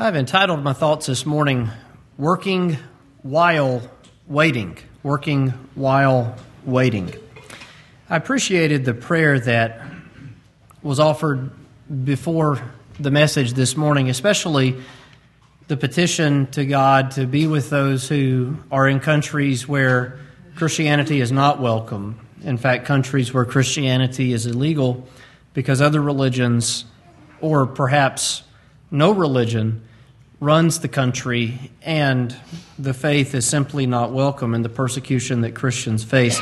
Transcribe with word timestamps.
I've 0.00 0.14
entitled 0.14 0.62
my 0.62 0.74
thoughts 0.74 1.06
this 1.06 1.26
morning, 1.26 1.70
Working 2.16 2.76
While 3.22 3.82
Waiting. 4.28 4.78
Working 5.02 5.48
While 5.74 6.36
Waiting. 6.64 7.12
I 8.08 8.14
appreciated 8.14 8.84
the 8.84 8.94
prayer 8.94 9.40
that 9.40 9.82
was 10.84 11.00
offered 11.00 11.50
before 12.04 12.62
the 13.00 13.10
message 13.10 13.54
this 13.54 13.76
morning, 13.76 14.08
especially 14.08 14.76
the 15.66 15.76
petition 15.76 16.46
to 16.52 16.64
God 16.64 17.10
to 17.12 17.26
be 17.26 17.48
with 17.48 17.68
those 17.68 18.08
who 18.08 18.56
are 18.70 18.86
in 18.86 19.00
countries 19.00 19.66
where 19.66 20.20
Christianity 20.54 21.20
is 21.20 21.32
not 21.32 21.60
welcome. 21.60 22.24
In 22.42 22.56
fact, 22.56 22.86
countries 22.86 23.34
where 23.34 23.44
Christianity 23.44 24.32
is 24.32 24.46
illegal 24.46 25.08
because 25.54 25.82
other 25.82 26.00
religions, 26.00 26.84
or 27.40 27.66
perhaps 27.66 28.44
no 28.92 29.10
religion, 29.10 29.82
runs 30.40 30.80
the 30.80 30.88
country, 30.88 31.72
and 31.82 32.36
the 32.78 32.94
faith 32.94 33.34
is 33.34 33.44
simply 33.44 33.86
not 33.86 34.12
welcome 34.12 34.54
in 34.54 34.62
the 34.62 34.68
persecution 34.68 35.40
that 35.40 35.54
Christians 35.54 36.04
face. 36.04 36.40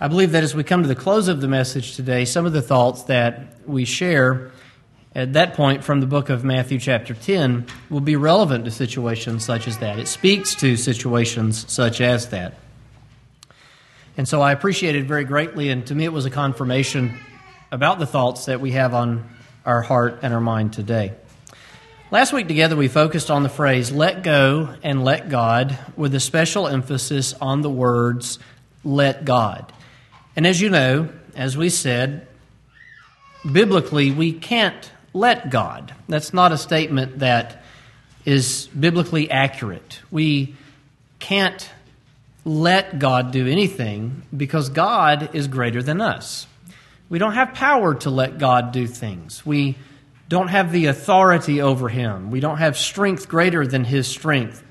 I 0.00 0.08
believe 0.08 0.32
that 0.32 0.44
as 0.44 0.54
we 0.54 0.64
come 0.64 0.82
to 0.82 0.88
the 0.88 0.94
close 0.94 1.28
of 1.28 1.40
the 1.40 1.48
message 1.48 1.96
today, 1.96 2.26
some 2.26 2.44
of 2.44 2.52
the 2.52 2.60
thoughts 2.60 3.04
that 3.04 3.56
we 3.66 3.86
share 3.86 4.50
at 5.14 5.32
that 5.34 5.54
point 5.54 5.84
from 5.84 6.00
the 6.00 6.06
book 6.06 6.28
of 6.28 6.44
Matthew, 6.44 6.78
chapter 6.78 7.14
10, 7.14 7.66
will 7.88 8.00
be 8.00 8.16
relevant 8.16 8.64
to 8.66 8.70
situations 8.70 9.44
such 9.44 9.66
as 9.66 9.78
that. 9.78 9.98
It 9.98 10.08
speaks 10.08 10.54
to 10.56 10.76
situations 10.76 11.70
such 11.72 12.00
as 12.00 12.28
that. 12.28 12.54
And 14.16 14.28
so 14.28 14.42
I 14.42 14.52
appreciate 14.52 14.94
it 14.94 15.04
very 15.04 15.24
greatly, 15.24 15.70
and 15.70 15.86
to 15.86 15.94
me 15.94 16.04
it 16.04 16.12
was 16.12 16.26
a 16.26 16.30
confirmation 16.30 17.18
about 17.70 17.98
the 17.98 18.06
thoughts 18.06 18.44
that 18.44 18.60
we 18.60 18.72
have 18.72 18.92
on 18.92 19.26
our 19.64 19.80
heart 19.80 20.18
and 20.22 20.34
our 20.34 20.40
mind 20.40 20.74
today. 20.74 21.12
Last 22.12 22.34
week 22.34 22.46
together, 22.46 22.76
we 22.76 22.88
focused 22.88 23.30
on 23.30 23.42
the 23.42 23.48
phrase 23.48 23.90
let 23.90 24.22
go 24.22 24.74
and 24.82 25.02
let 25.02 25.30
God 25.30 25.78
with 25.96 26.14
a 26.14 26.20
special 26.20 26.68
emphasis 26.68 27.32
on 27.40 27.62
the 27.62 27.70
words 27.70 28.38
let 28.84 29.24
God. 29.24 29.72
And 30.36 30.46
as 30.46 30.60
you 30.60 30.68
know, 30.68 31.08
as 31.34 31.56
we 31.56 31.70
said, 31.70 32.26
biblically, 33.50 34.10
we 34.10 34.30
can't 34.30 34.92
let 35.14 35.48
God. 35.48 35.94
That's 36.06 36.34
not 36.34 36.52
a 36.52 36.58
statement 36.58 37.20
that 37.20 37.64
is 38.26 38.68
biblically 38.78 39.30
accurate. 39.30 40.00
We 40.10 40.54
can't 41.18 41.66
let 42.44 42.98
God 42.98 43.30
do 43.30 43.46
anything 43.46 44.24
because 44.36 44.68
God 44.68 45.30
is 45.34 45.48
greater 45.48 45.82
than 45.82 46.02
us. 46.02 46.46
We 47.08 47.18
don't 47.18 47.32
have 47.32 47.54
power 47.54 47.94
to 47.94 48.10
let 48.10 48.36
God 48.36 48.70
do 48.70 48.86
things. 48.86 49.46
We 49.46 49.78
don't 50.32 50.48
have 50.48 50.72
the 50.72 50.86
authority 50.86 51.60
over 51.60 51.90
him. 51.90 52.30
We 52.30 52.40
don't 52.40 52.56
have 52.56 52.78
strength 52.78 53.28
greater 53.28 53.66
than 53.66 53.84
his 53.84 54.08
strength. 54.08 54.64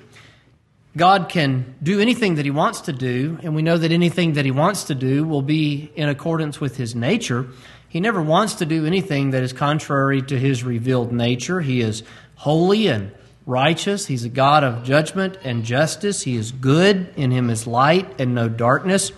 God 0.97 1.29
can 1.29 1.75
do 1.83 1.99
anything 1.99 2.33
that 2.35 2.45
he 2.45 2.51
wants 2.51 2.81
to 2.81 2.93
do, 2.93 3.37
and 3.43 3.53
we 3.53 3.61
know 3.61 3.77
that 3.77 3.91
anything 3.91 4.33
that 4.33 4.43
he 4.43 4.49
wants 4.49 4.85
to 4.85 4.95
do 4.95 5.23
will 5.23 5.43
be 5.43 5.91
in 5.95 6.09
accordance 6.09 6.59
with 6.59 6.77
his 6.77 6.95
nature. 6.95 7.45
He 7.87 7.99
never 7.99 8.23
wants 8.23 8.55
to 8.55 8.65
do 8.65 8.87
anything 8.87 9.29
that 9.31 9.43
is 9.43 9.53
contrary 9.53 10.23
to 10.23 10.39
his 10.39 10.63
revealed 10.63 11.11
nature. 11.11 11.61
He 11.61 11.81
is 11.81 12.01
holy 12.37 12.87
and 12.87 13.11
righteous. 13.45 14.07
He's 14.07 14.25
a 14.25 14.29
God 14.29 14.63
of 14.63 14.83
judgment 14.83 15.37
and 15.43 15.63
justice. 15.63 16.23
He 16.23 16.37
is 16.37 16.51
good. 16.51 17.13
In 17.15 17.29
him 17.29 17.51
is 17.51 17.67
light 17.67 18.19
and 18.19 18.33
no 18.33 18.49
darkness. 18.49 19.11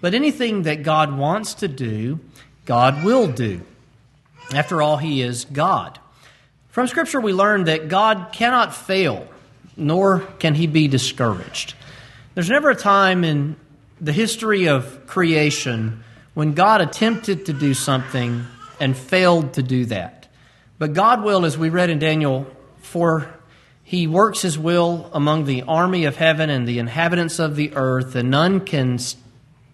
But 0.00 0.14
anything 0.14 0.62
that 0.62 0.82
God 0.82 1.14
wants 1.18 1.52
to 1.56 1.68
do, 1.68 2.20
God 2.64 3.04
will 3.04 3.26
do. 3.26 3.60
After 4.52 4.82
all, 4.82 4.96
he 4.96 5.22
is 5.22 5.44
God. 5.44 5.98
From 6.68 6.86
Scripture, 6.86 7.20
we 7.20 7.32
learn 7.32 7.64
that 7.64 7.88
God 7.88 8.28
cannot 8.32 8.74
fail, 8.74 9.26
nor 9.76 10.20
can 10.38 10.54
he 10.54 10.66
be 10.66 10.88
discouraged. 10.88 11.74
There's 12.34 12.50
never 12.50 12.70
a 12.70 12.76
time 12.76 13.24
in 13.24 13.56
the 14.00 14.12
history 14.12 14.68
of 14.68 15.06
creation 15.06 16.04
when 16.34 16.52
God 16.52 16.80
attempted 16.80 17.46
to 17.46 17.52
do 17.52 17.74
something 17.74 18.44
and 18.78 18.96
failed 18.96 19.54
to 19.54 19.62
do 19.62 19.84
that. 19.86 20.28
But 20.78 20.94
God 20.94 21.22
will, 21.22 21.44
as 21.44 21.58
we 21.58 21.68
read 21.68 21.90
in 21.90 21.98
Daniel 21.98 22.46
4, 22.82 23.28
he 23.82 24.06
works 24.06 24.40
his 24.40 24.58
will 24.58 25.10
among 25.12 25.44
the 25.44 25.62
army 25.62 26.04
of 26.04 26.16
heaven 26.16 26.48
and 26.48 26.66
the 26.66 26.78
inhabitants 26.78 27.38
of 27.38 27.56
the 27.56 27.74
earth, 27.74 28.14
and 28.14 28.30
none 28.30 28.60
can 28.60 28.98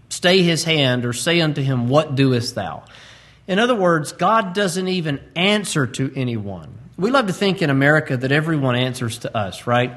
stay 0.09 0.43
his 0.43 0.65
hand 0.65 1.05
or 1.05 1.13
say 1.13 1.41
unto 1.41 1.63
him, 1.63 1.89
What 1.89 2.15
doest 2.17 2.55
thou? 2.55 2.85
In 3.47 3.59
other 3.59 3.75
words, 3.75 4.13
God 4.13 4.55
doesn't 4.55 4.89
even 4.89 5.21
answer 5.37 5.87
to 5.87 6.13
anyone. 6.17 6.73
We 6.97 7.11
love 7.11 7.27
to 7.27 7.33
think 7.33 7.63
in 7.63 7.71
America 7.71 8.17
that 8.17 8.33
everyone 8.33 8.75
answers 8.75 9.19
to 9.19 9.37
us, 9.37 9.67
right? 9.67 9.93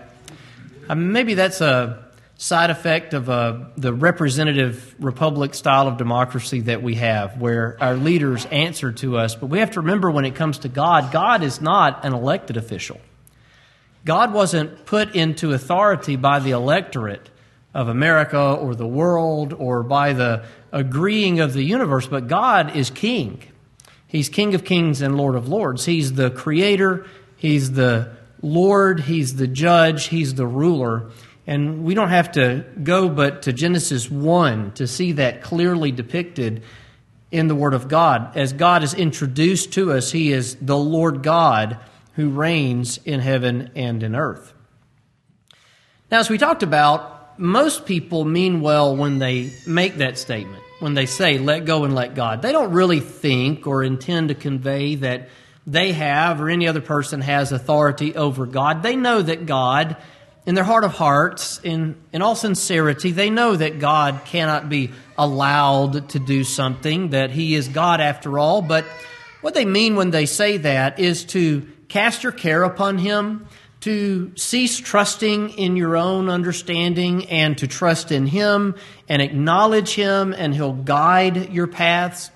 Mean, 0.90 1.12
maybe 1.12 1.34
that's 1.34 1.62
a 1.62 2.06
side 2.38 2.70
effect 2.70 3.14
of 3.14 3.30
uh, 3.30 3.66
the 3.76 3.94
representative 3.94 4.96
republic 5.00 5.54
style 5.54 5.88
of 5.88 5.98
democracy 5.98 6.62
that 6.62 6.82
we 6.82 6.96
have, 6.96 7.40
where 7.40 7.76
our 7.82 7.96
leaders 7.96 8.46
answer 8.46 8.92
to 8.94 9.18
us. 9.18 9.36
But 9.36 9.48
we 9.48 9.60
have 9.60 9.72
to 9.72 9.82
remember 9.82 10.10
when 10.10 10.26
it 10.26 10.36
comes 10.36 10.60
to 10.60 10.70
God, 10.70 11.12
God 11.12 11.44
is 11.44 11.60
not 11.60 12.06
an 12.06 12.14
elected 12.14 12.56
official. 12.56 13.00
God 14.06 14.34
wasn't 14.34 14.86
put 14.86 15.16
into 15.16 15.52
authority 15.52 16.16
by 16.16 16.40
the 16.40 16.52
electorate 16.52 17.30
of 17.74 17.90
America 17.90 18.40
or 18.40 18.74
the 18.74 18.88
world 18.88 19.54
or 19.54 19.84
by 19.84 20.14
the 20.14 20.46
agreeing 20.72 21.40
of 21.40 21.54
the 21.54 21.64
universe, 21.64 22.08
but 22.08 22.28
God 22.28 22.76
is 22.76 22.90
king. 22.90 23.42
He's 24.10 24.28
King 24.28 24.56
of 24.56 24.66
kings 24.66 25.04
and 25.04 25.16
Lord 25.16 25.36
of 25.36 25.48
lords. 25.48 25.86
He's 25.86 26.14
the 26.14 26.32
creator, 26.32 27.06
He's 27.38 27.74
the 27.74 28.18
Lord, 28.42 29.02
He's 29.02 29.36
the 29.36 29.48
judge, 29.48 30.08
He's 30.08 30.34
the 30.34 30.48
ruler. 30.48 31.12
And 31.46 31.84
we 31.84 31.94
don't 31.94 32.10
have 32.10 32.32
to 32.34 32.66
go 32.84 33.08
but 33.08 33.44
to 33.44 33.54
Genesis 33.54 34.10
1 34.10 34.74
to 34.74 34.88
see 34.88 35.14
that 35.14 35.44
clearly 35.44 35.92
depicted 35.92 36.64
in 37.32 37.48
the 37.48 37.56
Word 37.56 37.76
of 37.76 37.88
God. 37.88 38.36
As 38.36 38.52
God 38.52 38.84
is 38.84 38.96
introduced 38.96 39.74
to 39.74 39.94
us, 39.94 40.12
He 40.12 40.32
is 40.32 40.56
the 40.56 40.78
Lord 40.78 41.22
God 41.22 41.80
who 42.14 42.32
reigns 42.32 42.98
in 43.06 43.20
heaven 43.20 43.70
and 43.76 44.02
in 44.02 44.16
earth. 44.16 44.54
Now, 46.10 46.18
as 46.18 46.32
we 46.32 46.40
talked 46.40 46.64
about, 46.64 47.19
most 47.40 47.86
people 47.86 48.26
mean 48.26 48.60
well 48.60 48.96
when 48.96 49.18
they 49.18 49.52
make 49.66 49.96
that 49.96 50.18
statement, 50.18 50.62
when 50.80 50.94
they 50.94 51.06
say, 51.06 51.38
let 51.38 51.66
go 51.66 51.86
and 51.86 51.96
let 51.96 52.14
God. 52.14 52.42
They 52.42 52.52
don't 52.52 52.74
really 52.74 53.00
think 53.00 53.66
or 53.66 53.82
intend 53.82 54.28
to 54.28 54.36
convey 54.36 54.96
that 54.96 55.30
they 55.66 55.94
have 55.94 56.42
or 56.42 56.50
any 56.50 56.68
other 56.68 56.82
person 56.82 57.22
has 57.22 57.52
authority 57.54 58.14
over 58.16 58.46
God. 58.46 58.84
They 58.84 58.98
know 58.98 59.22
that 59.22 59.46
God, 59.46 59.96
in 60.46 60.54
their 60.54 60.66
heart 60.66 60.84
of 60.84 60.94
hearts, 60.94 61.62
in, 61.64 61.96
in 62.12 62.22
all 62.22 62.36
sincerity, 62.36 63.12
they 63.12 63.30
know 63.30 63.56
that 63.56 63.80
God 63.80 64.22
cannot 64.26 64.68
be 64.68 64.92
allowed 65.18 66.10
to 66.10 66.20
do 66.20 66.44
something, 66.44 67.12
that 67.12 67.32
He 67.32 67.56
is 67.56 67.70
God 67.70 68.02
after 68.02 68.38
all. 68.38 68.62
But 68.62 68.84
what 69.40 69.54
they 69.54 69.66
mean 69.66 69.96
when 69.96 70.10
they 70.12 70.26
say 70.26 70.58
that 70.58 71.00
is 71.00 71.24
to 71.26 71.66
cast 71.88 72.24
your 72.24 72.34
care 72.34 72.64
upon 72.64 72.98
Him 72.98 73.48
to 73.82 74.32
cease 74.36 74.78
trusting 74.78 75.52
in 75.52 75.78
your 75.78 75.96
own 75.96 76.30
understanding 76.30 77.26
and 77.28 77.58
to 77.60 77.68
trust 77.68 78.12
in 78.12 78.28
Him 78.28 78.76
and 79.08 79.22
acknowledge 79.22 79.94
Him, 79.96 80.34
and 80.34 80.54
He'll 80.54 80.74
guide 80.74 81.54
your 81.54 81.68
paths. 81.68 82.32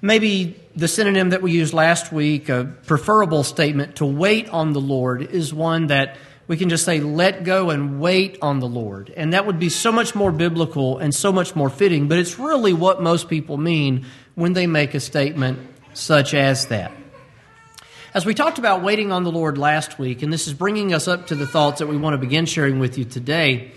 Maybe 0.00 0.58
the 0.74 0.88
synonym 0.88 1.30
that 1.30 1.42
we 1.42 1.52
used 1.52 1.74
last 1.74 2.12
week, 2.12 2.48
a 2.48 2.64
preferable 2.86 3.44
statement 3.44 3.96
to 3.96 4.06
wait 4.06 4.48
on 4.48 4.72
the 4.72 4.80
Lord, 4.80 5.22
is 5.22 5.52
one 5.52 5.88
that 5.88 6.16
we 6.48 6.56
can 6.56 6.68
just 6.68 6.84
say, 6.84 7.00
let 7.00 7.44
go 7.44 7.70
and 7.70 8.00
wait 8.00 8.38
on 8.40 8.60
the 8.60 8.68
Lord. 8.68 9.12
And 9.16 9.32
that 9.32 9.46
would 9.46 9.58
be 9.58 9.68
so 9.68 9.90
much 9.90 10.14
more 10.14 10.30
biblical 10.30 10.98
and 10.98 11.14
so 11.14 11.32
much 11.32 11.56
more 11.56 11.68
fitting, 11.68 12.08
but 12.08 12.18
it's 12.18 12.38
really 12.38 12.72
what 12.72 13.02
most 13.02 13.28
people 13.28 13.56
mean 13.56 14.06
when 14.34 14.52
they 14.52 14.66
make 14.66 14.94
a 14.94 15.00
statement 15.00 15.58
such 15.92 16.34
as 16.34 16.66
that. 16.66 16.92
As 18.16 18.24
we 18.24 18.32
talked 18.32 18.56
about 18.56 18.82
waiting 18.82 19.12
on 19.12 19.24
the 19.24 19.30
Lord 19.30 19.58
last 19.58 19.98
week, 19.98 20.22
and 20.22 20.32
this 20.32 20.46
is 20.46 20.54
bringing 20.54 20.94
us 20.94 21.06
up 21.06 21.26
to 21.26 21.34
the 21.34 21.46
thoughts 21.46 21.80
that 21.80 21.86
we 21.86 21.98
want 21.98 22.14
to 22.14 22.18
begin 22.18 22.46
sharing 22.46 22.78
with 22.78 22.96
you 22.96 23.04
today, 23.04 23.72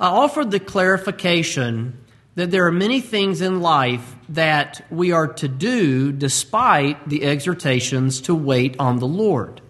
I 0.00 0.08
offered 0.08 0.50
the 0.50 0.58
clarification 0.58 1.96
that 2.34 2.50
there 2.50 2.66
are 2.66 2.72
many 2.72 3.00
things 3.00 3.40
in 3.40 3.60
life 3.60 4.16
that 4.30 4.84
we 4.90 5.12
are 5.12 5.28
to 5.34 5.46
do 5.46 6.10
despite 6.10 7.08
the 7.08 7.22
exhortations 7.22 8.20
to 8.22 8.34
wait 8.34 8.74
on 8.80 8.98
the 8.98 9.06
Lord. 9.06 9.60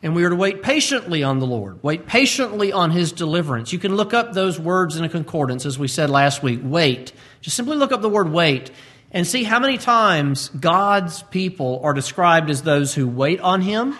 And 0.00 0.14
we 0.14 0.22
are 0.22 0.30
to 0.30 0.36
wait 0.36 0.62
patiently 0.62 1.24
on 1.24 1.40
the 1.40 1.46
Lord, 1.46 1.82
wait 1.82 2.06
patiently 2.06 2.72
on 2.72 2.92
His 2.92 3.10
deliverance. 3.10 3.72
You 3.72 3.80
can 3.80 3.96
look 3.96 4.14
up 4.14 4.32
those 4.32 4.60
words 4.60 4.94
in 4.94 5.02
a 5.02 5.08
concordance, 5.08 5.66
as 5.66 5.76
we 5.76 5.88
said 5.88 6.08
last 6.08 6.40
week. 6.40 6.60
Wait. 6.62 7.12
Just 7.40 7.56
simply 7.56 7.76
look 7.76 7.90
up 7.90 8.00
the 8.00 8.08
word 8.08 8.30
wait, 8.30 8.70
and 9.10 9.26
see 9.26 9.44
how 9.44 9.58
many 9.58 9.78
times 9.78 10.48
God's 10.50 11.22
people 11.24 11.80
are 11.82 11.92
described 11.92 12.50
as 12.50 12.62
those 12.62 12.94
who 12.94 13.08
wait 13.08 13.40
on 13.40 13.60
Him, 13.60 13.98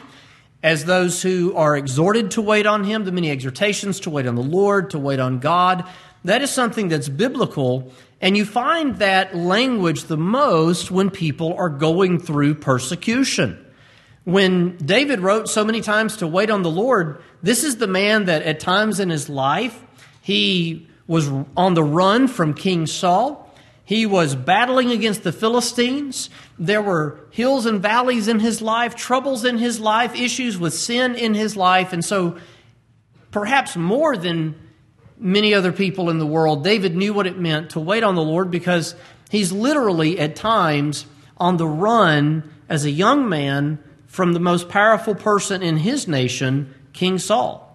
as 0.63 0.85
those 0.85 1.23
who 1.23 1.55
are 1.57 1.77
exhorted 1.77 2.33
to 2.33 2.43
wait 2.43 2.67
on 2.67 2.85
Him, 2.85 3.05
the 3.05 3.13
many 3.13 3.31
exhortations 3.31 4.01
to 4.01 4.11
wait 4.11 4.27
on 4.27 4.35
the 4.35 4.43
Lord, 4.43 4.91
to 4.91 4.99
wait 4.99 5.19
on 5.19 5.39
God. 5.39 5.85
That 6.25 6.43
is 6.43 6.51
something 6.51 6.89
that's 6.89 7.09
biblical, 7.09 7.93
and 8.21 8.37
you 8.37 8.45
find 8.45 8.97
that 8.97 9.35
language 9.35 10.05
the 10.05 10.19
most 10.19 10.91
when 10.91 11.11
people 11.11 11.55
are 11.55 11.71
going 11.71 12.19
through 12.19 12.57
persecution. 12.57 13.65
When 14.25 14.77
David 14.77 15.21
wrote 15.21 15.49
so 15.49 15.65
many 15.65 15.81
times 15.81 16.19
to 16.19 16.27
wait 16.27 16.51
on 16.51 16.63
the 16.63 16.71
Lord, 16.71 17.23
this 17.43 17.65
is 17.65 17.79
the 17.79 17.87
man 17.87 18.27
that 18.27 18.43
at 18.43 18.61
times 18.61 19.01
in 19.01 19.09
his 19.09 19.31
life 19.31 19.83
he 20.21 20.87
was 21.07 21.29
on 21.57 21.75
the 21.75 21.83
run 21.83 22.29
from 22.29 22.53
King 22.53 22.87
Saul. 22.87 23.50
He 23.91 24.07
was 24.07 24.37
battling 24.37 24.93
against 24.93 25.25
the 25.25 25.33
Philistines. 25.33 26.31
There 26.61 26.81
were 26.81 27.27
hills 27.33 27.67
and 27.67 27.83
valleys 27.83 28.29
in 28.29 28.39
his 28.39 28.63
life, 28.63 28.95
troubles 28.95 29.45
in 29.45 29.59
his 29.59 29.81
life, 29.81 30.15
issues 30.15 30.57
with 30.57 30.75
sin 30.75 31.17
in 31.17 31.35
his 31.35 31.57
life. 31.57 31.93
And 31.93 32.05
so, 32.05 32.39
perhaps 33.33 33.75
more 33.75 34.17
than 34.17 34.55
many 35.19 35.55
other 35.55 35.73
people 35.73 36.09
in 36.09 36.21
the 36.21 36.27
world, 36.27 36.63
David 36.63 36.95
knew 36.95 37.13
what 37.13 37.27
it 37.27 37.37
meant 37.37 37.71
to 37.71 37.81
wait 37.81 38.05
on 38.05 38.15
the 38.15 38.23
Lord 38.23 38.49
because 38.49 38.95
he's 39.29 39.51
literally 39.51 40.21
at 40.21 40.37
times 40.37 41.05
on 41.37 41.57
the 41.57 41.67
run 41.67 42.49
as 42.69 42.85
a 42.85 42.93
young 42.93 43.29
man 43.29 43.83
from 44.07 44.35
the 44.35 44.39
most 44.39 44.69
powerful 44.69 45.17
person 45.17 45.65
in 45.65 45.79
his 45.79 46.07
nation, 46.07 46.73
King 46.93 47.19
Saul 47.19 47.70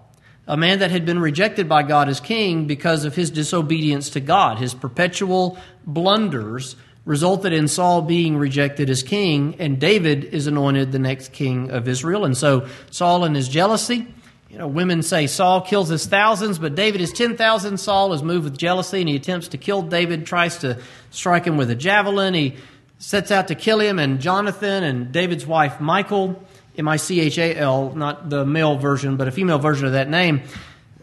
a 0.48 0.58
man 0.58 0.80
that 0.80 0.92
had 0.92 1.06
been 1.06 1.20
rejected 1.20 1.68
by 1.68 1.84
God 1.84 2.08
as 2.08 2.20
king 2.20 2.68
because 2.68 3.06
of 3.06 3.16
his 3.16 3.32
disobedience 3.32 4.12
to 4.12 4.20
God. 4.20 4.60
His 4.60 4.74
perpetual 4.74 5.58
blunders 5.86 6.76
resulted 7.06 7.54
in 7.54 7.68
Saul 7.68 8.02
being 8.02 8.38
rejected 8.38 8.90
as 8.90 9.04
king, 9.04 9.56
and 9.60 9.80
David 9.80 10.24
is 10.26 10.48
anointed 10.48 10.92
the 10.92 11.00
next 11.00 11.32
king 11.32 11.72
of 11.72 11.88
Israel. 11.88 12.26
And 12.26 12.36
so 12.36 12.68
Saul 12.90 13.26
in 13.26 13.36
his 13.36 13.48
jealousy, 13.48 14.08
you 14.50 14.58
know, 14.58 14.68
women 14.68 15.04
say 15.04 15.28
Saul 15.28 15.62
kills 15.62 15.90
his 15.90 16.06
thousands, 16.06 16.60
but 16.60 16.76
David 16.76 17.02
is 17.02 17.12
10,000. 17.12 17.78
Saul 17.78 18.14
is 18.14 18.24
moved 18.24 18.46
with 18.46 18.58
jealousy 18.58 19.02
and 19.02 19.10
he 19.10 19.16
attempts 19.16 19.50
to 19.50 19.58
kill 19.58 19.82
David, 19.82 20.26
tries 20.26 20.60
to 20.60 20.80
strike 21.12 21.46
him 21.46 21.58
with 21.58 21.70
a 21.70 21.76
javelin. 21.76 22.34
He 22.34 22.56
sets 22.98 23.32
out 23.32 23.50
to 23.50 23.56
kill 23.56 23.80
him, 23.80 24.00
and 24.00 24.22
Jonathan 24.22 24.84
and 24.84 25.12
David's 25.12 25.46
wife 25.46 25.82
Michal 25.82 26.42
M 26.78 26.88
I 26.88 26.98
C 26.98 27.22
H 27.22 27.38
A 27.38 27.56
L, 27.56 27.94
not 27.96 28.30
the 28.30 28.46
male 28.46 28.78
version, 28.78 29.18
but 29.18 29.28
a 29.28 29.32
female 29.32 29.60
version 29.60 29.86
of 29.86 29.94
that 29.94 30.10
name. 30.10 30.42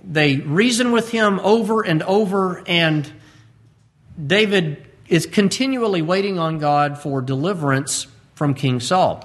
They 0.04 0.36
reason 0.36 0.92
with 0.92 1.10
him 1.10 1.40
over 1.40 1.82
and 1.82 2.02
over, 2.02 2.62
and 2.66 3.10
David 4.24 4.86
is 5.08 5.26
continually 5.26 6.02
waiting 6.02 6.38
on 6.38 6.58
God 6.58 6.98
for 6.98 7.20
deliverance 7.20 8.06
from 8.34 8.54
King 8.54 8.80
Saul. 8.80 9.24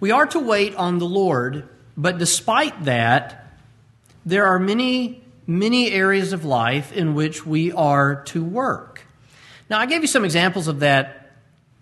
We 0.00 0.10
are 0.10 0.26
to 0.26 0.38
wait 0.38 0.74
on 0.76 0.98
the 0.98 1.06
Lord, 1.06 1.68
but 1.96 2.18
despite 2.18 2.84
that, 2.84 3.52
there 4.24 4.46
are 4.46 4.58
many, 4.58 5.22
many 5.46 5.90
areas 5.90 6.32
of 6.32 6.44
life 6.44 6.92
in 6.92 7.14
which 7.14 7.46
we 7.46 7.72
are 7.72 8.22
to 8.26 8.44
work. 8.44 9.02
Now, 9.70 9.78
I 9.78 9.86
gave 9.86 10.02
you 10.02 10.06
some 10.06 10.24
examples 10.24 10.68
of 10.68 10.80
that 10.80 11.32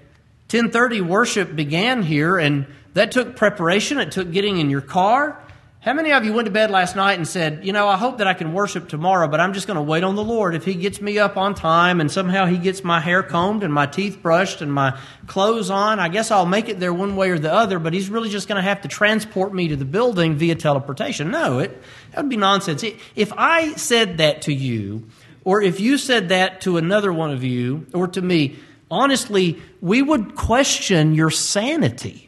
10:30 0.49 1.01
worship 1.01 1.55
began 1.55 2.03
here 2.03 2.37
and 2.37 2.67
that 2.93 3.11
took 3.11 3.35
preparation, 3.35 3.99
it 3.99 4.11
took 4.11 4.31
getting 4.31 4.57
in 4.57 4.69
your 4.69 4.81
car, 4.81 5.39
how 5.79 5.93
many 5.93 6.11
of 6.11 6.25
you 6.25 6.33
went 6.33 6.47
to 6.47 6.51
bed 6.51 6.71
last 6.71 6.95
night 6.95 7.17
and 7.17 7.27
said, 7.27 7.63
You 7.63 7.71
know, 7.71 7.87
I 7.87 7.97
hope 7.97 8.17
that 8.17 8.27
I 8.27 8.33
can 8.33 8.51
worship 8.51 8.89
tomorrow, 8.89 9.27
but 9.27 9.39
I'm 9.39 9.53
just 9.53 9.67
going 9.67 9.77
to 9.77 9.83
wait 9.83 10.03
on 10.03 10.15
the 10.15 10.23
Lord. 10.23 10.55
If 10.55 10.65
He 10.65 10.73
gets 10.73 10.99
me 10.99 11.19
up 11.19 11.37
on 11.37 11.53
time 11.53 12.01
and 12.01 12.11
somehow 12.11 12.45
He 12.45 12.57
gets 12.57 12.83
my 12.83 12.99
hair 12.99 13.21
combed 13.21 13.63
and 13.63 13.71
my 13.71 13.85
teeth 13.85 14.21
brushed 14.21 14.61
and 14.61 14.73
my 14.73 14.99
clothes 15.27 15.69
on, 15.69 15.99
I 15.99 16.09
guess 16.09 16.31
I'll 16.31 16.47
make 16.47 16.67
it 16.67 16.79
there 16.79 16.93
one 16.93 17.15
way 17.15 17.29
or 17.29 17.37
the 17.37 17.53
other, 17.53 17.77
but 17.77 17.93
He's 17.93 18.09
really 18.09 18.29
just 18.29 18.47
going 18.47 18.57
to 18.57 18.67
have 18.67 18.81
to 18.81 18.87
transport 18.87 19.53
me 19.53 19.67
to 19.67 19.75
the 19.75 19.85
building 19.85 20.35
via 20.35 20.55
teleportation. 20.55 21.29
No, 21.29 21.59
it, 21.59 21.81
that 22.11 22.21
would 22.21 22.29
be 22.29 22.37
nonsense. 22.37 22.83
If 23.15 23.31
I 23.37 23.73
said 23.73 24.17
that 24.17 24.41
to 24.43 24.53
you, 24.53 25.07
or 25.43 25.61
if 25.61 25.79
you 25.79 25.97
said 25.97 26.29
that 26.29 26.61
to 26.61 26.77
another 26.77 27.13
one 27.13 27.31
of 27.31 27.43
you, 27.43 27.85
or 27.93 28.07
to 28.09 28.21
me, 28.21 28.57
honestly, 28.89 29.61
we 29.79 30.01
would 30.01 30.35
question 30.35 31.13
your 31.13 31.29
sanity. 31.29 32.26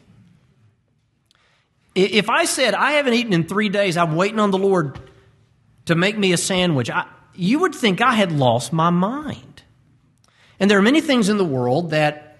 If 1.94 2.30
I 2.30 2.44
said, 2.44 2.74
I 2.74 2.92
haven't 2.92 3.14
eaten 3.14 3.32
in 3.32 3.46
three 3.46 3.68
days, 3.68 3.96
I'm 3.96 4.14
waiting 4.14 4.38
on 4.38 4.50
the 4.50 4.58
Lord 4.58 4.98
to 5.86 5.94
make 5.94 6.16
me 6.16 6.32
a 6.32 6.36
sandwich, 6.36 6.88
I, 6.88 7.06
you 7.34 7.60
would 7.60 7.74
think 7.74 8.00
I 8.00 8.14
had 8.14 8.32
lost 8.32 8.72
my 8.72 8.90
mind. 8.90 9.62
And 10.60 10.70
there 10.70 10.78
are 10.78 10.82
many 10.82 11.00
things 11.00 11.28
in 11.28 11.38
the 11.38 11.44
world 11.44 11.90
that, 11.90 12.38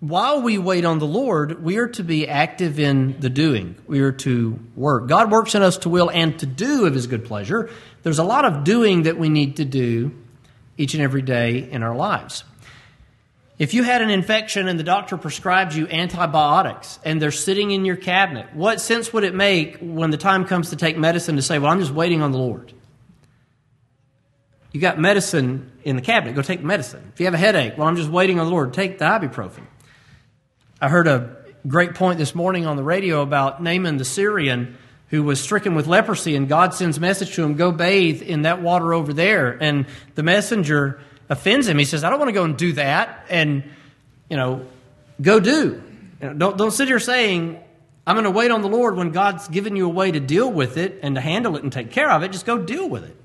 while 0.00 0.42
we 0.42 0.58
wait 0.58 0.84
on 0.84 0.98
the 0.98 1.06
Lord, 1.06 1.62
we 1.62 1.78
are 1.78 1.88
to 1.88 2.02
be 2.02 2.28
active 2.28 2.78
in 2.78 3.18
the 3.20 3.30
doing. 3.30 3.76
We 3.86 4.00
are 4.00 4.12
to 4.12 4.58
work. 4.74 5.06
God 5.08 5.30
works 5.30 5.54
in 5.54 5.62
us 5.62 5.78
to 5.78 5.88
will 5.88 6.10
and 6.10 6.38
to 6.40 6.46
do 6.46 6.84
of 6.84 6.94
His 6.94 7.06
good 7.06 7.24
pleasure. 7.24 7.70
There's 8.02 8.18
a 8.18 8.24
lot 8.24 8.44
of 8.44 8.64
doing 8.64 9.04
that 9.04 9.16
we 9.16 9.30
need 9.30 9.56
to 9.56 9.64
do 9.64 10.12
each 10.76 10.92
and 10.92 11.02
every 11.02 11.22
day 11.22 11.70
in 11.70 11.82
our 11.82 11.96
lives. 11.96 12.44
If 13.58 13.72
you 13.72 13.84
had 13.84 14.02
an 14.02 14.10
infection 14.10 14.68
and 14.68 14.78
the 14.78 14.84
doctor 14.84 15.16
prescribed 15.16 15.74
you 15.74 15.88
antibiotics 15.88 16.98
and 17.04 17.20
they're 17.22 17.30
sitting 17.30 17.70
in 17.70 17.86
your 17.86 17.96
cabinet, 17.96 18.54
what 18.54 18.82
sense 18.82 19.12
would 19.14 19.24
it 19.24 19.34
make 19.34 19.78
when 19.80 20.10
the 20.10 20.18
time 20.18 20.44
comes 20.44 20.70
to 20.70 20.76
take 20.76 20.98
medicine 20.98 21.36
to 21.36 21.42
say, 21.42 21.58
Well, 21.58 21.72
I'm 21.72 21.80
just 21.80 21.92
waiting 21.92 22.20
on 22.20 22.32
the 22.32 22.38
Lord? 22.38 22.72
You 24.72 24.80
got 24.80 24.98
medicine 24.98 25.72
in 25.84 25.96
the 25.96 26.02
cabinet, 26.02 26.34
go 26.34 26.42
take 26.42 26.62
medicine. 26.62 27.10
If 27.14 27.20
you 27.20 27.26
have 27.26 27.34
a 27.34 27.38
headache, 27.38 27.78
well, 27.78 27.88
I'm 27.88 27.96
just 27.96 28.10
waiting 28.10 28.38
on 28.38 28.46
the 28.46 28.52
Lord, 28.52 28.74
take 28.74 28.98
the 28.98 29.06
ibuprofen. 29.06 29.64
I 30.78 30.90
heard 30.90 31.08
a 31.08 31.36
great 31.66 31.94
point 31.94 32.18
this 32.18 32.34
morning 32.34 32.66
on 32.66 32.76
the 32.76 32.84
radio 32.84 33.22
about 33.22 33.62
Naaman 33.62 33.96
the 33.96 34.04
Syrian 34.04 34.76
who 35.08 35.22
was 35.22 35.40
stricken 35.40 35.74
with 35.74 35.86
leprosy, 35.86 36.34
and 36.34 36.48
God 36.48 36.74
sends 36.74 36.98
a 36.98 37.00
message 37.00 37.34
to 37.36 37.44
him, 37.44 37.54
Go 37.54 37.70
bathe 37.70 38.22
in 38.22 38.42
that 38.42 38.60
water 38.60 38.92
over 38.92 39.12
there. 39.12 39.56
And 39.62 39.86
the 40.14 40.22
messenger 40.22 41.00
offends 41.28 41.68
him. 41.68 41.78
He 41.78 41.84
says, 41.84 42.04
I 42.04 42.10
don't 42.10 42.18
want 42.18 42.28
to 42.28 42.34
go 42.34 42.44
and 42.44 42.56
do 42.56 42.72
that. 42.74 43.26
And, 43.28 43.64
you 44.28 44.36
know, 44.36 44.66
go 45.20 45.40
do. 45.40 45.82
You 46.20 46.28
know, 46.28 46.34
don't, 46.34 46.58
don't 46.58 46.70
sit 46.70 46.88
here 46.88 47.00
saying, 47.00 47.60
I'm 48.06 48.14
going 48.14 48.24
to 48.24 48.30
wait 48.30 48.50
on 48.50 48.62
the 48.62 48.68
Lord 48.68 48.96
when 48.96 49.10
God's 49.10 49.48
given 49.48 49.76
you 49.76 49.86
a 49.86 49.92
way 49.92 50.12
to 50.12 50.20
deal 50.20 50.50
with 50.50 50.76
it 50.76 51.00
and 51.02 51.16
to 51.16 51.20
handle 51.20 51.56
it 51.56 51.62
and 51.62 51.72
take 51.72 51.90
care 51.90 52.10
of 52.10 52.22
it. 52.22 52.32
Just 52.32 52.46
go 52.46 52.58
deal 52.58 52.88
with 52.88 53.04
it. 53.04 53.16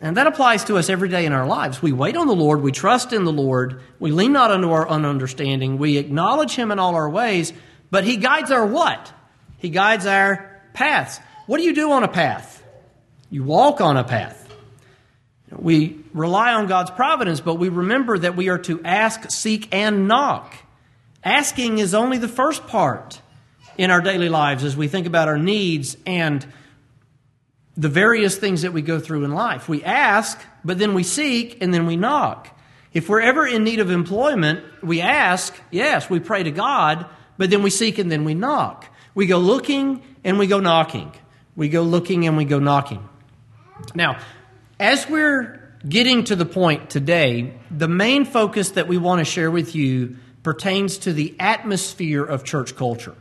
And 0.00 0.16
that 0.16 0.26
applies 0.26 0.64
to 0.64 0.76
us 0.78 0.90
every 0.90 1.08
day 1.08 1.26
in 1.26 1.32
our 1.32 1.46
lives. 1.46 1.80
We 1.80 1.92
wait 1.92 2.16
on 2.16 2.26
the 2.26 2.34
Lord, 2.34 2.60
we 2.60 2.72
trust 2.72 3.12
in 3.12 3.24
the 3.24 3.32
Lord, 3.32 3.80
we 4.00 4.10
lean 4.10 4.32
not 4.32 4.50
unto 4.50 4.72
our 4.72 4.88
own 4.88 5.04
understanding, 5.04 5.78
we 5.78 5.96
acknowledge 5.96 6.56
Him 6.56 6.72
in 6.72 6.80
all 6.80 6.96
our 6.96 7.08
ways, 7.08 7.52
but 7.88 8.02
He 8.02 8.16
guides 8.16 8.50
our 8.50 8.66
what? 8.66 9.12
He 9.58 9.70
guides 9.70 10.04
our 10.04 10.60
paths. 10.74 11.20
What 11.46 11.58
do 11.58 11.62
you 11.62 11.72
do 11.72 11.92
on 11.92 12.02
a 12.02 12.08
path? 12.08 12.64
You 13.30 13.44
walk 13.44 13.80
on 13.80 13.96
a 13.96 14.02
path. 14.02 14.52
We 15.56 16.01
rely 16.12 16.52
on 16.52 16.66
God's 16.66 16.90
providence, 16.90 17.40
but 17.40 17.54
we 17.54 17.68
remember 17.68 18.18
that 18.18 18.36
we 18.36 18.48
are 18.48 18.58
to 18.58 18.82
ask, 18.84 19.30
seek, 19.30 19.68
and 19.72 20.08
knock. 20.08 20.54
Asking 21.24 21.78
is 21.78 21.94
only 21.94 22.18
the 22.18 22.28
first 22.28 22.66
part 22.66 23.20
in 23.78 23.90
our 23.90 24.00
daily 24.00 24.28
lives 24.28 24.64
as 24.64 24.76
we 24.76 24.88
think 24.88 25.06
about 25.06 25.28
our 25.28 25.38
needs 25.38 25.96
and 26.06 26.46
the 27.76 27.88
various 27.88 28.36
things 28.36 28.62
that 28.62 28.72
we 28.72 28.82
go 28.82 28.98
through 29.00 29.24
in 29.24 29.32
life. 29.32 29.68
We 29.68 29.82
ask, 29.82 30.40
but 30.64 30.78
then 30.78 30.94
we 30.94 31.02
seek, 31.02 31.62
and 31.62 31.72
then 31.72 31.86
we 31.86 31.96
knock. 31.96 32.58
If 32.92 33.08
we're 33.08 33.22
ever 33.22 33.46
in 33.46 33.64
need 33.64 33.80
of 33.80 33.90
employment, 33.90 34.64
we 34.82 35.00
ask, 35.00 35.54
yes, 35.70 36.10
we 36.10 36.20
pray 36.20 36.42
to 36.42 36.50
God, 36.50 37.06
but 37.38 37.48
then 37.48 37.62
we 37.62 37.70
seek 37.70 37.98
and 37.98 38.12
then 38.12 38.24
we 38.24 38.34
knock. 38.34 38.86
We 39.14 39.26
go 39.26 39.38
looking 39.38 40.02
and 40.24 40.38
we 40.38 40.46
go 40.46 40.60
knocking. 40.60 41.12
We 41.56 41.68
go 41.68 41.82
looking 41.82 42.26
and 42.26 42.36
we 42.36 42.44
go 42.44 42.58
knocking. 42.58 43.08
Now, 43.94 44.18
as 44.78 45.08
we're 45.08 45.61
getting 45.88 46.24
to 46.24 46.36
the 46.36 46.46
point 46.46 46.90
today, 46.90 47.54
the 47.70 47.88
main 47.88 48.24
focus 48.24 48.70
that 48.72 48.88
we 48.88 48.98
want 48.98 49.20
to 49.20 49.24
share 49.24 49.50
with 49.50 49.74
you 49.74 50.16
pertains 50.42 50.98
to 50.98 51.12
the 51.12 51.34
atmosphere 51.38 52.24
of 52.24 52.44
church 52.44 52.76
culture. 52.76 53.14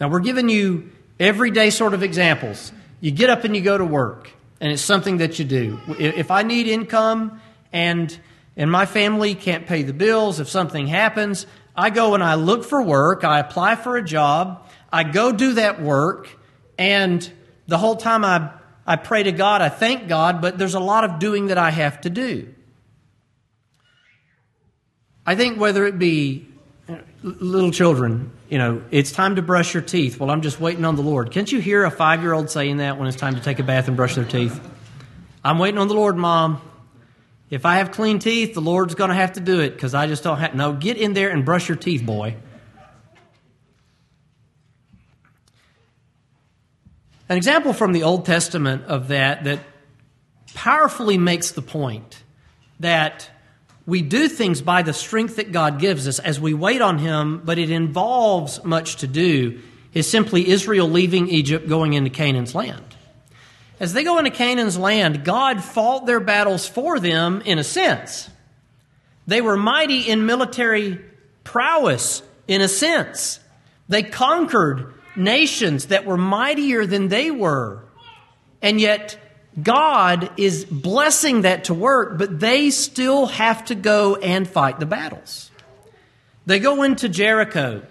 Now, 0.00 0.08
we're 0.08 0.20
giving 0.20 0.48
you 0.48 0.90
everyday 1.18 1.70
sort 1.70 1.94
of 1.94 2.02
examples. 2.02 2.72
You 3.00 3.10
get 3.10 3.30
up 3.30 3.44
and 3.44 3.54
you 3.54 3.62
go 3.62 3.76
to 3.76 3.84
work, 3.84 4.30
and 4.60 4.72
it's 4.72 4.82
something 4.82 5.18
that 5.18 5.38
you 5.38 5.44
do. 5.44 5.80
If 5.98 6.30
I 6.30 6.42
need 6.42 6.66
income 6.66 7.40
and 7.72 8.18
and 8.56 8.70
my 8.70 8.84
family 8.84 9.34
can't 9.34 9.66
pay 9.66 9.82
the 9.84 9.92
bills, 9.92 10.40
if 10.40 10.48
something 10.48 10.86
happens, 10.86 11.46
I 11.74 11.90
go 11.90 12.14
and 12.14 12.22
I 12.22 12.34
look 12.34 12.64
for 12.64 12.82
work, 12.82 13.24
I 13.24 13.38
apply 13.38 13.76
for 13.76 13.96
a 13.96 14.04
job, 14.04 14.68
I 14.92 15.04
go 15.04 15.32
do 15.32 15.54
that 15.54 15.80
work, 15.80 16.28
and 16.76 17.30
the 17.68 17.78
whole 17.78 17.96
time 17.96 18.24
I, 18.24 18.50
I 18.90 18.96
pray 18.96 19.22
to 19.22 19.30
God, 19.30 19.62
I 19.62 19.68
thank 19.68 20.08
God, 20.08 20.42
but 20.42 20.58
there's 20.58 20.74
a 20.74 20.80
lot 20.80 21.04
of 21.04 21.20
doing 21.20 21.46
that 21.46 21.58
I 21.58 21.70
have 21.70 22.00
to 22.00 22.10
do. 22.10 22.52
I 25.24 25.36
think 25.36 25.60
whether 25.60 25.86
it 25.86 25.96
be 25.96 26.48
uh, 26.88 26.96
little 27.22 27.70
children, 27.70 28.32
you 28.48 28.58
know, 28.58 28.82
it's 28.90 29.12
time 29.12 29.36
to 29.36 29.42
brush 29.42 29.74
your 29.74 29.82
teeth. 29.84 30.18
Well, 30.18 30.28
I'm 30.28 30.42
just 30.42 30.58
waiting 30.58 30.84
on 30.84 30.96
the 30.96 31.02
Lord. 31.02 31.30
Can't 31.30 31.52
you 31.52 31.60
hear 31.60 31.84
a 31.84 31.90
five 31.92 32.22
year 32.22 32.32
old 32.32 32.50
saying 32.50 32.78
that 32.78 32.98
when 32.98 33.06
it's 33.06 33.16
time 33.16 33.36
to 33.36 33.40
take 33.40 33.60
a 33.60 33.62
bath 33.62 33.86
and 33.86 33.96
brush 33.96 34.16
their 34.16 34.24
teeth? 34.24 34.60
I'm 35.44 35.60
waiting 35.60 35.78
on 35.78 35.86
the 35.86 35.94
Lord, 35.94 36.16
Mom. 36.16 36.60
If 37.48 37.64
I 37.64 37.76
have 37.76 37.92
clean 37.92 38.18
teeth, 38.18 38.54
the 38.54 38.60
Lord's 38.60 38.96
going 38.96 39.10
to 39.10 39.14
have 39.14 39.34
to 39.34 39.40
do 39.40 39.60
it 39.60 39.70
because 39.70 39.94
I 39.94 40.08
just 40.08 40.24
don't 40.24 40.38
have. 40.38 40.56
No, 40.56 40.72
get 40.72 40.96
in 40.96 41.12
there 41.12 41.30
and 41.30 41.44
brush 41.44 41.68
your 41.68 41.76
teeth, 41.76 42.04
boy. 42.04 42.34
An 47.30 47.36
example 47.36 47.72
from 47.72 47.92
the 47.92 48.02
Old 48.02 48.26
Testament 48.26 48.86
of 48.86 49.06
that 49.08 49.44
that 49.44 49.60
powerfully 50.52 51.16
makes 51.16 51.52
the 51.52 51.62
point 51.62 52.24
that 52.80 53.30
we 53.86 54.02
do 54.02 54.28
things 54.28 54.60
by 54.60 54.82
the 54.82 54.92
strength 54.92 55.36
that 55.36 55.52
God 55.52 55.78
gives 55.78 56.08
us 56.08 56.18
as 56.18 56.40
we 56.40 56.54
wait 56.54 56.82
on 56.82 56.98
Him, 56.98 57.42
but 57.44 57.56
it 57.56 57.70
involves 57.70 58.64
much 58.64 58.96
to 58.96 59.06
do, 59.06 59.60
is 59.94 60.10
simply 60.10 60.48
Israel 60.48 60.88
leaving 60.88 61.28
Egypt, 61.28 61.68
going 61.68 61.92
into 61.92 62.10
Canaan's 62.10 62.52
land. 62.52 62.96
As 63.78 63.92
they 63.92 64.02
go 64.02 64.18
into 64.18 64.32
Canaan's 64.32 64.76
land, 64.76 65.24
God 65.24 65.62
fought 65.62 66.06
their 66.06 66.18
battles 66.18 66.66
for 66.66 66.98
them 66.98 67.42
in 67.44 67.60
a 67.60 67.64
sense. 67.64 68.28
They 69.28 69.40
were 69.40 69.56
mighty 69.56 70.00
in 70.00 70.26
military 70.26 70.98
prowess 71.44 72.24
in 72.48 72.60
a 72.60 72.66
sense. 72.66 73.38
They 73.88 74.02
conquered 74.02 74.94
nations 75.16 75.86
that 75.86 76.04
were 76.04 76.16
mightier 76.16 76.86
than 76.86 77.08
they 77.08 77.30
were. 77.30 77.82
And 78.62 78.80
yet, 78.80 79.18
God 79.60 80.30
is 80.36 80.64
blessing 80.64 81.42
that 81.42 81.64
to 81.64 81.74
work, 81.74 82.18
but 82.18 82.40
they 82.40 82.70
still 82.70 83.26
have 83.26 83.64
to 83.66 83.74
go 83.74 84.16
and 84.16 84.48
fight 84.48 84.78
the 84.78 84.86
battles. 84.86 85.50
They 86.46 86.58
go 86.58 86.82
into 86.82 87.08
Jericho. 87.08 87.82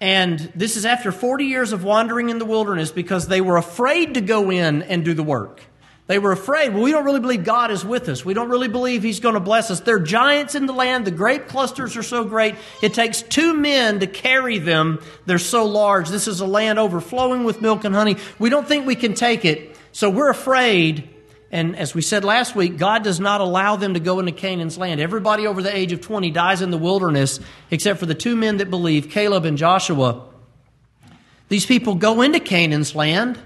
And 0.00 0.38
this 0.54 0.76
is 0.76 0.84
after 0.84 1.10
40 1.10 1.44
years 1.44 1.72
of 1.72 1.82
wandering 1.82 2.28
in 2.28 2.38
the 2.38 2.44
wilderness 2.44 2.90
because 2.90 3.28
they 3.28 3.40
were 3.40 3.56
afraid 3.56 4.14
to 4.14 4.20
go 4.20 4.50
in 4.50 4.82
and 4.82 5.04
do 5.04 5.14
the 5.14 5.22
work. 5.22 5.62
They 6.06 6.20
were 6.20 6.30
afraid. 6.30 6.72
Well, 6.72 6.84
we 6.84 6.92
don't 6.92 7.04
really 7.04 7.20
believe 7.20 7.42
God 7.42 7.72
is 7.72 7.84
with 7.84 8.08
us. 8.08 8.24
We 8.24 8.32
don't 8.32 8.48
really 8.48 8.68
believe 8.68 9.02
He's 9.02 9.18
going 9.18 9.34
to 9.34 9.40
bless 9.40 9.70
us. 9.72 9.80
There 9.80 9.96
are 9.96 10.00
giants 10.00 10.54
in 10.54 10.66
the 10.66 10.72
land. 10.72 11.04
The 11.04 11.10
grape 11.10 11.48
clusters 11.48 11.96
are 11.96 12.02
so 12.04 12.24
great. 12.24 12.54
It 12.80 12.94
takes 12.94 13.22
two 13.22 13.54
men 13.54 13.98
to 14.00 14.06
carry 14.06 14.58
them. 14.58 15.00
They're 15.26 15.38
so 15.38 15.64
large. 15.64 16.08
This 16.08 16.28
is 16.28 16.40
a 16.40 16.46
land 16.46 16.78
overflowing 16.78 17.42
with 17.42 17.60
milk 17.60 17.84
and 17.84 17.94
honey. 17.94 18.16
We 18.38 18.50
don't 18.50 18.68
think 18.68 18.86
we 18.86 18.94
can 18.94 19.14
take 19.14 19.44
it. 19.44 19.76
So 19.90 20.08
we're 20.08 20.30
afraid. 20.30 21.10
And 21.50 21.74
as 21.76 21.92
we 21.92 22.02
said 22.02 22.22
last 22.24 22.54
week, 22.54 22.76
God 22.76 23.02
does 23.02 23.18
not 23.18 23.40
allow 23.40 23.74
them 23.74 23.94
to 23.94 24.00
go 24.00 24.20
into 24.20 24.32
Canaan's 24.32 24.78
land. 24.78 25.00
Everybody 25.00 25.46
over 25.46 25.60
the 25.60 25.74
age 25.74 25.90
of 25.92 26.00
20 26.00 26.30
dies 26.30 26.62
in 26.62 26.70
the 26.70 26.78
wilderness 26.78 27.40
except 27.72 27.98
for 27.98 28.06
the 28.06 28.14
two 28.14 28.36
men 28.36 28.58
that 28.58 28.70
believe, 28.70 29.10
Caleb 29.10 29.44
and 29.44 29.58
Joshua. 29.58 30.24
These 31.48 31.66
people 31.66 31.96
go 31.96 32.22
into 32.22 32.38
Canaan's 32.38 32.94
land. 32.94 33.40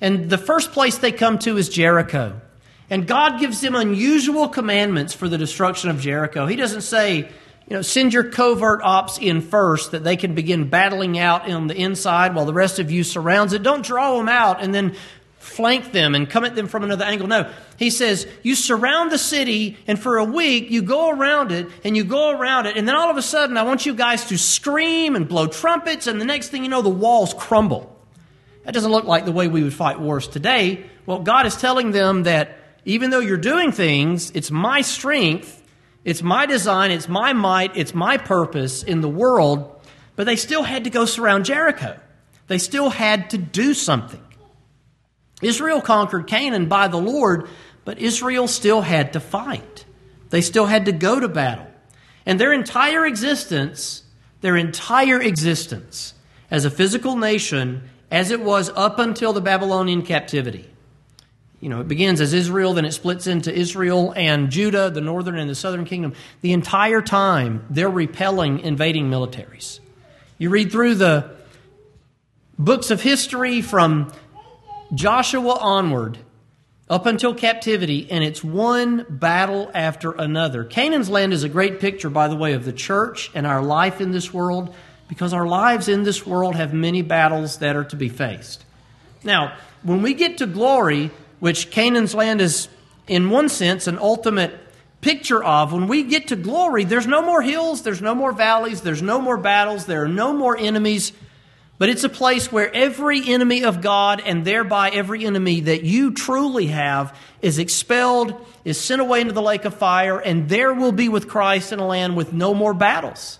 And 0.00 0.30
the 0.30 0.38
first 0.38 0.72
place 0.72 0.98
they 0.98 1.12
come 1.12 1.38
to 1.40 1.56
is 1.58 1.68
Jericho. 1.68 2.40
And 2.88 3.06
God 3.06 3.38
gives 3.38 3.60
them 3.60 3.74
unusual 3.74 4.48
commandments 4.48 5.14
for 5.14 5.28
the 5.28 5.38
destruction 5.38 5.90
of 5.90 6.00
Jericho. 6.00 6.46
He 6.46 6.56
doesn't 6.56 6.80
say, 6.80 7.18
you 7.18 7.76
know, 7.76 7.82
send 7.82 8.12
your 8.12 8.24
covert 8.24 8.80
ops 8.82 9.18
in 9.18 9.40
first 9.42 9.92
that 9.92 10.02
they 10.02 10.16
can 10.16 10.34
begin 10.34 10.68
battling 10.68 11.18
out 11.18 11.48
on 11.48 11.68
the 11.68 11.76
inside 11.76 12.34
while 12.34 12.46
the 12.46 12.52
rest 12.52 12.80
of 12.80 12.90
you 12.90 13.04
surrounds 13.04 13.52
it. 13.52 13.62
Don't 13.62 13.84
draw 13.84 14.18
them 14.18 14.28
out 14.28 14.60
and 14.60 14.74
then 14.74 14.96
flank 15.38 15.92
them 15.92 16.16
and 16.16 16.28
come 16.28 16.44
at 16.44 16.56
them 16.56 16.66
from 16.66 16.82
another 16.82 17.04
angle. 17.04 17.28
No. 17.28 17.50
He 17.78 17.90
says, 17.90 18.26
you 18.42 18.56
surround 18.56 19.12
the 19.12 19.18
city 19.18 19.78
and 19.86 19.98
for 19.98 20.18
a 20.18 20.24
week 20.24 20.70
you 20.70 20.82
go 20.82 21.10
around 21.10 21.52
it 21.52 21.68
and 21.84 21.96
you 21.96 22.02
go 22.02 22.30
around 22.30 22.66
it 22.66 22.76
and 22.76 22.88
then 22.88 22.96
all 22.96 23.08
of 23.10 23.16
a 23.16 23.22
sudden 23.22 23.56
I 23.56 23.62
want 23.62 23.86
you 23.86 23.94
guys 23.94 24.26
to 24.26 24.36
scream 24.36 25.14
and 25.14 25.28
blow 25.28 25.46
trumpets 25.46 26.08
and 26.08 26.20
the 26.20 26.24
next 26.24 26.48
thing 26.48 26.64
you 26.64 26.68
know 26.68 26.82
the 26.82 26.88
walls 26.88 27.34
crumble. 27.34 27.99
That 28.64 28.74
doesn't 28.74 28.90
look 28.90 29.04
like 29.04 29.24
the 29.24 29.32
way 29.32 29.48
we 29.48 29.62
would 29.62 29.74
fight 29.74 30.00
wars 30.00 30.28
today. 30.28 30.84
Well, 31.06 31.20
God 31.20 31.46
is 31.46 31.56
telling 31.56 31.92
them 31.92 32.24
that 32.24 32.58
even 32.84 33.10
though 33.10 33.20
you're 33.20 33.36
doing 33.36 33.72
things, 33.72 34.30
it's 34.32 34.50
my 34.50 34.80
strength, 34.82 35.62
it's 36.04 36.22
my 36.22 36.46
design, 36.46 36.90
it's 36.90 37.08
my 37.08 37.32
might, 37.32 37.76
it's 37.76 37.94
my 37.94 38.16
purpose 38.16 38.82
in 38.82 39.00
the 39.00 39.08
world, 39.08 39.80
but 40.16 40.24
they 40.24 40.36
still 40.36 40.62
had 40.62 40.84
to 40.84 40.90
go 40.90 41.04
surround 41.04 41.44
Jericho. 41.44 41.98
They 42.46 42.58
still 42.58 42.90
had 42.90 43.30
to 43.30 43.38
do 43.38 43.74
something. 43.74 44.22
Israel 45.42 45.80
conquered 45.80 46.26
Canaan 46.26 46.68
by 46.68 46.88
the 46.88 46.98
Lord, 46.98 47.48
but 47.84 47.98
Israel 47.98 48.48
still 48.48 48.82
had 48.82 49.12
to 49.14 49.20
fight. 49.20 49.84
They 50.30 50.40
still 50.40 50.66
had 50.66 50.86
to 50.86 50.92
go 50.92 51.20
to 51.20 51.28
battle. 51.28 51.66
And 52.26 52.38
their 52.38 52.52
entire 52.52 53.06
existence, 53.06 54.04
their 54.40 54.56
entire 54.56 55.20
existence 55.20 56.14
as 56.50 56.64
a 56.64 56.70
physical 56.70 57.16
nation 57.16 57.88
as 58.10 58.30
it 58.30 58.40
was 58.40 58.70
up 58.70 58.98
until 58.98 59.32
the 59.32 59.40
Babylonian 59.40 60.02
captivity. 60.02 60.68
You 61.60 61.68
know, 61.68 61.80
it 61.80 61.88
begins 61.88 62.20
as 62.20 62.32
Israel, 62.32 62.72
then 62.72 62.86
it 62.86 62.92
splits 62.92 63.26
into 63.26 63.54
Israel 63.54 64.14
and 64.16 64.50
Judah, 64.50 64.88
the 64.88 65.02
northern 65.02 65.38
and 65.38 65.48
the 65.48 65.54
southern 65.54 65.84
kingdom. 65.84 66.14
The 66.40 66.52
entire 66.52 67.02
time, 67.02 67.66
they're 67.68 67.90
repelling 67.90 68.60
invading 68.60 69.10
militaries. 69.10 69.80
You 70.38 70.48
read 70.48 70.72
through 70.72 70.94
the 70.94 71.30
books 72.58 72.90
of 72.90 73.02
history 73.02 73.60
from 73.60 74.10
Joshua 74.94 75.54
onward, 75.60 76.18
up 76.88 77.06
until 77.06 77.34
captivity, 77.34 78.10
and 78.10 78.24
it's 78.24 78.42
one 78.42 79.06
battle 79.08 79.70
after 79.72 80.10
another. 80.10 80.64
Canaan's 80.64 81.08
land 81.08 81.32
is 81.32 81.44
a 81.44 81.48
great 81.48 81.78
picture, 81.78 82.10
by 82.10 82.26
the 82.26 82.34
way, 82.34 82.54
of 82.54 82.64
the 82.64 82.72
church 82.72 83.30
and 83.32 83.46
our 83.46 83.62
life 83.62 84.00
in 84.00 84.10
this 84.10 84.34
world 84.34 84.74
because 85.10 85.32
our 85.32 85.46
lives 85.46 85.88
in 85.88 86.04
this 86.04 86.24
world 86.24 86.54
have 86.54 86.72
many 86.72 87.02
battles 87.02 87.58
that 87.58 87.74
are 87.74 87.82
to 87.82 87.96
be 87.96 88.08
faced. 88.08 88.64
Now, 89.24 89.56
when 89.82 90.02
we 90.02 90.14
get 90.14 90.38
to 90.38 90.46
glory, 90.46 91.10
which 91.40 91.72
Canaan's 91.72 92.14
land 92.14 92.40
is, 92.40 92.68
in 93.08 93.28
one 93.28 93.48
sense, 93.48 93.88
an 93.88 93.98
ultimate 93.98 94.56
picture 95.00 95.42
of, 95.42 95.72
when 95.72 95.88
we 95.88 96.04
get 96.04 96.28
to 96.28 96.36
glory, 96.36 96.84
there's 96.84 97.08
no 97.08 97.22
more 97.22 97.42
hills, 97.42 97.82
there's 97.82 98.00
no 98.00 98.14
more 98.14 98.30
valleys, 98.30 98.82
there's 98.82 99.02
no 99.02 99.20
more 99.20 99.36
battles, 99.36 99.84
there 99.84 100.04
are 100.04 100.08
no 100.08 100.32
more 100.32 100.56
enemies. 100.56 101.12
But 101.76 101.88
it's 101.88 102.04
a 102.04 102.08
place 102.08 102.52
where 102.52 102.72
every 102.72 103.28
enemy 103.30 103.64
of 103.64 103.80
God 103.80 104.22
and 104.24 104.44
thereby 104.44 104.90
every 104.90 105.26
enemy 105.26 105.62
that 105.62 105.82
you 105.82 106.12
truly 106.12 106.66
have 106.66 107.18
is 107.42 107.58
expelled, 107.58 108.46
is 108.64 108.80
sent 108.80 109.00
away 109.00 109.22
into 109.22 109.32
the 109.32 109.42
lake 109.42 109.64
of 109.64 109.74
fire, 109.74 110.20
and 110.20 110.48
there 110.48 110.72
will 110.72 110.92
be 110.92 111.08
with 111.08 111.26
Christ 111.26 111.72
in 111.72 111.80
a 111.80 111.86
land 111.86 112.16
with 112.16 112.32
no 112.32 112.54
more 112.54 112.74
battles 112.74 113.39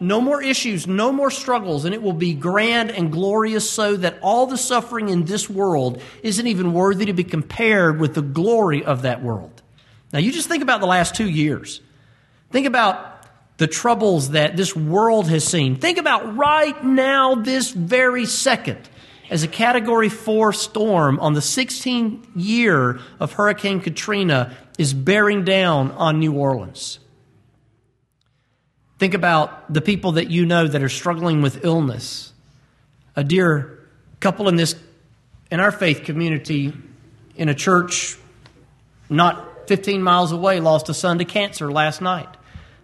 no 0.00 0.20
more 0.20 0.42
issues, 0.42 0.86
no 0.86 1.12
more 1.12 1.30
struggles, 1.30 1.84
and 1.84 1.94
it 1.94 2.02
will 2.02 2.12
be 2.12 2.34
grand 2.34 2.90
and 2.90 3.12
glorious 3.12 3.68
so 3.68 3.96
that 3.96 4.18
all 4.22 4.46
the 4.46 4.56
suffering 4.56 5.08
in 5.08 5.24
this 5.24 5.48
world 5.48 6.00
isn't 6.22 6.46
even 6.46 6.72
worthy 6.72 7.06
to 7.06 7.12
be 7.12 7.24
compared 7.24 8.00
with 8.00 8.14
the 8.14 8.22
glory 8.22 8.84
of 8.84 9.02
that 9.02 9.22
world. 9.22 9.62
Now, 10.12 10.18
you 10.18 10.32
just 10.32 10.48
think 10.48 10.62
about 10.62 10.80
the 10.80 10.86
last 10.86 11.14
two 11.14 11.28
years. 11.28 11.80
Think 12.50 12.66
about 12.66 13.18
the 13.58 13.66
troubles 13.66 14.30
that 14.30 14.56
this 14.56 14.74
world 14.74 15.28
has 15.28 15.44
seen. 15.44 15.76
Think 15.76 15.98
about 15.98 16.36
right 16.36 16.82
now, 16.84 17.34
this 17.34 17.70
very 17.70 18.24
second, 18.24 18.88
as 19.30 19.42
a 19.42 19.48
Category 19.48 20.08
4 20.08 20.52
storm 20.52 21.20
on 21.20 21.34
the 21.34 21.40
16th 21.40 22.24
year 22.34 23.00
of 23.20 23.32
Hurricane 23.32 23.80
Katrina 23.80 24.56
is 24.78 24.94
bearing 24.94 25.44
down 25.44 25.90
on 25.92 26.20
New 26.20 26.32
Orleans. 26.32 27.00
Think 28.98 29.14
about 29.14 29.72
the 29.72 29.80
people 29.80 30.12
that 30.12 30.28
you 30.30 30.44
know 30.44 30.66
that 30.66 30.82
are 30.82 30.88
struggling 30.88 31.40
with 31.40 31.64
illness. 31.64 32.32
A 33.14 33.24
dear 33.24 33.86
couple 34.20 34.48
in 34.48 34.56
this 34.56 34.74
in 35.50 35.60
our 35.60 35.72
faith 35.72 36.02
community 36.04 36.72
in 37.36 37.48
a 37.48 37.54
church 37.54 38.18
not 39.08 39.68
15 39.68 40.02
miles 40.02 40.32
away 40.32 40.60
lost 40.60 40.88
a 40.88 40.94
son 40.94 41.18
to 41.18 41.24
cancer 41.24 41.70
last 41.70 42.00
night. 42.00 42.28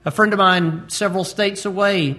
A 0.04 0.10
friend 0.10 0.32
of 0.32 0.38
mine, 0.38 0.84
several 0.88 1.24
states 1.24 1.64
away, 1.64 2.16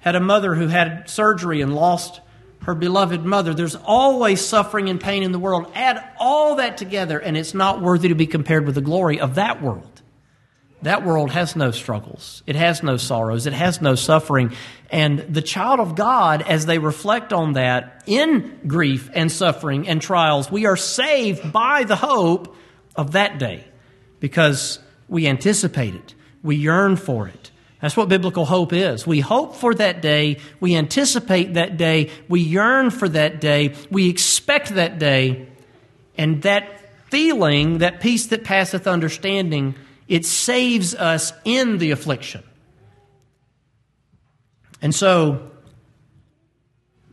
had 0.00 0.14
a 0.14 0.20
mother 0.20 0.54
who 0.54 0.68
had 0.68 1.08
surgery 1.08 1.60
and 1.60 1.74
lost 1.74 2.20
her 2.62 2.74
beloved 2.74 3.24
mother. 3.24 3.54
There's 3.54 3.74
always 3.74 4.44
suffering 4.44 4.88
and 4.88 5.00
pain 5.00 5.22
in 5.22 5.32
the 5.32 5.38
world. 5.38 5.70
Add 5.74 6.02
all 6.18 6.56
that 6.56 6.76
together, 6.76 7.18
and 7.18 7.36
it's 7.36 7.54
not 7.54 7.80
worthy 7.80 8.08
to 8.08 8.14
be 8.14 8.26
compared 8.26 8.66
with 8.66 8.74
the 8.74 8.80
glory 8.80 9.18
of 9.18 9.34
that 9.36 9.62
world. 9.62 9.95
That 10.82 11.04
world 11.04 11.30
has 11.30 11.56
no 11.56 11.70
struggles. 11.70 12.42
It 12.46 12.54
has 12.54 12.82
no 12.82 12.96
sorrows. 12.96 13.46
It 13.46 13.54
has 13.54 13.80
no 13.80 13.94
suffering. 13.94 14.52
And 14.90 15.20
the 15.20 15.42
child 15.42 15.80
of 15.80 15.94
God, 15.94 16.42
as 16.42 16.66
they 16.66 16.78
reflect 16.78 17.32
on 17.32 17.54
that 17.54 18.04
in 18.06 18.60
grief 18.66 19.10
and 19.14 19.32
suffering 19.32 19.88
and 19.88 20.00
trials, 20.00 20.50
we 20.50 20.66
are 20.66 20.76
saved 20.76 21.52
by 21.52 21.84
the 21.84 21.96
hope 21.96 22.54
of 22.94 23.12
that 23.12 23.38
day 23.38 23.64
because 24.20 24.78
we 25.08 25.26
anticipate 25.26 25.94
it. 25.94 26.14
We 26.42 26.56
yearn 26.56 26.96
for 26.96 27.26
it. 27.26 27.50
That's 27.80 27.96
what 27.96 28.08
biblical 28.08 28.44
hope 28.44 28.72
is. 28.72 29.06
We 29.06 29.20
hope 29.20 29.56
for 29.56 29.74
that 29.74 30.00
day. 30.00 30.38
We 30.60 30.76
anticipate 30.76 31.54
that 31.54 31.76
day. 31.76 32.10
We 32.28 32.40
yearn 32.40 32.90
for 32.90 33.08
that 33.08 33.40
day. 33.40 33.74
We 33.90 34.08
expect 34.08 34.74
that 34.74 34.98
day. 34.98 35.48
And 36.16 36.42
that 36.42 36.80
feeling, 37.10 37.78
that 37.78 38.00
peace 38.00 38.26
that 38.28 38.44
passeth 38.44 38.86
understanding, 38.86 39.74
it 40.08 40.24
saves 40.24 40.94
us 40.94 41.32
in 41.44 41.78
the 41.78 41.90
affliction. 41.90 42.42
And 44.82 44.94
so, 44.94 45.50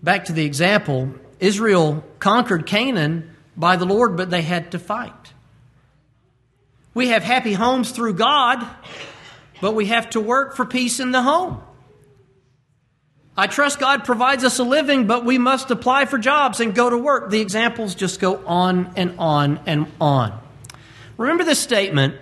back 0.01 0.25
to 0.25 0.33
the 0.33 0.45
example 0.45 1.13
Israel 1.39 2.03
conquered 2.19 2.65
Canaan 2.65 3.35
by 3.57 3.75
the 3.75 3.85
Lord, 3.85 4.15
but 4.15 4.29
they 4.29 4.41
had 4.41 4.71
to 4.71 4.79
fight. 4.79 5.33
We 6.93 7.07
have 7.09 7.23
happy 7.23 7.53
homes 7.53 7.91
through 7.91 8.13
God, 8.13 8.65
but 9.61 9.73
we 9.73 9.87
have 9.87 10.11
to 10.11 10.21
work 10.21 10.55
for 10.55 10.65
peace 10.65 10.99
in 10.99 11.11
the 11.11 11.21
home. 11.21 11.61
I 13.35 13.47
trust 13.47 13.79
God 13.79 14.03
provides 14.03 14.43
us 14.43 14.59
a 14.59 14.63
living, 14.63 15.07
but 15.07 15.25
we 15.25 15.39
must 15.39 15.71
apply 15.71 16.05
for 16.05 16.19
jobs 16.19 16.59
and 16.59 16.75
go 16.75 16.89
to 16.89 16.97
work. 16.97 17.31
The 17.31 17.41
examples 17.41 17.95
just 17.95 18.19
go 18.19 18.45
on 18.45 18.93
and 18.95 19.15
on 19.17 19.59
and 19.65 19.91
on. 19.99 20.39
Remember 21.17 21.43
this 21.43 21.59
statement 21.59 22.15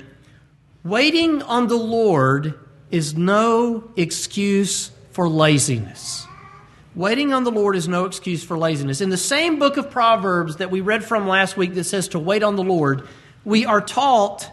Waiting 0.84 1.44
on 1.44 1.68
the 1.68 1.78
Lord 1.78 2.58
is 2.90 3.16
no 3.16 3.92
excuse 3.96 4.92
for 5.12 5.30
laziness. 5.30 6.26
Waiting 6.96 7.34
on 7.34 7.44
the 7.44 7.52
Lord 7.52 7.76
is 7.76 7.88
no 7.88 8.06
excuse 8.06 8.44
for 8.44 8.58
laziness. 8.58 9.00
In 9.00 9.12
the 9.12 9.18
same 9.18 9.60
book 9.60 9.78
of 9.78 9.92
Proverbs 9.92 10.58
that 10.58 10.72
we 10.72 10.82
read 10.82 11.04
from 11.04 11.28
last 11.28 11.56
week 11.56 11.76
that 11.76 11.84
says 11.84 12.08
to 12.10 12.20
wait 12.20 12.42
on 12.42 12.56
the 12.56 12.64
Lord, 12.64 13.08
we 13.46 13.66
are 13.66 13.80
taught 13.80 14.50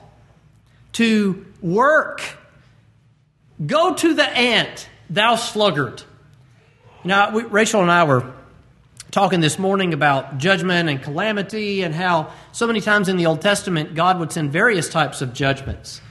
to 0.92 1.46
work. 1.62 2.22
Go 3.66 3.94
to 3.94 4.14
the 4.14 4.28
ant, 4.28 4.88
thou 5.08 5.34
sluggard. 5.34 6.02
Now, 7.04 7.30
we, 7.30 7.42
Rachel 7.44 7.80
and 7.80 7.90
I 7.90 8.04
were 8.04 8.34
talking 9.10 9.40
this 9.40 9.58
morning 9.58 9.94
about 9.94 10.36
judgment 10.36 10.90
and 10.90 11.02
calamity 11.02 11.82
and 11.82 11.94
how 11.94 12.32
so 12.52 12.66
many 12.66 12.82
times 12.82 13.08
in 13.08 13.16
the 13.16 13.24
Old 13.24 13.40
Testament 13.40 13.94
God 13.94 14.20
would 14.20 14.30
send 14.30 14.52
various 14.52 14.90
types 14.90 15.22
of 15.22 15.32
judgments 15.32 16.02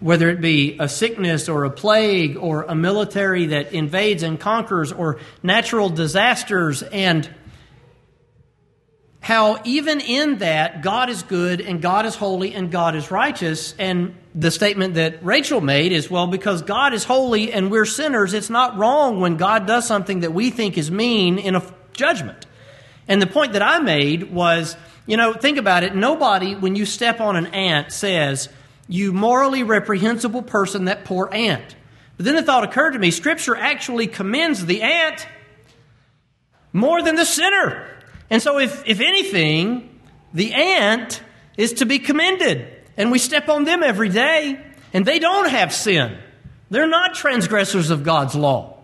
whether 0.00 0.30
it 0.30 0.40
be 0.40 0.76
a 0.78 0.88
sickness 0.88 1.48
or 1.48 1.64
a 1.64 1.70
plague 1.70 2.36
or 2.36 2.62
a 2.62 2.74
military 2.74 3.46
that 3.46 3.72
invades 3.72 4.22
and 4.22 4.38
conquers 4.38 4.92
or 4.92 5.18
natural 5.42 5.88
disasters, 5.88 6.82
and 6.82 7.28
how 9.20 9.60
even 9.64 10.00
in 10.00 10.38
that, 10.38 10.82
God 10.82 11.10
is 11.10 11.22
good 11.24 11.60
and 11.60 11.82
God 11.82 12.06
is 12.06 12.14
holy 12.14 12.54
and 12.54 12.70
God 12.70 12.94
is 12.94 13.10
righteous. 13.10 13.74
And 13.78 14.14
the 14.34 14.50
statement 14.50 14.94
that 14.94 15.24
Rachel 15.24 15.60
made 15.60 15.90
is 15.90 16.08
well, 16.08 16.28
because 16.28 16.62
God 16.62 16.94
is 16.94 17.04
holy 17.04 17.52
and 17.52 17.70
we're 17.70 17.84
sinners, 17.84 18.32
it's 18.32 18.48
not 18.48 18.78
wrong 18.78 19.20
when 19.20 19.36
God 19.36 19.66
does 19.66 19.86
something 19.86 20.20
that 20.20 20.32
we 20.32 20.50
think 20.50 20.78
is 20.78 20.90
mean 20.90 21.38
in 21.38 21.56
a 21.56 21.74
judgment. 21.92 22.46
And 23.08 23.20
the 23.20 23.26
point 23.26 23.54
that 23.54 23.62
I 23.62 23.80
made 23.80 24.32
was, 24.32 24.76
you 25.06 25.16
know, 25.16 25.32
think 25.32 25.58
about 25.58 25.82
it. 25.82 25.94
Nobody, 25.94 26.54
when 26.54 26.76
you 26.76 26.86
step 26.86 27.20
on 27.20 27.34
an 27.34 27.46
ant, 27.46 27.92
says, 27.92 28.48
you 28.88 29.12
morally 29.12 29.62
reprehensible 29.62 30.42
person, 30.42 30.86
that 30.86 31.04
poor 31.04 31.28
ant. 31.30 31.76
But 32.16 32.24
then 32.24 32.34
the 32.34 32.42
thought 32.42 32.64
occurred 32.64 32.92
to 32.92 32.98
me 32.98 33.10
Scripture 33.10 33.54
actually 33.54 34.06
commends 34.06 34.64
the 34.66 34.82
ant 34.82 35.26
more 36.72 37.02
than 37.02 37.14
the 37.14 37.24
sinner. 37.24 37.86
And 38.30 38.42
so, 38.42 38.58
if, 38.58 38.82
if 38.86 39.00
anything, 39.00 40.00
the 40.34 40.52
ant 40.52 41.22
is 41.56 41.74
to 41.74 41.86
be 41.86 41.98
commended. 41.98 42.66
And 42.96 43.12
we 43.12 43.18
step 43.18 43.48
on 43.48 43.64
them 43.64 43.82
every 43.82 44.08
day, 44.08 44.60
and 44.92 45.06
they 45.06 45.18
don't 45.18 45.48
have 45.48 45.72
sin. 45.72 46.18
They're 46.70 46.88
not 46.88 47.14
transgressors 47.14 47.90
of 47.90 48.02
God's 48.02 48.34
law. 48.34 48.78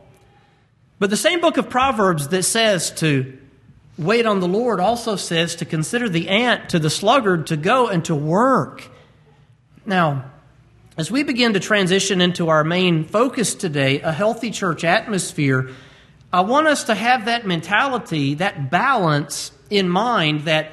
But 0.99 1.11
the 1.11 1.17
same 1.17 1.41
book 1.41 1.57
of 1.57 1.69
Proverbs 1.69 2.29
that 2.29 2.45
says 2.45 2.91
to 2.93 3.37
wait 3.99 4.27
on 4.27 4.41
the 4.41 4.49
Lord 4.49 4.81
also 4.81 5.17
says 5.17 5.57
to 5.57 5.65
consider 5.65 6.09
the 6.09 6.29
ant 6.29 6.71
to 6.71 6.79
the 6.79 6.91
sluggard 6.91 7.49
to 7.49 7.57
go 7.57 7.89
and 7.89 8.05
to 8.07 8.15
work 8.15 8.89
now, 9.87 10.31
as 10.97 11.11
we 11.11 11.23
begin 11.23 11.55
to 11.55 11.61
transition 11.61 12.21
into 12.21 12.49
our 12.49 12.65
main 12.65 13.05
focus 13.05 13.55
today, 13.55 14.01
a 14.01 14.13
healthy 14.13 14.51
church 14.51 14.85
atmosphere, 14.85 15.71
I 16.33 16.41
want 16.41 16.67
us 16.67 16.85
to 16.85 16.95
have 16.95 17.27
that 17.27 17.47
mentality, 17.47 18.35
that 18.35 18.71
balance 18.71 19.53
in 19.71 19.89
mind 19.89 20.43
that 20.43 20.73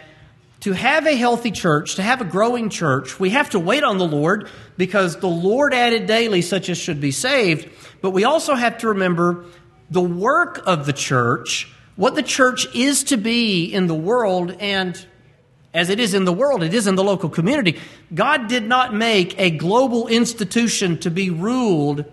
to 0.61 0.73
have 0.73 1.07
a 1.07 1.15
healthy 1.15 1.51
church, 1.51 1.95
to 1.95 2.03
have 2.03 2.21
a 2.21 2.25
growing 2.25 2.69
church, 2.69 3.19
we 3.19 3.31
have 3.31 3.49
to 3.49 3.59
wait 3.59 3.83
on 3.83 3.97
the 3.97 4.07
Lord 4.07 4.47
because 4.77 5.17
the 5.17 5.27
Lord 5.27 5.73
added 5.73 6.05
daily 6.05 6.41
such 6.41 6.69
as 6.69 6.77
should 6.77 7.01
be 7.01 7.11
saved. 7.11 7.67
But 8.01 8.11
we 8.11 8.23
also 8.23 8.53
have 8.53 8.77
to 8.79 8.89
remember 8.89 9.45
the 9.89 10.01
work 10.01 10.61
of 10.65 10.85
the 10.85 10.93
church, 10.93 11.71
what 11.95 12.15
the 12.15 12.23
church 12.23 12.67
is 12.75 13.03
to 13.05 13.17
be 13.17 13.65
in 13.65 13.87
the 13.87 13.95
world, 13.95 14.55
and 14.59 15.03
as 15.73 15.89
it 15.89 15.99
is 15.99 16.13
in 16.13 16.25
the 16.25 16.33
world, 16.33 16.63
it 16.63 16.73
is 16.73 16.87
in 16.87 16.95
the 16.95 17.03
local 17.03 17.29
community. 17.29 17.79
God 18.13 18.47
did 18.47 18.67
not 18.67 18.93
make 18.93 19.39
a 19.39 19.49
global 19.51 20.07
institution 20.07 20.97
to 20.99 21.09
be 21.09 21.29
ruled 21.29 22.05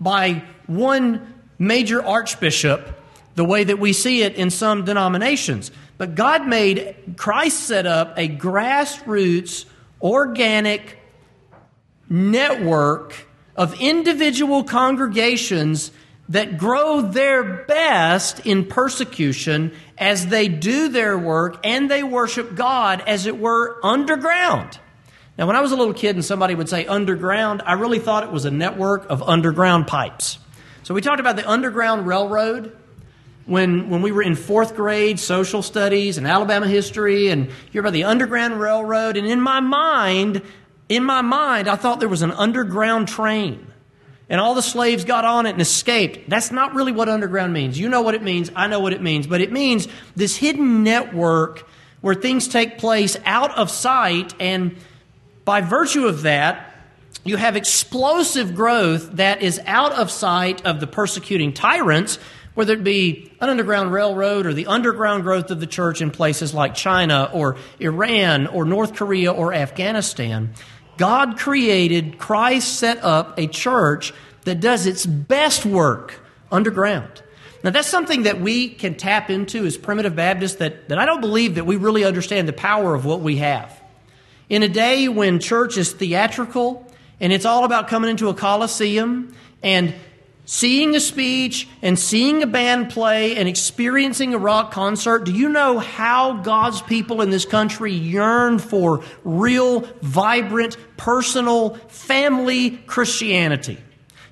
by 0.00 0.42
one 0.66 1.34
major 1.58 2.04
archbishop 2.04 3.00
the 3.34 3.44
way 3.44 3.64
that 3.64 3.78
we 3.78 3.92
see 3.92 4.22
it 4.22 4.34
in 4.34 4.50
some 4.50 4.84
denominations. 4.84 5.70
But 5.98 6.14
God 6.14 6.46
made, 6.46 6.96
Christ 7.16 7.60
set 7.60 7.86
up 7.86 8.14
a 8.16 8.28
grassroots, 8.28 9.66
organic 10.00 10.98
network 12.08 13.26
of 13.56 13.78
individual 13.80 14.64
congregations 14.64 15.90
that 16.28 16.58
grow 16.58 17.00
their 17.02 17.64
best 17.64 18.44
in 18.44 18.64
persecution 18.64 19.72
as 19.96 20.26
they 20.26 20.48
do 20.48 20.88
their 20.88 21.16
work 21.16 21.58
and 21.64 21.90
they 21.90 22.02
worship 22.02 22.54
God, 22.54 23.02
as 23.06 23.26
it 23.26 23.38
were, 23.38 23.78
underground. 23.84 24.78
Now, 25.38 25.46
when 25.46 25.56
I 25.56 25.60
was 25.60 25.72
a 25.72 25.76
little 25.76 25.94
kid 25.94 26.16
and 26.16 26.24
somebody 26.24 26.54
would 26.54 26.68
say 26.68 26.86
underground, 26.86 27.62
I 27.64 27.74
really 27.74 27.98
thought 27.98 28.24
it 28.24 28.32
was 28.32 28.44
a 28.44 28.50
network 28.50 29.08
of 29.10 29.22
underground 29.22 29.86
pipes. 29.86 30.38
So 30.82 30.94
we 30.94 31.00
talked 31.00 31.20
about 31.20 31.36
the 31.36 31.48
Underground 31.48 32.06
Railroad 32.06 32.76
when, 33.44 33.90
when 33.90 34.02
we 34.02 34.12
were 34.12 34.22
in 34.22 34.34
fourth 34.34 34.74
grade 34.74 35.20
social 35.20 35.62
studies 35.62 36.18
and 36.18 36.26
Alabama 36.26 36.66
history, 36.66 37.28
and 37.28 37.50
hear 37.70 37.80
about 37.80 37.92
the 37.92 38.04
Underground 38.04 38.60
Railroad. 38.60 39.16
And 39.16 39.26
in 39.26 39.40
my 39.40 39.60
mind, 39.60 40.42
in 40.88 41.04
my 41.04 41.22
mind, 41.22 41.68
I 41.68 41.76
thought 41.76 42.00
there 42.00 42.08
was 42.08 42.22
an 42.22 42.32
underground 42.32 43.08
train 43.08 43.66
and 44.28 44.40
all 44.40 44.54
the 44.54 44.62
slaves 44.62 45.04
got 45.04 45.24
on 45.24 45.46
it 45.46 45.50
and 45.50 45.60
escaped. 45.60 46.28
That's 46.28 46.50
not 46.50 46.74
really 46.74 46.92
what 46.92 47.08
underground 47.08 47.52
means. 47.52 47.78
You 47.78 47.88
know 47.88 48.02
what 48.02 48.14
it 48.14 48.22
means. 48.22 48.50
I 48.56 48.66
know 48.66 48.80
what 48.80 48.92
it 48.92 49.00
means. 49.00 49.26
But 49.26 49.40
it 49.40 49.52
means 49.52 49.86
this 50.16 50.36
hidden 50.36 50.82
network 50.82 51.68
where 52.00 52.14
things 52.14 52.48
take 52.48 52.78
place 52.78 53.16
out 53.24 53.56
of 53.56 53.70
sight. 53.70 54.34
And 54.40 54.76
by 55.44 55.60
virtue 55.60 56.06
of 56.06 56.22
that, 56.22 56.74
you 57.24 57.36
have 57.36 57.56
explosive 57.56 58.54
growth 58.54 59.12
that 59.12 59.42
is 59.42 59.60
out 59.66 59.92
of 59.92 60.10
sight 60.10 60.64
of 60.64 60.80
the 60.80 60.86
persecuting 60.86 61.52
tyrants, 61.52 62.18
whether 62.54 62.72
it 62.72 62.84
be 62.84 63.32
an 63.40 63.48
underground 63.48 63.92
railroad 63.92 64.46
or 64.46 64.54
the 64.54 64.66
underground 64.66 65.22
growth 65.22 65.50
of 65.50 65.60
the 65.60 65.66
church 65.66 66.00
in 66.00 66.10
places 66.10 66.54
like 66.54 66.74
China 66.74 67.30
or 67.32 67.56
Iran 67.80 68.46
or 68.46 68.64
North 68.64 68.94
Korea 68.94 69.32
or 69.32 69.52
Afghanistan. 69.52 70.54
God 70.96 71.38
created, 71.38 72.18
Christ 72.18 72.78
set 72.78 73.02
up 73.04 73.38
a 73.38 73.46
church 73.46 74.12
that 74.44 74.60
does 74.60 74.86
its 74.86 75.04
best 75.04 75.66
work 75.66 76.20
underground. 76.50 77.22
Now, 77.64 77.70
that's 77.70 77.88
something 77.88 78.22
that 78.24 78.40
we 78.40 78.68
can 78.68 78.94
tap 78.94 79.28
into 79.28 79.66
as 79.66 79.76
primitive 79.76 80.14
Baptists 80.14 80.56
that, 80.56 80.88
that 80.88 80.98
I 80.98 81.06
don't 81.06 81.20
believe 81.20 81.56
that 81.56 81.64
we 81.64 81.76
really 81.76 82.04
understand 82.04 82.46
the 82.46 82.52
power 82.52 82.94
of 82.94 83.04
what 83.04 83.20
we 83.20 83.36
have. 83.38 83.80
In 84.48 84.62
a 84.62 84.68
day 84.68 85.08
when 85.08 85.40
church 85.40 85.76
is 85.76 85.92
theatrical 85.92 86.86
and 87.18 87.32
it's 87.32 87.44
all 87.44 87.64
about 87.64 87.88
coming 87.88 88.10
into 88.10 88.28
a 88.28 88.34
coliseum 88.34 89.34
and 89.62 89.94
seeing 90.46 90.94
a 90.94 91.00
speech 91.00 91.68
and 91.82 91.98
seeing 91.98 92.42
a 92.42 92.46
band 92.46 92.88
play 92.88 93.36
and 93.36 93.48
experiencing 93.48 94.32
a 94.32 94.38
rock 94.38 94.70
concert, 94.70 95.24
do 95.24 95.32
you 95.32 95.50
know 95.50 95.78
how 95.78 96.34
God's 96.34 96.80
people 96.80 97.20
in 97.20 97.30
this 97.30 97.44
country 97.44 97.92
yearn 97.92 98.58
for 98.58 99.04
real, 99.24 99.80
vibrant, 100.00 100.76
personal, 100.96 101.74
family 101.88 102.70
Christianity? 102.86 103.78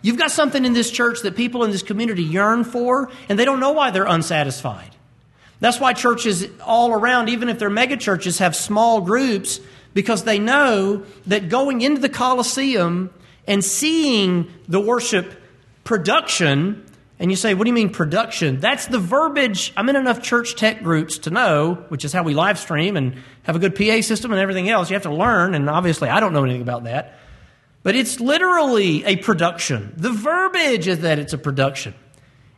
You've 0.00 0.18
got 0.18 0.30
something 0.30 0.64
in 0.64 0.72
this 0.72 0.90
church 0.90 1.22
that 1.22 1.36
people 1.36 1.64
in 1.64 1.70
this 1.70 1.82
community 1.82 2.22
yearn 2.22 2.64
for, 2.64 3.10
and 3.28 3.38
they 3.38 3.44
don't 3.44 3.60
know 3.60 3.72
why 3.72 3.90
they're 3.90 4.04
unsatisfied. 4.04 4.94
That's 5.60 5.80
why 5.80 5.94
churches 5.94 6.46
all 6.60 6.92
around, 6.92 7.28
even 7.28 7.48
if 7.48 7.58
they're 7.58 7.70
mega 7.70 7.96
churches, 7.96 8.38
have 8.38 8.54
small 8.54 9.00
groups 9.00 9.60
because 9.94 10.24
they 10.24 10.38
know 10.38 11.04
that 11.26 11.48
going 11.48 11.80
into 11.80 12.00
the 12.00 12.08
Colosseum 12.08 13.10
and 13.46 13.64
seeing 13.64 14.52
the 14.68 14.80
worship 14.80 15.40
production, 15.84 16.84
and 17.18 17.30
you 17.30 17.36
say, 17.36 17.54
What 17.54 17.64
do 17.64 17.70
you 17.70 17.74
mean 17.74 17.90
production? 17.90 18.58
That's 18.58 18.86
the 18.86 18.98
verbiage. 18.98 19.72
I'm 19.76 19.88
in 19.88 19.96
enough 19.96 20.22
church 20.22 20.56
tech 20.56 20.82
groups 20.82 21.18
to 21.18 21.30
know, 21.30 21.84
which 21.88 22.04
is 22.04 22.12
how 22.12 22.22
we 22.22 22.34
live 22.34 22.58
stream 22.58 22.96
and 22.96 23.16
have 23.44 23.54
a 23.54 23.58
good 23.58 23.76
PA 23.76 24.00
system 24.00 24.32
and 24.32 24.40
everything 24.40 24.68
else. 24.68 24.90
You 24.90 24.94
have 24.94 25.04
to 25.04 25.14
learn, 25.14 25.54
and 25.54 25.70
obviously 25.70 26.08
I 26.08 26.20
don't 26.20 26.32
know 26.32 26.44
anything 26.44 26.62
about 26.62 26.84
that. 26.84 27.18
But 27.82 27.94
it's 27.94 28.18
literally 28.18 29.04
a 29.04 29.16
production. 29.16 29.92
The 29.96 30.10
verbiage 30.10 30.88
is 30.88 31.00
that 31.00 31.18
it's 31.18 31.34
a 31.34 31.38
production. 31.38 31.94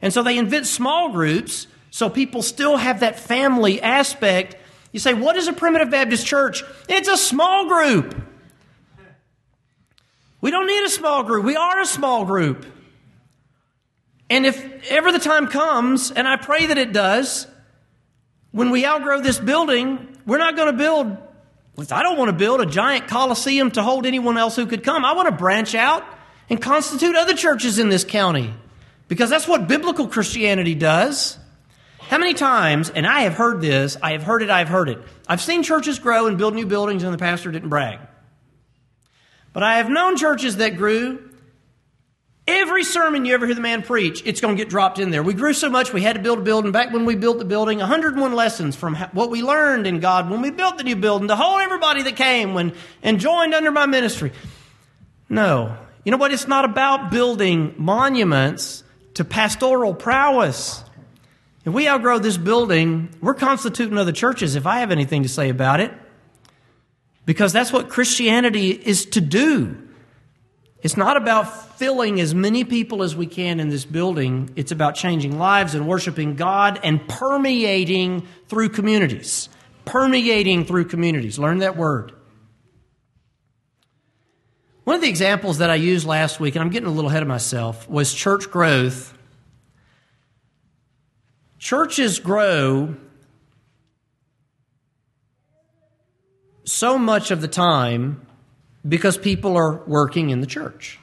And 0.01 0.13
so 0.13 0.23
they 0.23 0.39
invent 0.39 0.67
small 0.67 1.11
groups 1.11 1.67
so 1.91 2.11
people 2.11 2.43
still 2.43 2.77
have 2.77 3.01
that 3.01 3.19
family 3.19 3.81
aspect. 3.81 4.57
You 4.93 5.01
say, 5.01 5.15
What 5.15 5.37
is 5.37 5.49
a 5.49 5.53
primitive 5.53 5.91
Baptist 5.91 6.27
church? 6.27 6.63
It's 6.89 7.09
a 7.09 7.17
small 7.17 7.69
group. 7.69 8.15
We 10.43 10.51
don't 10.51 10.67
need 10.67 10.85
a 10.85 10.91
small 10.91 11.23
group. 11.23 11.45
We 11.45 11.57
are 11.57 11.81
a 11.81 11.87
small 11.87 12.25
group. 12.25 12.67
And 14.29 14.45
if 14.45 14.91
ever 14.91 15.13
the 15.13 15.19
time 15.19 15.47
comes, 15.47 16.11
and 16.11 16.27
I 16.27 16.37
pray 16.37 16.67
that 16.67 16.79
it 16.79 16.93
does, 16.93 17.47
when 18.51 18.71
we 18.71 18.85
outgrow 18.85 19.21
this 19.21 19.39
building, 19.39 20.17
we're 20.27 20.39
not 20.39 20.57
going 20.57 20.73
to 20.73 20.77
build, 20.77 21.17
I 21.93 22.03
don't 22.03 22.19
want 22.19 22.31
to 22.31 22.37
build 22.37 22.61
a 22.61 22.67
giant 22.67 23.07
coliseum 23.07 23.71
to 23.73 23.83
hold 23.83 24.07
anyone 24.07 24.37
else 24.37 24.57
who 24.57 24.67
could 24.67 24.83
come. 24.83 25.05
I 25.05 25.13
want 25.13 25.29
to 25.29 25.35
branch 25.35 25.75
out 25.75 26.05
and 26.49 26.61
constitute 26.61 27.15
other 27.15 27.35
churches 27.35 27.79
in 27.79 27.89
this 27.89 28.05
county 28.05 28.53
because 29.09 29.31
that's 29.31 29.47
what 29.47 29.69
biblical 29.69 30.09
Christianity 30.09 30.75
does. 30.75 31.39
How 31.99 32.19
many 32.19 32.35
times, 32.35 32.91
and 32.91 33.07
I 33.07 33.21
have 33.23 33.35
heard 33.35 33.61
this, 33.61 33.97
I 34.01 34.13
have 34.13 34.23
heard 34.23 34.43
it, 34.43 34.51
I've 34.51 34.69
heard 34.69 34.89
it. 34.89 34.99
I've 35.29 35.41
seen 35.41 35.63
churches 35.63 35.99
grow 35.99 36.27
and 36.27 36.39
build 36.39 36.55
new 36.55 36.67
buildings, 36.67 37.03
and 37.03 37.13
the 37.13 37.19
pastor 37.19 37.51
didn't 37.51 37.69
brag. 37.69 37.99
But 39.53 39.65
I 39.65 39.79
have 39.79 39.89
known 39.89 40.17
churches 40.17 40.59
that 40.59 40.77
grew 40.77 41.31
Every 42.49 42.85
sermon 42.85 43.25
you 43.25 43.35
ever 43.35 43.45
hear 43.45 43.57
the 43.57 43.61
man 43.61 43.83
preach, 43.83 44.23
it's 44.25 44.41
going 44.41 44.57
to 44.57 44.63
get 44.63 44.71
dropped 44.71 45.01
in 45.01 45.11
there. 45.11 45.23
We 45.23 45.35
grew 45.35 45.53
so 45.53 45.69
much 45.69 45.93
we 45.93 46.03
had 46.03 46.15
to 46.15 46.23
build 46.23 46.39
a 46.39 46.43
building. 46.43 46.71
Back 46.71 46.93
when 46.93 47.05
we 47.05 47.17
built 47.17 47.41
the 47.41 47.45
building, 47.45 47.79
101 47.79 48.33
lessons 48.35 48.77
from 48.77 48.95
what 48.95 49.31
we 49.31 49.43
learned 49.43 49.89
in 49.89 49.99
God 49.99 50.31
when 50.31 50.43
we 50.43 50.51
built 50.51 50.79
the 50.79 50.85
new 50.85 50.95
building 50.95 51.27
to 51.27 51.35
whole 51.35 51.59
everybody 51.59 52.03
that 52.03 52.15
came 52.15 52.55
when, 52.55 52.73
and 53.03 53.19
joined 53.19 53.53
under 53.53 53.73
my 53.73 53.87
ministry. 53.87 54.31
No. 55.29 55.77
You 56.05 56.13
know 56.13 56.19
what? 56.19 56.33
It's 56.33 56.47
not 56.47 56.65
about 56.65 57.11
building 57.11 57.75
monuments 57.79 58.85
to 59.15 59.25
pastoral 59.25 59.93
prowess. 59.93 60.85
If 61.65 61.73
we 61.73 61.89
outgrow 61.89 62.21
this 62.21 62.37
building, 62.37 63.09
we're 63.21 63.35
constituting 63.35 63.99
other 63.99 64.13
churches 64.13 64.55
if 64.55 64.67
I 64.67 64.79
have 64.81 64.93
anything 64.93 65.25
to 65.25 65.29
say 65.29 65.49
about 65.49 65.81
it. 65.81 65.93
Because 67.25 67.53
that's 67.53 67.73
what 67.73 67.89
Christianity 67.89 68.71
is 68.71 69.07
to 69.07 69.21
do. 69.21 69.86
It's 70.87 70.97
not 70.97 71.17
about 71.17 71.79
filling 71.79 72.21
as 72.21 72.33
many 72.33 72.63
people 72.63 73.03
as 73.03 73.17
we 73.17 73.27
can 73.27 73.59
in 73.59 73.71
this 73.71 73.85
building. 73.85 74.51
It's 74.55 74.71
about 74.71 74.95
changing 74.95 75.37
lives 75.37 75.75
and 75.75 75.89
worshiping 75.89 76.37
God 76.37 76.79
and 76.85 77.09
permeating 77.09 78.25
through 78.47 78.69
communities. 78.69 79.49
Permeating 79.85 80.65
through 80.65 80.85
communities. 80.85 81.41
Learn 81.41 81.59
that 81.59 81.77
word. 81.77 82.13
One 84.85 84.95
of 84.95 85.03
the 85.03 85.09
examples 85.09 85.59
that 85.59 85.71
I 85.71 85.75
used 85.75 86.07
last 86.07 86.39
week, 86.39 86.55
and 86.55 86.63
I'm 86.63 86.71
getting 86.71 86.89
a 86.89 86.93
little 86.93 87.11
ahead 87.11 87.23
of 87.23 87.29
myself, 87.29 87.91
was 87.91 88.15
church 88.15 88.49
growth. 88.49 89.13
Churches 91.59 92.21
grow 92.21 92.95
so 96.65 96.97
much 96.97 97.33
of 97.33 97.41
the 97.41 97.49
time 97.49 98.26
because 98.87 99.19
people 99.19 99.57
are 99.57 99.85
working 99.87 100.31
in 100.31 100.41
the 100.41 100.47
church. 100.47 100.99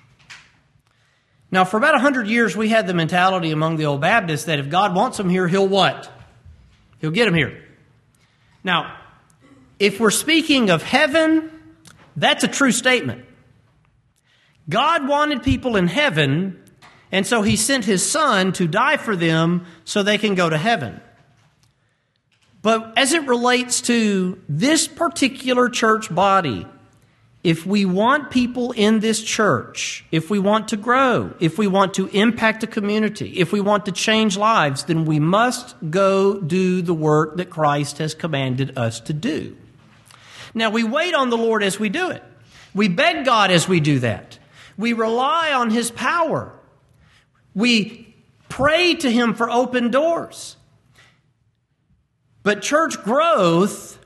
Now, 1.52 1.66
for 1.66 1.78
about 1.78 1.94
100 1.94 2.28
years, 2.28 2.58
we 2.58 2.70
had 2.70 2.88
the 2.88 2.94
mentality 2.94 3.52
among 3.52 3.78
the 3.78 3.86
old 3.86 4.02
Baptists 4.02 4.46
that 4.46 4.60
if 4.60 4.70
God 4.70 4.96
wants 4.96 5.18
them 5.18 5.30
here, 5.30 5.48
He'll 5.48 5.68
what? 5.68 6.12
He'll 7.00 7.12
get 7.12 7.26
them 7.26 7.36
here. 7.36 7.64
Now, 8.64 8.98
if 9.78 10.00
we're 10.00 10.12
speaking 10.12 10.70
of 10.70 10.82
heaven, 10.82 11.52
that's 12.16 12.44
a 12.44 12.48
true 12.48 12.72
statement. 12.72 13.26
God 14.70 15.08
wanted 15.08 15.44
people 15.44 15.76
in 15.76 15.88
heaven, 15.88 16.64
and 17.12 17.28
so 17.28 17.42
He 17.42 17.56
sent 17.56 17.86
His 17.86 18.10
Son 18.10 18.54
to 18.54 18.68
die 18.68 18.98
for 18.98 19.16
them 19.16 19.66
so 19.84 20.02
they 20.02 20.18
can 20.18 20.36
go 20.36 20.50
to 20.50 20.58
heaven. 20.58 21.02
But 22.64 22.98
as 22.98 23.12
it 23.12 23.28
relates 23.28 23.82
to 23.82 24.42
this 24.48 24.88
particular 24.88 25.70
church 25.70 26.14
body, 26.14 26.66
if 27.44 27.66
we 27.66 27.84
want 27.84 28.32
people 28.32 28.72
in 28.72 29.02
this 29.02 29.22
church, 29.22 30.06
if 30.12 30.30
we 30.30 30.40
want 30.40 30.70
to 30.70 30.78
grow, 30.78 31.34
if 31.42 31.58
we 31.58 31.68
want 31.68 31.94
to 31.96 32.08
impact 32.08 32.64
a 32.64 32.68
community, 32.68 33.38
if 33.40 33.52
we 33.52 33.60
want 33.60 33.86
to 33.86 33.92
change 33.92 34.38
lives, 34.38 34.86
then 34.86 35.04
we 35.04 35.20
must 35.20 35.76
go 35.90 36.40
do 36.40 36.82
the 36.82 36.94
work 36.94 37.36
that 37.38 37.50
Christ 37.50 37.98
has 37.98 38.14
commanded 38.14 38.78
us 38.78 39.02
to 39.02 39.14
do. 39.14 39.58
Now, 40.54 40.70
we 40.70 40.86
wait 40.86 41.14
on 41.14 41.30
the 41.30 41.38
Lord 41.38 41.64
as 41.64 41.78
we 41.78 41.90
do 41.90 42.12
it. 42.12 42.24
We 42.74 42.88
beg 42.88 43.26
God 43.26 43.52
as 43.52 43.68
we 43.68 43.82
do 43.82 44.00
that. 44.00 44.40
We 44.78 44.94
rely 44.94 45.52
on 45.52 45.70
His 45.70 45.92
power. 45.92 46.54
We 47.54 48.16
pray 48.48 48.94
to 48.96 49.12
Him 49.12 49.34
for 49.34 49.50
open 49.50 49.92
doors. 49.92 50.56
But 52.42 52.62
church 52.62 53.02
growth 53.04 54.00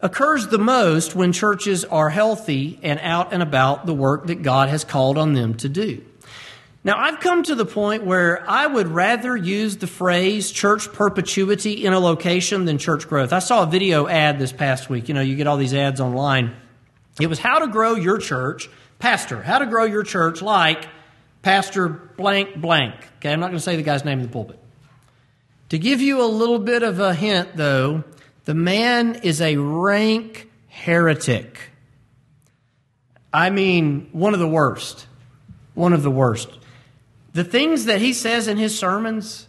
occurs 0.00 0.48
the 0.48 0.58
most 0.58 1.14
when 1.14 1.32
churches 1.32 1.84
are 1.84 2.10
healthy 2.10 2.78
and 2.82 3.00
out 3.00 3.32
and 3.32 3.42
about 3.42 3.86
the 3.86 3.94
work 3.94 4.26
that 4.26 4.42
God 4.42 4.68
has 4.68 4.84
called 4.84 5.18
on 5.18 5.32
them 5.32 5.54
to 5.54 5.68
do. 5.68 6.04
Now, 6.82 6.98
I've 6.98 7.20
come 7.20 7.42
to 7.44 7.54
the 7.54 7.64
point 7.64 8.04
where 8.04 8.44
I 8.48 8.66
would 8.66 8.88
rather 8.88 9.34
use 9.34 9.78
the 9.78 9.86
phrase 9.86 10.50
church 10.50 10.92
perpetuity 10.92 11.86
in 11.86 11.94
a 11.94 11.98
location 11.98 12.66
than 12.66 12.76
church 12.76 13.08
growth. 13.08 13.32
I 13.32 13.38
saw 13.38 13.62
a 13.62 13.66
video 13.66 14.06
ad 14.06 14.38
this 14.38 14.52
past 14.52 14.90
week. 14.90 15.08
You 15.08 15.14
know, 15.14 15.22
you 15.22 15.34
get 15.36 15.46
all 15.46 15.56
these 15.56 15.72
ads 15.72 16.00
online. 16.00 16.54
It 17.18 17.28
was 17.28 17.38
how 17.38 17.60
to 17.60 17.68
grow 17.68 17.94
your 17.94 18.18
church, 18.18 18.68
pastor, 18.98 19.42
how 19.42 19.60
to 19.60 19.66
grow 19.66 19.84
your 19.84 20.02
church 20.02 20.42
like 20.42 20.86
Pastor 21.44 21.88
blank 21.88 22.56
blank. 22.56 22.94
Okay, 23.18 23.30
I'm 23.30 23.38
not 23.38 23.48
going 23.48 23.58
to 23.58 23.62
say 23.62 23.76
the 23.76 23.82
guy's 23.82 24.02
name 24.02 24.18
in 24.18 24.26
the 24.26 24.32
pulpit. 24.32 24.58
To 25.68 25.78
give 25.78 26.00
you 26.00 26.22
a 26.22 26.26
little 26.26 26.58
bit 26.58 26.82
of 26.82 27.00
a 27.00 27.12
hint, 27.12 27.54
though, 27.54 28.02
the 28.44 28.54
man 28.54 29.16
is 29.16 29.40
a 29.40 29.56
rank 29.56 30.50
heretic. 30.68 31.58
I 33.32 33.50
mean, 33.50 34.08
one 34.12 34.34
of 34.34 34.40
the 34.40 34.48
worst. 34.48 35.06
One 35.74 35.92
of 35.92 36.02
the 36.02 36.10
worst. 36.10 36.48
The 37.32 37.44
things 37.44 37.86
that 37.86 38.00
he 38.00 38.12
says 38.12 38.46
in 38.46 38.58
his 38.58 38.78
sermons, 38.78 39.48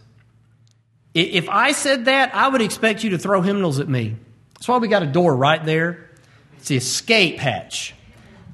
if 1.14 1.48
I 1.48 1.72
said 1.72 2.06
that, 2.06 2.34
I 2.34 2.48
would 2.48 2.62
expect 2.62 3.04
you 3.04 3.10
to 3.10 3.18
throw 3.18 3.42
hymnals 3.42 3.78
at 3.78 3.88
me. 3.88 4.16
That's 4.54 4.66
why 4.66 4.78
we 4.78 4.88
got 4.88 5.02
a 5.02 5.06
door 5.06 5.36
right 5.36 5.64
there. 5.64 6.10
It's 6.56 6.68
the 6.68 6.76
escape 6.76 7.38
hatch. 7.38 7.94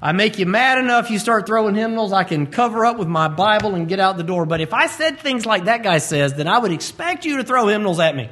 I 0.01 0.11
make 0.11 0.37
you 0.37 0.45
mad 0.45 0.79
enough, 0.79 1.09
you 1.09 1.17
start 1.17 1.47
throwing 1.47 1.75
hymnals, 1.75 2.11
I 2.11 2.25
can 2.25 2.47
cover 2.47 2.85
up 2.85 2.97
with 2.97 3.07
my 3.07 3.29
Bible 3.29 3.73
and 3.73 3.87
get 3.87 4.01
out 4.01 4.17
the 4.17 4.23
door. 4.23 4.45
But 4.45 4.59
if 4.59 4.73
I 4.73 4.87
said 4.87 5.17
things 5.17 5.45
like 5.45 5.63
that 5.65 5.81
guy 5.81 5.99
says, 5.99 6.33
then 6.33 6.45
I 6.45 6.57
would 6.57 6.73
expect 6.73 7.23
you 7.23 7.37
to 7.37 7.43
throw 7.45 7.67
hymnals 7.67 8.01
at 8.01 8.13
me 8.13 8.29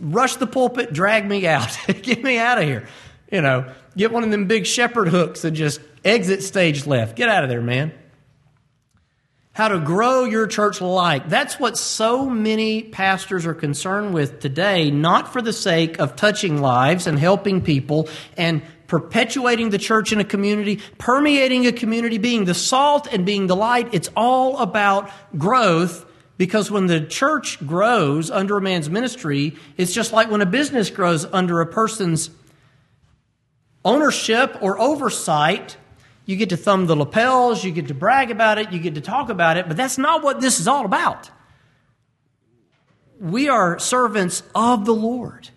rush 0.00 0.36
the 0.36 0.46
pulpit, 0.46 0.92
drag 0.92 1.26
me 1.26 1.46
out, 1.46 1.76
get 2.02 2.22
me 2.22 2.38
out 2.38 2.58
of 2.58 2.64
here. 2.64 2.88
You 3.30 3.42
know, 3.42 3.70
get 3.96 4.12
one 4.12 4.24
of 4.24 4.30
them 4.30 4.46
big 4.46 4.66
shepherd 4.66 5.08
hooks 5.08 5.44
and 5.44 5.54
just 5.54 5.80
exit 6.04 6.42
stage 6.42 6.86
left. 6.86 7.16
Get 7.16 7.28
out 7.28 7.44
of 7.44 7.50
there, 7.50 7.60
man. 7.60 7.92
How 9.52 9.68
to 9.68 9.80
grow 9.80 10.24
your 10.24 10.46
church 10.46 10.80
like. 10.80 11.28
That's 11.28 11.58
what 11.58 11.76
so 11.76 12.30
many 12.30 12.84
pastors 12.84 13.44
are 13.44 13.54
concerned 13.54 14.14
with 14.14 14.40
today, 14.40 14.90
not 14.90 15.32
for 15.32 15.42
the 15.42 15.52
sake 15.52 15.98
of 15.98 16.14
touching 16.14 16.60
lives 16.60 17.06
and 17.06 17.18
helping 17.18 17.60
people 17.60 18.08
and 18.36 18.62
perpetuating 18.86 19.70
the 19.70 19.78
church 19.78 20.12
in 20.12 20.20
a 20.20 20.24
community, 20.24 20.76
permeating 20.96 21.66
a 21.66 21.72
community, 21.72 22.18
being 22.18 22.44
the 22.44 22.54
salt 22.54 23.08
and 23.12 23.26
being 23.26 23.48
the 23.48 23.56
light. 23.56 23.88
It's 23.92 24.08
all 24.16 24.58
about 24.58 25.10
growth 25.36 26.06
because 26.38 26.70
when 26.70 26.86
the 26.86 27.00
church 27.00 27.64
grows 27.66 28.30
under 28.30 28.56
a 28.56 28.60
man's 28.60 28.88
ministry, 28.88 29.56
it's 29.76 29.92
just 29.92 30.12
like 30.12 30.30
when 30.30 30.40
a 30.40 30.46
business 30.46 30.88
grows 30.88 31.26
under 31.26 31.60
a 31.60 31.66
person's 31.66 32.30
ownership 33.84 34.56
or 34.62 34.80
oversight. 34.80 35.76
You 36.26 36.36
get 36.36 36.50
to 36.50 36.56
thumb 36.56 36.86
the 36.86 36.94
lapels, 36.94 37.64
you 37.64 37.72
get 37.72 37.88
to 37.88 37.94
brag 37.94 38.30
about 38.30 38.58
it, 38.58 38.70
you 38.70 38.78
get 38.78 38.94
to 38.94 39.00
talk 39.00 39.30
about 39.30 39.56
it, 39.56 39.66
but 39.66 39.76
that's 39.76 39.98
not 39.98 40.22
what 40.22 40.40
this 40.40 40.60
is 40.60 40.68
all 40.68 40.84
about. 40.84 41.30
We 43.18 43.48
are 43.48 43.78
servants 43.78 44.42
of 44.54 44.84
the 44.84 44.94
Lord. 44.94 45.48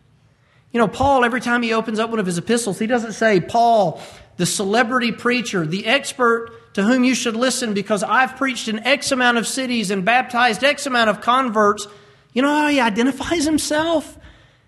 You 0.72 0.80
know, 0.80 0.88
Paul, 0.88 1.26
every 1.26 1.42
time 1.42 1.62
he 1.62 1.74
opens 1.74 2.00
up 2.00 2.10
one 2.10 2.20
of 2.20 2.26
his 2.26 2.38
epistles, 2.38 2.80
he 2.80 2.88
doesn't 2.88 3.14
say, 3.14 3.42
Paul, 3.42 4.02
the 4.38 4.46
celebrity 4.46 5.12
preacher, 5.12 5.68
the 5.68 5.86
expert 5.86 6.52
to 6.74 6.84
whom 6.84 7.04
you 7.04 7.16
should 7.16 7.36
listen 7.36 7.74
because 7.74 8.04
I've 8.04 8.38
preached 8.38 8.68
in 8.68 8.80
X 8.80 9.12
amount 9.12 9.38
of 9.38 9.48
cities 9.48 9.92
and 9.92 10.06
baptized 10.06 10.64
X 10.64 10.86
amount 10.86 11.10
of 11.10 11.22
converts. 11.22 11.88
You 12.34 12.42
know 12.42 12.50
how 12.50 12.68
he 12.68 12.80
identifies 12.80 13.46
himself? 13.46 14.18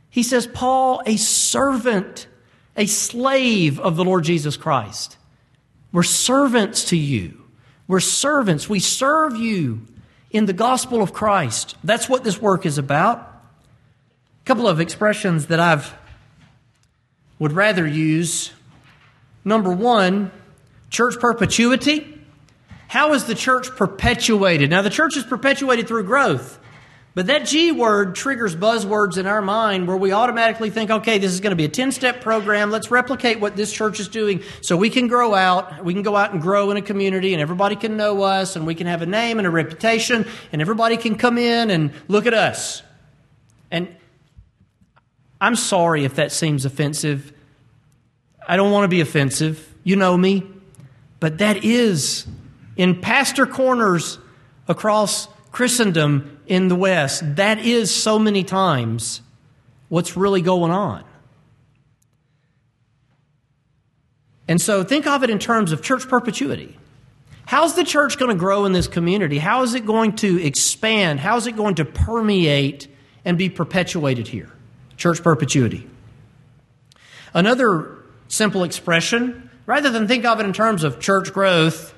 He 0.10 0.24
says, 0.24 0.46
Paul, 0.46 1.02
a 1.06 1.18
servant, 1.18 2.28
a 2.76 2.86
slave 2.86 3.80
of 3.80 3.96
the 3.96 4.04
Lord 4.04 4.24
Jesus 4.24 4.58
Christ. 4.58 5.18
We're 5.92 6.04
servants 6.04 6.86
to 6.86 6.98
you. 6.98 7.42
We're 7.88 8.00
servants. 8.00 8.68
We 8.68 8.80
serve 8.80 9.38
you 9.38 9.86
in 10.32 10.46
the 10.46 10.54
gospel 10.54 11.02
of 11.02 11.14
Christ. 11.14 11.76
That's 11.84 12.10
what 12.10 12.24
this 12.24 12.42
work 12.42 12.66
is 12.66 12.78
about. 12.78 13.20
A 13.20 14.46
couple 14.46 14.68
of 14.68 14.80
expressions 14.80 15.48
that 15.48 15.60
I've 15.60 15.94
would 17.40 17.54
rather 17.54 17.86
use. 17.86 18.52
Number 19.46 19.72
one, 19.72 20.32
church 20.94 21.20
perpetuity. 21.20 22.22
How 22.88 23.14
is 23.14 23.26
the 23.26 23.36
church 23.36 23.76
perpetuated? 23.76 24.70
Now, 24.70 24.84
the 24.84 24.92
church 24.92 25.18
is 25.18 25.24
perpetuated 25.24 25.88
through 25.88 26.04
growth. 26.04 26.60
But 27.16 27.28
that 27.28 27.46
G 27.46 27.72
word 27.72 28.16
triggers 28.16 28.56
buzzwords 28.56 29.18
in 29.18 29.28
our 29.28 29.42
mind 29.42 29.88
where 29.88 29.98
we 29.98 30.12
automatically 30.12 30.70
think, 30.70 30.90
okay, 30.90 31.18
this 31.18 31.32
is 31.32 31.42
going 31.42 31.52
to 31.52 31.56
be 31.56 31.66
a 31.66 31.70
10 31.70 31.92
step 31.92 32.22
program. 32.22 32.72
Let's 32.72 32.90
replicate 32.90 33.40
what 33.40 33.56
this 33.56 33.72
church 33.72 34.00
is 34.00 34.08
doing 34.08 34.42
so 34.62 34.78
we 34.78 34.90
can 34.90 35.08
grow 35.08 35.36
out. 35.36 35.84
We 35.84 35.94
can 35.94 36.02
go 36.02 36.16
out 36.16 36.34
and 36.34 36.42
grow 36.42 36.72
in 36.72 36.78
a 36.78 36.82
community 36.82 37.34
and 37.34 37.42
everybody 37.42 37.76
can 37.76 37.98
know 37.98 38.24
us 38.24 38.56
and 38.56 38.66
we 38.66 38.74
can 38.74 38.88
have 38.88 39.04
a 39.04 39.06
name 39.06 39.38
and 39.38 39.46
a 39.46 39.52
reputation 39.52 40.26
and 40.52 40.62
everybody 40.62 40.98
can 40.98 41.16
come 41.16 41.38
in 41.38 41.70
and 41.70 41.92
look 42.08 42.26
at 42.26 42.34
us. 42.34 42.82
And 43.70 43.96
I'm 45.40 45.56
sorry 45.56 46.04
if 46.04 46.16
that 46.16 46.32
seems 46.32 46.66
offensive. 46.66 47.32
I 48.48 48.58
don't 48.58 48.72
want 48.72 48.86
to 48.86 48.88
be 48.88 49.02
offensive. 49.02 49.72
You 49.84 49.98
know 49.98 50.18
me. 50.18 50.53
But 51.24 51.38
that 51.38 51.64
is 51.64 52.28
in 52.76 53.00
pastor 53.00 53.46
corners 53.46 54.20
across 54.68 55.30
Christendom 55.54 56.38
in 56.48 56.68
the 56.68 56.76
West, 56.76 57.38
that 57.38 57.60
is 57.60 57.96
so 57.96 58.20
many 58.20 58.44
times 58.44 59.22
what's 59.88 60.18
really 60.18 60.42
going 60.42 60.72
on. 60.72 61.06
And 64.50 64.60
so 64.60 64.84
think 64.84 65.08
of 65.08 65.24
it 65.24 65.30
in 65.30 65.40
terms 65.40 65.72
of 65.72 65.82
church 65.82 66.10
perpetuity. 66.10 66.78
How's 67.46 67.76
the 67.76 67.86
church 67.86 68.18
going 68.18 68.32
to 68.32 68.38
grow 68.38 68.66
in 68.66 68.74
this 68.74 68.90
community? 68.90 69.38
How 69.38 69.64
is 69.64 69.76
it 69.76 69.86
going 69.86 70.18
to 70.18 70.46
expand? 70.46 71.22
How 71.22 71.38
is 71.38 71.48
it 71.48 71.56
going 71.56 71.76
to 71.76 71.86
permeate 71.86 72.90
and 73.24 73.38
be 73.38 73.50
perpetuated 73.50 74.28
here? 74.28 74.52
Church 74.98 75.24
perpetuity. 75.24 75.90
Another 77.34 78.00
simple 78.28 78.66
expression, 78.66 79.52
rather 79.66 79.90
than 79.90 80.08
think 80.08 80.26
of 80.26 80.40
it 80.40 80.46
in 80.46 80.54
terms 80.54 80.84
of 80.84 81.00
church 81.00 81.34
growth, 81.34 81.94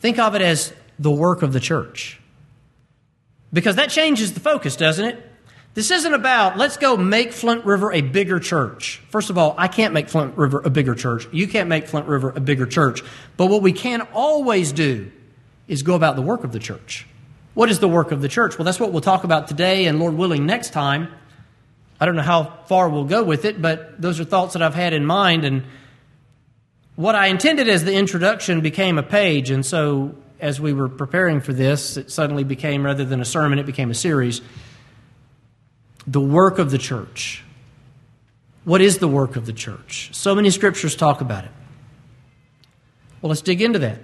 think 0.00 0.18
of 0.18 0.34
it 0.34 0.42
as 0.42 0.72
the 0.98 1.10
work 1.10 1.42
of 1.42 1.52
the 1.52 1.60
church. 1.60 2.20
Because 3.52 3.76
that 3.76 3.90
changes 3.90 4.34
the 4.34 4.40
focus, 4.40 4.76
doesn't 4.76 5.04
it? 5.04 5.30
This 5.74 5.90
isn't 5.90 6.14
about, 6.14 6.56
let's 6.56 6.76
go 6.76 6.96
make 6.96 7.32
Flint 7.32 7.64
River 7.64 7.92
a 7.92 8.00
bigger 8.00 8.38
church. 8.38 9.02
First 9.10 9.30
of 9.30 9.38
all, 9.38 9.56
I 9.58 9.66
can't 9.66 9.92
make 9.92 10.08
Flint 10.08 10.36
River 10.36 10.62
a 10.64 10.70
bigger 10.70 10.94
church. 10.94 11.26
You 11.32 11.48
can't 11.48 11.68
make 11.68 11.88
Flint 11.88 12.06
River 12.06 12.32
a 12.34 12.40
bigger 12.40 12.66
church. 12.66 13.02
But 13.36 13.46
what 13.46 13.60
we 13.60 13.72
can 13.72 14.02
always 14.12 14.72
do 14.72 15.10
is 15.66 15.82
go 15.82 15.94
about 15.96 16.14
the 16.14 16.22
work 16.22 16.44
of 16.44 16.52
the 16.52 16.60
church. 16.60 17.06
What 17.54 17.70
is 17.70 17.80
the 17.80 17.88
work 17.88 18.12
of 18.12 18.20
the 18.20 18.28
church? 18.28 18.56
Well, 18.56 18.64
that's 18.64 18.78
what 18.78 18.92
we'll 18.92 19.00
talk 19.00 19.24
about 19.24 19.48
today 19.48 19.86
and, 19.86 19.98
Lord 19.98 20.14
willing, 20.14 20.46
next 20.46 20.72
time. 20.72 21.08
I 22.00 22.06
don't 22.06 22.14
know 22.14 22.22
how 22.22 22.58
far 22.66 22.88
we'll 22.88 23.04
go 23.04 23.24
with 23.24 23.44
it, 23.44 23.60
but 23.60 24.00
those 24.00 24.20
are 24.20 24.24
thoughts 24.24 24.52
that 24.52 24.62
I've 24.62 24.74
had 24.74 24.92
in 24.92 25.04
mind. 25.04 25.44
And 25.44 25.64
what 26.96 27.14
I 27.14 27.26
intended 27.26 27.68
as 27.68 27.84
the 27.84 27.94
introduction 27.94 28.60
became 28.60 28.98
a 28.98 29.02
page, 29.02 29.50
and 29.50 29.64
so 29.66 30.14
as 30.40 30.60
we 30.60 30.72
were 30.72 30.88
preparing 30.88 31.40
for 31.40 31.52
this, 31.52 31.96
it 31.96 32.10
suddenly 32.10 32.44
became, 32.44 32.84
rather 32.84 33.04
than 33.04 33.20
a 33.20 33.24
sermon, 33.24 33.58
it 33.58 33.66
became 33.66 33.90
a 33.90 33.94
series. 33.94 34.40
The 36.06 36.20
work 36.20 36.58
of 36.58 36.70
the 36.70 36.78
church. 36.78 37.42
What 38.64 38.80
is 38.80 38.98
the 38.98 39.08
work 39.08 39.36
of 39.36 39.46
the 39.46 39.52
church? 39.52 40.10
So 40.12 40.34
many 40.34 40.50
scriptures 40.50 40.96
talk 40.96 41.20
about 41.20 41.44
it. 41.44 41.50
Well, 43.20 43.28
let's 43.30 43.42
dig 43.42 43.60
into 43.60 43.78
that. 43.80 43.98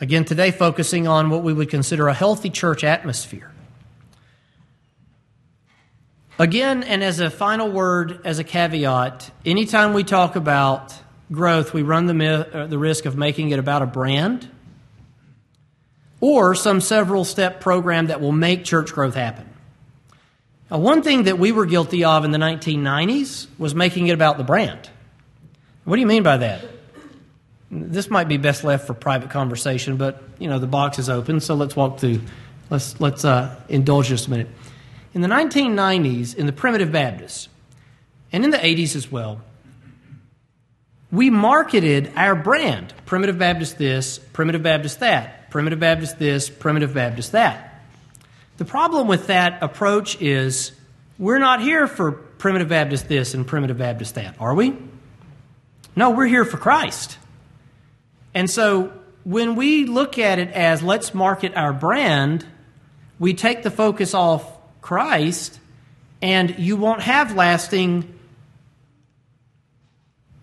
Again, 0.00 0.24
today 0.24 0.50
focusing 0.50 1.06
on 1.06 1.30
what 1.30 1.42
we 1.42 1.52
would 1.52 1.70
consider 1.70 2.08
a 2.08 2.14
healthy 2.14 2.50
church 2.50 2.82
atmosphere. 2.82 3.51
Again, 6.38 6.82
and 6.82 7.04
as 7.04 7.20
a 7.20 7.30
final 7.30 7.70
word, 7.70 8.20
as 8.24 8.38
a 8.38 8.44
caveat, 8.44 9.30
anytime 9.44 9.92
we 9.92 10.02
talk 10.02 10.34
about 10.34 10.94
growth, 11.30 11.74
we 11.74 11.82
run 11.82 12.06
the, 12.06 12.48
uh, 12.52 12.66
the 12.66 12.78
risk 12.78 13.04
of 13.04 13.16
making 13.16 13.50
it 13.50 13.58
about 13.58 13.82
a 13.82 13.86
brand 13.86 14.50
or 16.20 16.54
some 16.54 16.80
several 16.80 17.24
step 17.24 17.60
program 17.60 18.06
that 18.06 18.20
will 18.20 18.32
make 18.32 18.64
church 18.64 18.92
growth 18.92 19.14
happen. 19.14 19.48
Now, 20.70 20.78
one 20.78 21.02
thing 21.02 21.24
that 21.24 21.38
we 21.38 21.52
were 21.52 21.66
guilty 21.66 22.04
of 22.04 22.24
in 22.24 22.30
the 22.30 22.38
1990s 22.38 23.46
was 23.58 23.74
making 23.74 24.06
it 24.06 24.12
about 24.12 24.38
the 24.38 24.44
brand. 24.44 24.88
What 25.84 25.96
do 25.96 26.00
you 26.00 26.06
mean 26.06 26.22
by 26.22 26.38
that? 26.38 26.64
This 27.70 28.08
might 28.08 28.28
be 28.28 28.36
best 28.36 28.64
left 28.64 28.86
for 28.86 28.94
private 28.94 29.30
conversation, 29.30 29.96
but 29.96 30.22
you 30.38 30.48
know 30.48 30.58
the 30.58 30.66
box 30.66 30.98
is 30.98 31.10
open, 31.10 31.40
so 31.40 31.54
let's 31.54 31.74
walk 31.74 31.98
through. 31.98 32.20
Let's 32.70 33.00
let's 33.00 33.24
uh, 33.24 33.58
indulge 33.68 34.08
just 34.08 34.28
a 34.28 34.30
minute. 34.30 34.48
In 35.14 35.20
the 35.20 35.28
1990s, 35.28 36.34
in 36.34 36.46
the 36.46 36.52
primitive 36.52 36.90
Baptists, 36.90 37.48
and 38.32 38.44
in 38.44 38.50
the 38.50 38.58
80s 38.58 38.96
as 38.96 39.12
well, 39.12 39.42
we 41.10 41.28
marketed 41.28 42.10
our 42.16 42.34
brand 42.34 42.94
primitive 43.04 43.38
Baptist 43.38 43.76
this, 43.76 44.18
primitive 44.18 44.62
Baptist 44.62 45.00
that, 45.00 45.50
primitive 45.50 45.78
Baptist 45.78 46.18
this, 46.18 46.48
primitive 46.48 46.94
Baptist 46.94 47.32
that. 47.32 47.82
The 48.56 48.64
problem 48.64 49.06
with 49.06 49.26
that 49.26 49.62
approach 49.62 50.20
is 50.22 50.72
we're 51.18 51.38
not 51.38 51.60
here 51.60 51.86
for 51.86 52.12
primitive 52.12 52.70
Baptist 52.70 53.08
this 53.08 53.34
and 53.34 53.46
primitive 53.46 53.76
Baptist 53.76 54.14
that, 54.14 54.36
are 54.40 54.54
we? 54.54 54.76
No, 55.94 56.10
we're 56.10 56.26
here 56.26 56.46
for 56.46 56.56
Christ. 56.56 57.18
And 58.32 58.48
so 58.48 58.94
when 59.24 59.56
we 59.56 59.84
look 59.84 60.18
at 60.18 60.38
it 60.38 60.48
as 60.52 60.82
let's 60.82 61.12
market 61.12 61.54
our 61.54 61.74
brand, 61.74 62.46
we 63.18 63.34
take 63.34 63.62
the 63.62 63.70
focus 63.70 64.14
off 64.14 64.51
Christ, 64.82 65.58
and 66.20 66.58
you 66.58 66.76
won't 66.76 67.00
have 67.00 67.34
lasting 67.34 68.18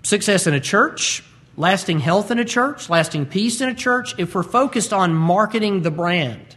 success 0.02 0.48
in 0.48 0.56
a 0.56 0.60
church, 0.60 1.24
lasting 1.56 2.00
health 2.00 2.32
in 2.32 2.40
a 2.40 2.46
church, 2.46 2.90
lasting 2.90 3.28
peace 3.28 3.62
in 3.62 3.70
a 3.70 3.76
church, 3.76 4.16
if 4.18 4.34
we're 4.34 4.44
focused 4.44 4.94
on 4.94 5.14
marketing 5.14 5.84
the 5.84 5.92
brand. 5.92 6.56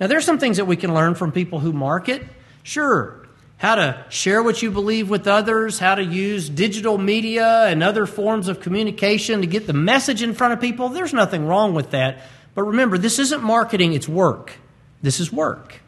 Now, 0.00 0.08
there's 0.08 0.24
some 0.24 0.38
things 0.38 0.56
that 0.56 0.64
we 0.66 0.76
can 0.76 0.92
learn 0.92 1.14
from 1.14 1.30
people 1.32 1.60
who 1.60 1.72
market. 1.72 2.22
Sure, 2.64 3.24
how 3.58 3.76
to 3.76 4.04
share 4.08 4.42
what 4.42 4.60
you 4.60 4.72
believe 4.72 5.08
with 5.08 5.28
others, 5.28 5.78
how 5.78 5.94
to 5.94 6.02
use 6.02 6.48
digital 6.48 6.98
media 6.98 7.66
and 7.66 7.84
other 7.84 8.06
forms 8.06 8.48
of 8.48 8.58
communication 8.58 9.42
to 9.42 9.46
get 9.46 9.68
the 9.68 9.72
message 9.72 10.22
in 10.22 10.34
front 10.34 10.52
of 10.52 10.60
people. 10.60 10.88
There's 10.88 11.14
nothing 11.14 11.46
wrong 11.46 11.72
with 11.72 11.92
that. 11.92 12.18
But 12.54 12.64
remember, 12.64 12.98
this 12.98 13.20
isn't 13.20 13.42
marketing, 13.42 13.92
it's 13.92 14.08
work. 14.08 14.52
This 15.00 15.20
is 15.20 15.32
work. 15.32 15.81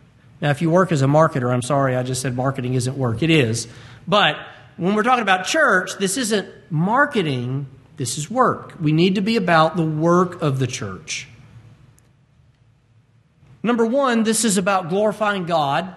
Now, 0.45 0.51
if 0.51 0.61
you 0.61 0.69
work 0.69 0.93
as 0.93 1.01
a 1.01 1.07
marketer, 1.07 1.51
I'm 1.51 1.63
sorry, 1.63 1.97
I 1.97 2.03
just 2.03 2.21
said 2.21 2.37
marketing 2.37 2.75
isn't 2.75 2.99
work. 2.99 3.23
It 3.23 3.31
is. 3.31 3.67
But 4.07 4.37
when 4.77 4.95
we're 4.95 5.03
talking 5.03 5.23
about 5.23 5.47
church, 5.47 5.97
this 5.99 6.19
isn't 6.19 6.47
marketing, 6.69 7.67
this 7.97 8.19
is 8.19 8.31
work. 8.31 8.75
We 8.79 8.93
need 8.93 9.15
to 9.15 9.23
be 9.23 9.37
about 9.37 9.79
the 9.79 9.87
work 9.87 10.43
of 10.43 10.59
the 10.59 10.67
church. 10.67 11.29
Number 13.63 13.87
one, 13.87 14.25
this 14.25 14.45
is 14.45 14.59
about 14.59 14.91
glorifying 14.91 15.47
God. 15.47 15.97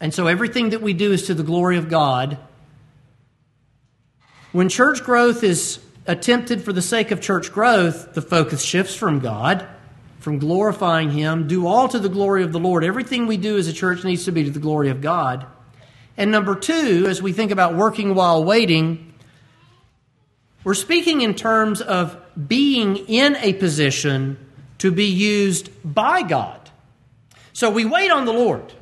And 0.00 0.14
so 0.14 0.26
everything 0.26 0.70
that 0.70 0.80
we 0.80 0.94
do 0.94 1.12
is 1.12 1.26
to 1.26 1.34
the 1.34 1.42
glory 1.42 1.76
of 1.76 1.90
God. 1.90 2.38
When 4.52 4.70
church 4.70 5.04
growth 5.04 5.44
is 5.44 5.80
attempted 6.06 6.62
for 6.64 6.72
the 6.72 6.80
sake 6.80 7.10
of 7.10 7.20
church 7.20 7.52
growth, 7.52 8.14
the 8.14 8.22
focus 8.22 8.62
shifts 8.62 8.94
from 8.94 9.18
God, 9.18 9.68
from 10.20 10.38
glorifying 10.38 11.10
Him. 11.10 11.48
Do 11.48 11.66
all 11.66 11.88
to 11.88 11.98
the 11.98 12.08
glory 12.08 12.44
of 12.44 12.52
the 12.52 12.60
Lord. 12.60 12.84
Everything 12.84 13.26
we 13.26 13.36
do 13.36 13.58
as 13.58 13.66
a 13.66 13.72
church 13.72 14.04
needs 14.04 14.24
to 14.26 14.32
be 14.32 14.44
to 14.44 14.50
the 14.50 14.60
glory 14.60 14.90
of 14.90 15.00
God. 15.00 15.46
And 16.16 16.30
number 16.30 16.54
two, 16.54 17.06
as 17.08 17.20
we 17.20 17.32
think 17.32 17.50
about 17.50 17.74
working 17.74 18.14
while 18.14 18.44
waiting, 18.44 19.14
we're 20.62 20.74
speaking 20.74 21.22
in 21.22 21.34
terms 21.34 21.80
of 21.80 22.18
being 22.48 22.96
in 22.96 23.36
a 23.36 23.54
position 23.54 24.36
to 24.78 24.90
be 24.90 25.06
used 25.06 25.70
by 25.82 26.22
God. 26.22 26.70
So 27.54 27.70
we 27.70 27.84
wait 27.84 28.10
on 28.10 28.26
the 28.26 28.32
Lord. 28.32 28.72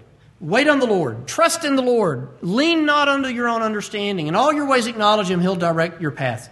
Wait 0.40 0.68
on 0.68 0.79
the 0.79 0.87
Lord. 0.87 1.27
Trust 1.27 1.64
in 1.64 1.77
the 1.77 1.83
Lord. 1.83 2.29
Lean 2.42 2.85
not 2.85 3.09
unto 3.09 3.29
your 3.29 3.48
own 3.48 3.62
understanding. 3.62 4.27
In 4.27 4.37
all 4.37 4.53
your 4.53 4.66
ways 4.66 4.87
acknowledge 4.87 5.29
Him, 5.29 5.40
He'll 5.40 5.57
direct 5.57 6.01
your 6.01 6.11
path. 6.11 6.48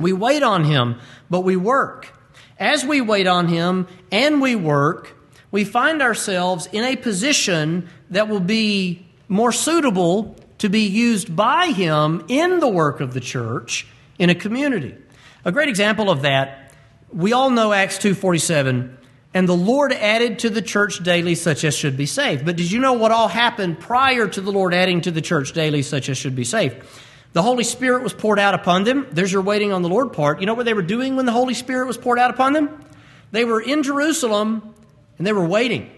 We 0.00 0.12
wait 0.12 0.42
on 0.42 0.64
Him, 0.64 0.98
but 1.28 1.40
we 1.40 1.56
work. 1.56 2.12
As 2.58 2.84
we 2.84 3.00
wait 3.00 3.26
on 3.26 3.48
Him 3.48 3.86
and 4.10 4.40
we 4.40 4.56
work, 4.56 5.16
we 5.50 5.64
find 5.64 6.02
ourselves 6.02 6.68
in 6.72 6.84
a 6.84 6.96
position 6.96 7.88
that 8.10 8.28
will 8.28 8.40
be 8.40 9.06
more 9.28 9.52
suitable 9.52 10.36
to 10.58 10.68
be 10.68 10.86
used 10.86 11.34
by 11.34 11.66
him 11.66 12.24
in 12.28 12.60
the 12.60 12.68
work 12.68 13.00
of 13.00 13.14
the 13.14 13.20
church 13.20 13.86
in 14.18 14.30
a 14.30 14.34
community. 14.34 14.94
A 15.44 15.52
great 15.52 15.68
example 15.68 16.10
of 16.10 16.22
that 16.22 16.72
we 17.12 17.32
all 17.32 17.50
know 17.50 17.72
Acts 17.72 17.98
2:47 17.98 18.96
and 19.34 19.48
the 19.48 19.56
Lord 19.56 19.92
added 19.92 20.38
to 20.40 20.50
the 20.50 20.62
church 20.62 21.02
daily 21.02 21.34
such 21.34 21.64
as 21.64 21.74
should 21.74 21.96
be 21.96 22.06
saved. 22.06 22.44
But 22.44 22.56
did 22.56 22.70
you 22.70 22.80
know 22.80 22.94
what 22.94 23.12
all 23.12 23.28
happened 23.28 23.78
prior 23.78 24.26
to 24.26 24.40
the 24.40 24.52
Lord 24.52 24.74
adding 24.74 25.00
to 25.02 25.10
the 25.10 25.20
church 25.20 25.52
daily 25.52 25.82
such 25.82 26.08
as 26.08 26.18
should 26.18 26.34
be 26.34 26.44
saved? 26.44 26.76
The 27.32 27.42
Holy 27.42 27.64
Spirit 27.64 28.02
was 28.02 28.14
poured 28.14 28.38
out 28.38 28.54
upon 28.54 28.84
them. 28.84 29.06
There's 29.12 29.32
your 29.32 29.42
waiting 29.42 29.72
on 29.72 29.82
the 29.82 29.88
Lord 29.88 30.12
part. 30.12 30.40
You 30.40 30.46
know 30.46 30.54
what 30.54 30.64
they 30.64 30.74
were 30.74 30.82
doing 30.82 31.16
when 31.16 31.26
the 31.26 31.32
Holy 31.32 31.54
Spirit 31.54 31.86
was 31.86 31.98
poured 31.98 32.18
out 32.18 32.30
upon 32.30 32.52
them? 32.52 32.84
They 33.30 33.44
were 33.44 33.60
in 33.60 33.82
Jerusalem 33.82 34.74
and 35.18 35.26
they 35.26 35.32
were 35.32 35.46
waiting. 35.46 35.90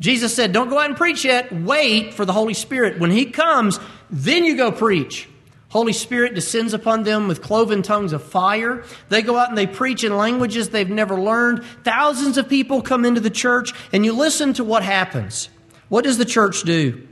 Jesus 0.00 0.34
said, 0.34 0.52
Don't 0.52 0.68
go 0.68 0.78
out 0.78 0.86
and 0.86 0.96
preach 0.96 1.24
yet. 1.24 1.52
Wait 1.52 2.14
for 2.14 2.24
the 2.24 2.32
Holy 2.32 2.54
Spirit. 2.54 2.98
When 2.98 3.10
He 3.10 3.26
comes, 3.26 3.78
then 4.10 4.44
you 4.44 4.56
go 4.56 4.72
preach. 4.72 5.28
Holy 5.70 5.92
Spirit 5.92 6.34
descends 6.34 6.72
upon 6.72 7.02
them 7.02 7.28
with 7.28 7.42
cloven 7.42 7.82
tongues 7.82 8.14
of 8.14 8.22
fire. 8.22 8.84
They 9.10 9.20
go 9.20 9.36
out 9.36 9.50
and 9.50 9.58
they 9.58 9.66
preach 9.66 10.02
in 10.02 10.16
languages 10.16 10.70
they've 10.70 10.88
never 10.88 11.20
learned. 11.20 11.62
Thousands 11.84 12.38
of 12.38 12.48
people 12.48 12.80
come 12.80 13.04
into 13.04 13.20
the 13.20 13.28
church, 13.28 13.74
and 13.92 14.04
you 14.04 14.14
listen 14.14 14.54
to 14.54 14.64
what 14.64 14.82
happens. 14.82 15.50
What 15.90 16.04
does 16.04 16.16
the 16.16 16.24
church 16.24 16.62
do? 16.62 17.06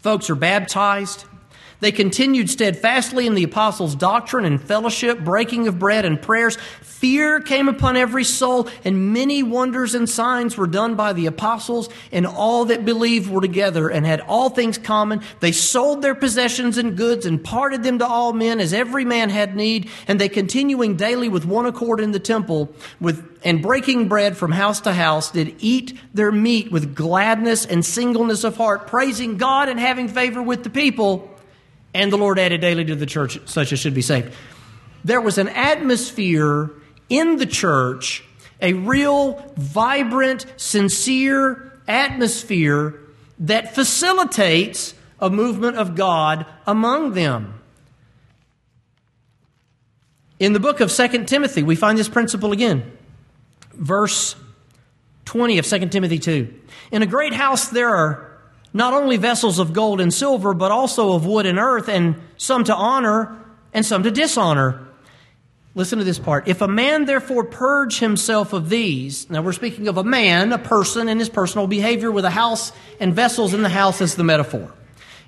Folks 0.00 0.28
are 0.28 0.34
baptized. 0.34 1.24
They 1.80 1.92
continued 1.92 2.50
steadfastly 2.50 3.26
in 3.26 3.34
the 3.34 3.44
apostles' 3.44 3.94
doctrine 3.94 4.44
and 4.44 4.60
fellowship, 4.60 5.20
breaking 5.20 5.68
of 5.68 5.78
bread 5.78 6.04
and 6.04 6.20
prayers. 6.20 6.56
Fear 6.80 7.40
came 7.40 7.68
upon 7.68 7.96
every 7.96 8.24
soul, 8.24 8.68
and 8.84 9.12
many 9.12 9.42
wonders 9.42 9.94
and 9.94 10.08
signs 10.08 10.56
were 10.56 10.66
done 10.66 10.94
by 10.94 11.12
the 11.12 11.26
apostles, 11.26 11.90
and 12.10 12.26
all 12.26 12.64
that 12.66 12.86
believed 12.86 13.30
were 13.30 13.42
together 13.42 13.88
and 13.88 14.06
had 14.06 14.20
all 14.20 14.48
things 14.48 14.78
common. 14.78 15.20
They 15.40 15.52
sold 15.52 16.00
their 16.00 16.14
possessions 16.14 16.78
and 16.78 16.96
goods 16.96 17.26
and 17.26 17.44
parted 17.44 17.82
them 17.82 17.98
to 17.98 18.06
all 18.06 18.32
men 18.32 18.60
as 18.60 18.72
every 18.72 19.04
man 19.04 19.28
had 19.28 19.54
need, 19.54 19.90
and 20.08 20.18
they 20.18 20.30
continuing 20.30 20.96
daily 20.96 21.28
with 21.28 21.44
one 21.44 21.66
accord 21.66 22.00
in 22.00 22.12
the 22.12 22.18
temple 22.18 22.74
with 23.00 23.30
and 23.44 23.60
breaking 23.60 24.08
bread 24.08 24.38
from 24.38 24.52
house 24.52 24.80
to 24.80 24.92
house 24.94 25.30
did 25.30 25.54
eat 25.58 25.98
their 26.14 26.32
meat 26.32 26.72
with 26.72 26.94
gladness 26.94 27.66
and 27.66 27.84
singleness 27.84 28.42
of 28.42 28.56
heart, 28.56 28.86
praising 28.86 29.36
God 29.36 29.68
and 29.68 29.78
having 29.78 30.08
favor 30.08 30.42
with 30.42 30.64
the 30.64 30.70
people 30.70 31.33
and 31.94 32.12
the 32.12 32.18
Lord 32.18 32.38
added 32.38 32.60
daily 32.60 32.84
to 32.84 32.96
the 32.96 33.06
church 33.06 33.38
such 33.46 33.72
as 33.72 33.78
should 33.78 33.94
be 33.94 34.02
saved. 34.02 34.34
There 35.04 35.20
was 35.20 35.38
an 35.38 35.48
atmosphere 35.48 36.70
in 37.08 37.36
the 37.36 37.46
church, 37.46 38.24
a 38.60 38.72
real, 38.72 39.52
vibrant, 39.56 40.46
sincere 40.56 41.72
atmosphere 41.86 43.00
that 43.38 43.74
facilitates 43.74 44.94
a 45.20 45.30
movement 45.30 45.76
of 45.76 45.94
God 45.94 46.46
among 46.66 47.12
them. 47.12 47.60
In 50.40 50.52
the 50.52 50.60
book 50.60 50.80
of 50.80 50.90
2 50.90 51.24
Timothy, 51.24 51.62
we 51.62 51.76
find 51.76 51.96
this 51.96 52.08
principle 52.08 52.52
again. 52.52 52.90
Verse 53.72 54.34
20 55.26 55.58
of 55.58 55.66
2 55.66 55.88
Timothy 55.88 56.18
2. 56.18 56.52
In 56.90 57.02
a 57.02 57.06
great 57.06 57.32
house 57.32 57.68
there 57.68 57.94
are 57.94 58.23
not 58.74 58.92
only 58.92 59.16
vessels 59.16 59.60
of 59.60 59.72
gold 59.72 60.00
and 60.00 60.12
silver, 60.12 60.52
but 60.52 60.72
also 60.72 61.14
of 61.14 61.24
wood 61.24 61.46
and 61.46 61.58
earth, 61.58 61.88
and 61.88 62.16
some 62.36 62.64
to 62.64 62.74
honor 62.74 63.38
and 63.72 63.86
some 63.86 64.02
to 64.02 64.10
dishonor. 64.10 64.86
Listen 65.76 65.98
to 65.98 66.04
this 66.04 66.18
part. 66.18 66.46
If 66.46 66.60
a 66.60 66.68
man 66.68 67.04
therefore 67.04 67.44
purge 67.44 68.00
himself 68.00 68.52
of 68.52 68.68
these, 68.68 69.30
now 69.30 69.42
we're 69.42 69.52
speaking 69.52 69.88
of 69.88 69.96
a 69.96 70.04
man, 70.04 70.52
a 70.52 70.58
person, 70.58 71.08
and 71.08 71.18
his 71.18 71.28
personal 71.28 71.66
behavior 71.66 72.10
with 72.10 72.24
a 72.24 72.30
house 72.30 72.72
and 73.00 73.14
vessels 73.14 73.54
in 73.54 73.62
the 73.62 73.68
house 73.68 74.00
as 74.00 74.16
the 74.16 74.24
metaphor. 74.24 74.72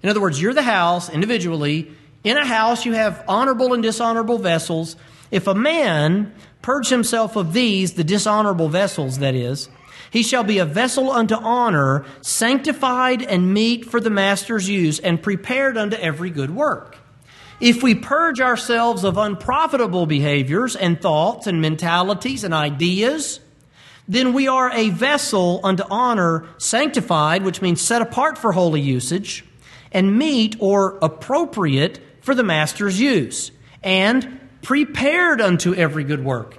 In 0.02 0.08
other 0.08 0.20
words, 0.20 0.40
you're 0.40 0.54
the 0.54 0.62
house 0.62 1.08
individually. 1.08 1.90
In 2.22 2.36
a 2.36 2.44
house, 2.44 2.84
you 2.84 2.92
have 2.92 3.24
honorable 3.26 3.74
and 3.74 3.82
dishonorable 3.82 4.38
vessels. 4.38 4.96
If 5.30 5.46
a 5.46 5.54
man 5.54 6.32
purge 6.62 6.88
himself 6.88 7.36
of 7.36 7.52
these, 7.52 7.94
the 7.94 8.04
dishonorable 8.04 8.68
vessels, 8.68 9.18
that 9.18 9.34
is, 9.34 9.68
he 10.16 10.22
shall 10.22 10.44
be 10.44 10.56
a 10.56 10.64
vessel 10.64 11.10
unto 11.10 11.34
honor, 11.34 12.06
sanctified 12.22 13.20
and 13.22 13.52
meet 13.52 13.84
for 13.84 14.00
the 14.00 14.08
master's 14.08 14.66
use, 14.66 14.98
and 14.98 15.22
prepared 15.22 15.76
unto 15.76 15.94
every 15.96 16.30
good 16.30 16.50
work. 16.50 16.96
If 17.60 17.82
we 17.82 17.94
purge 17.94 18.40
ourselves 18.40 19.04
of 19.04 19.18
unprofitable 19.18 20.06
behaviors 20.06 20.74
and 20.74 20.98
thoughts 20.98 21.46
and 21.46 21.60
mentalities 21.60 22.44
and 22.44 22.54
ideas, 22.54 23.40
then 24.08 24.32
we 24.32 24.48
are 24.48 24.72
a 24.72 24.88
vessel 24.88 25.60
unto 25.62 25.82
honor, 25.90 26.46
sanctified, 26.56 27.44
which 27.44 27.60
means 27.60 27.82
set 27.82 28.00
apart 28.00 28.38
for 28.38 28.52
holy 28.52 28.80
usage, 28.80 29.44
and 29.92 30.18
meet 30.18 30.56
or 30.60 30.96
appropriate 31.02 32.00
for 32.22 32.34
the 32.34 32.42
master's 32.42 32.98
use, 32.98 33.50
and 33.82 34.40
prepared 34.62 35.42
unto 35.42 35.74
every 35.74 36.04
good 36.04 36.24
work. 36.24 36.56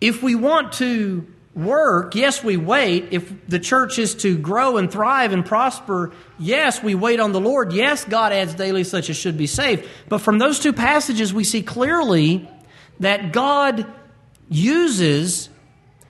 If 0.00 0.22
we 0.22 0.36
want 0.36 0.74
to 0.74 1.26
work, 1.58 2.14
yes, 2.14 2.42
we 2.42 2.56
wait. 2.56 3.08
If 3.10 3.46
the 3.48 3.58
church 3.58 3.98
is 3.98 4.14
to 4.16 4.38
grow 4.38 4.76
and 4.76 4.90
thrive 4.90 5.32
and 5.32 5.44
prosper, 5.44 6.12
yes, 6.38 6.82
we 6.82 6.94
wait 6.94 7.20
on 7.20 7.32
the 7.32 7.40
Lord. 7.40 7.72
Yes, 7.72 8.04
God 8.04 8.32
adds 8.32 8.54
daily 8.54 8.84
such 8.84 9.10
as 9.10 9.16
should 9.16 9.36
be 9.36 9.46
saved. 9.46 9.86
But 10.08 10.18
from 10.18 10.38
those 10.38 10.58
two 10.58 10.72
passages, 10.72 11.34
we 11.34 11.44
see 11.44 11.62
clearly 11.62 12.48
that 13.00 13.32
God 13.32 13.86
uses 14.48 15.48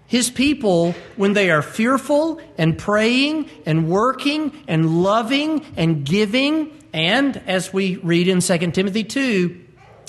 his 0.07 0.31
people 0.31 0.95
when 1.17 1.35
they 1.35 1.51
are 1.51 1.63
fearful 1.63 2.41
and 2.57 2.79
praying 2.79 3.49
and 3.67 3.89
working 3.89 4.53
and 4.67 5.03
loving 5.03 5.65
and 5.77 6.05
giving 6.05 6.73
and 6.93 7.37
as 7.47 7.73
we 7.73 7.97
read 7.97 8.29
in 8.29 8.41
2 8.41 8.59
Timothy 8.71 9.05
2 9.05 9.65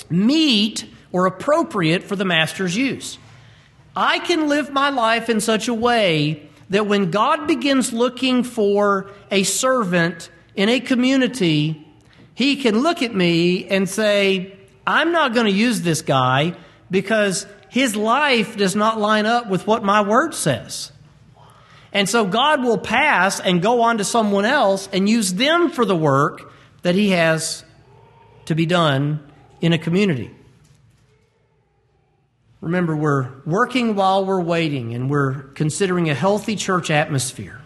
meet 0.08 0.86
or 1.12 1.26
appropriate 1.26 2.02
for 2.02 2.16
the 2.16 2.24
master's 2.24 2.76
use. 2.76 3.18
I 4.00 4.18
can 4.18 4.48
live 4.48 4.72
my 4.72 4.88
life 4.88 5.28
in 5.28 5.40
such 5.40 5.68
a 5.68 5.74
way 5.74 6.48
that 6.70 6.86
when 6.86 7.10
God 7.10 7.46
begins 7.46 7.92
looking 7.92 8.44
for 8.44 9.10
a 9.30 9.42
servant 9.42 10.30
in 10.54 10.70
a 10.70 10.80
community, 10.80 11.86
he 12.34 12.56
can 12.56 12.78
look 12.78 13.02
at 13.02 13.14
me 13.14 13.66
and 13.68 13.86
say, 13.86 14.56
I'm 14.86 15.12
not 15.12 15.34
going 15.34 15.44
to 15.44 15.52
use 15.52 15.82
this 15.82 16.00
guy 16.00 16.56
because 16.90 17.46
his 17.68 17.94
life 17.94 18.56
does 18.56 18.74
not 18.74 18.98
line 18.98 19.26
up 19.26 19.50
with 19.50 19.66
what 19.66 19.84
my 19.84 20.00
word 20.00 20.34
says. 20.34 20.92
And 21.92 22.08
so 22.08 22.24
God 22.24 22.62
will 22.62 22.78
pass 22.78 23.38
and 23.38 23.60
go 23.60 23.82
on 23.82 23.98
to 23.98 24.04
someone 24.04 24.46
else 24.46 24.88
and 24.94 25.10
use 25.10 25.34
them 25.34 25.70
for 25.70 25.84
the 25.84 25.94
work 25.94 26.50
that 26.80 26.94
he 26.94 27.10
has 27.10 27.64
to 28.46 28.54
be 28.54 28.64
done 28.64 29.30
in 29.60 29.74
a 29.74 29.78
community. 29.78 30.30
Remember, 32.60 32.94
we're 32.94 33.30
working 33.46 33.94
while 33.94 34.26
we're 34.26 34.40
waiting, 34.40 34.94
and 34.94 35.08
we're 35.08 35.44
considering 35.54 36.10
a 36.10 36.14
healthy 36.14 36.56
church 36.56 36.90
atmosphere. 36.90 37.60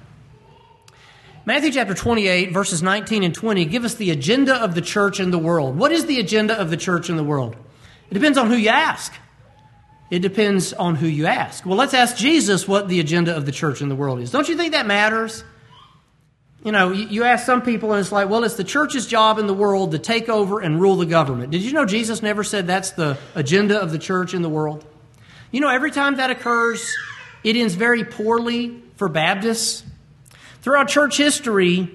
Matthew 1.47 1.73
chapter 1.73 1.95
28, 1.95 2.53
verses 2.53 2.83
19 2.83 3.23
and 3.23 3.35
20 3.35 3.65
give 3.67 3.85
us 3.85 3.97
the 3.97 4.11
agenda 4.11 4.55
of 4.55 4.75
the 4.75 4.81
church 4.81 5.21
in 5.21 5.31
the 5.31 5.39
world. 5.39 5.77
What 5.77 5.93
is 5.93 6.07
the 6.07 6.21
agenda 6.21 6.59
of 6.59 6.71
the 6.71 6.77
church 6.77 7.11
in 7.11 7.17
the 7.17 7.25
world? 7.25 7.57
It 8.09 8.15
depends 8.15 8.39
on 8.39 8.49
who 8.49 8.57
you 8.57 8.71
ask. 8.71 9.13
It 10.11 10.21
depends 10.21 10.73
on 10.73 10.95
who 10.95 11.07
you 11.07 11.27
ask. 11.27 11.67
Well, 11.67 11.77
let's 11.77 11.93
ask 11.93 12.17
Jesus 12.17 12.69
what 12.69 12.89
the 12.89 13.01
agenda 13.01 13.37
of 13.37 13.47
the 13.47 13.53
church 13.53 13.83
in 13.83 13.89
the 13.89 13.97
world 13.97 14.21
is. 14.21 14.31
Don't 14.31 14.49
you 14.49 14.57
think 14.57 14.73
that 14.73 14.87
matters? 14.87 15.43
You 16.65 16.73
know, 16.73 16.93
you 16.93 17.25
ask 17.25 17.45
some 17.45 17.61
people, 17.61 17.93
and 17.93 18.01
it's 18.01 18.11
like, 18.11 18.31
well, 18.31 18.43
it's 18.43 18.55
the 18.55 18.65
church's 18.65 19.07
job 19.07 19.39
in 19.39 19.47
the 19.47 19.55
world 19.55 19.93
to 19.93 19.99
take 19.99 20.31
over 20.31 20.61
and 20.61 20.81
rule 20.81 20.97
the 20.97 21.05
government. 21.05 21.51
Did 21.51 21.61
you 21.61 21.75
know 21.75 21.85
Jesus 21.85 22.23
never 22.23 22.43
said 22.43 22.67
that's 22.67 22.93
the 22.93 23.19
agenda 23.35 23.79
of 23.79 23.93
the 23.93 23.99
church 23.99 24.33
in 24.33 24.41
the 24.41 24.49
world? 24.49 24.83
You 25.51 25.61
know, 25.61 25.69
every 25.69 25.91
time 25.91 26.17
that 26.17 26.31
occurs, 26.31 26.91
it 27.45 27.55
ends 27.55 27.75
very 27.75 28.03
poorly 28.03 28.83
for 28.97 29.11
Baptists. 29.11 29.85
Throughout 30.63 30.89
church 30.89 31.19
history, 31.19 31.91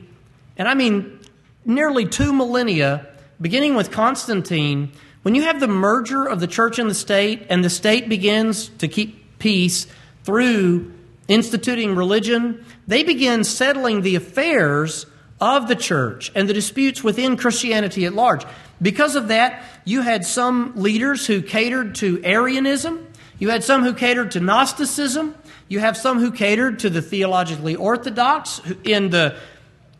and 0.56 0.68
I 0.68 0.76
mean 0.76 1.20
nearly 1.66 2.06
two 2.06 2.32
millennia, 2.32 3.08
beginning 3.42 3.74
with 3.74 3.90
Constantine, 3.90 4.92
when 5.24 5.34
you 5.34 5.42
have 5.42 5.60
the 5.60 5.68
merger 5.68 6.26
of 6.26 6.40
the 6.40 6.48
church 6.48 6.78
and 6.78 6.88
the 6.88 6.94
state, 6.96 7.48
and 7.50 7.66
the 7.66 7.72
state 7.72 8.08
begins 8.08 8.70
to 8.78 8.88
keep 8.88 9.40
peace 9.40 9.88
through 10.24 10.94
instituting 11.30 11.96
religion, 11.96 12.66
they 12.88 13.04
begin 13.04 13.46
settling 13.46 14.02
the 14.02 14.16
affairs 14.16 15.06
of 15.40 15.70
the 15.70 15.76
church 15.76 16.32
and 16.36 16.50
the 16.50 16.54
disputes 16.54 17.02
within 17.04 17.38
Christianity 17.38 18.06
at 18.06 18.14
large. 18.14 18.44
Because 18.82 19.16
of 19.16 19.30
that, 19.30 19.64
you 19.86 20.02
had 20.02 20.26
some 20.26 20.74
leaders 20.76 21.26
who 21.26 21.42
catered 21.42 21.96
to 21.96 22.22
Arianism, 22.24 23.08
you 23.38 23.50
had 23.50 23.64
some 23.64 23.84
who 23.84 23.94
catered 23.94 24.32
to 24.32 24.42
Gnosticism, 24.42 25.36
you 25.70 25.80
have 25.80 25.96
some 25.96 26.20
who 26.20 26.32
catered 26.32 26.80
to 26.80 26.90
the 26.90 27.02
theologically 27.02 27.76
orthodox 27.76 28.60
in 28.84 29.12
the 29.12 29.38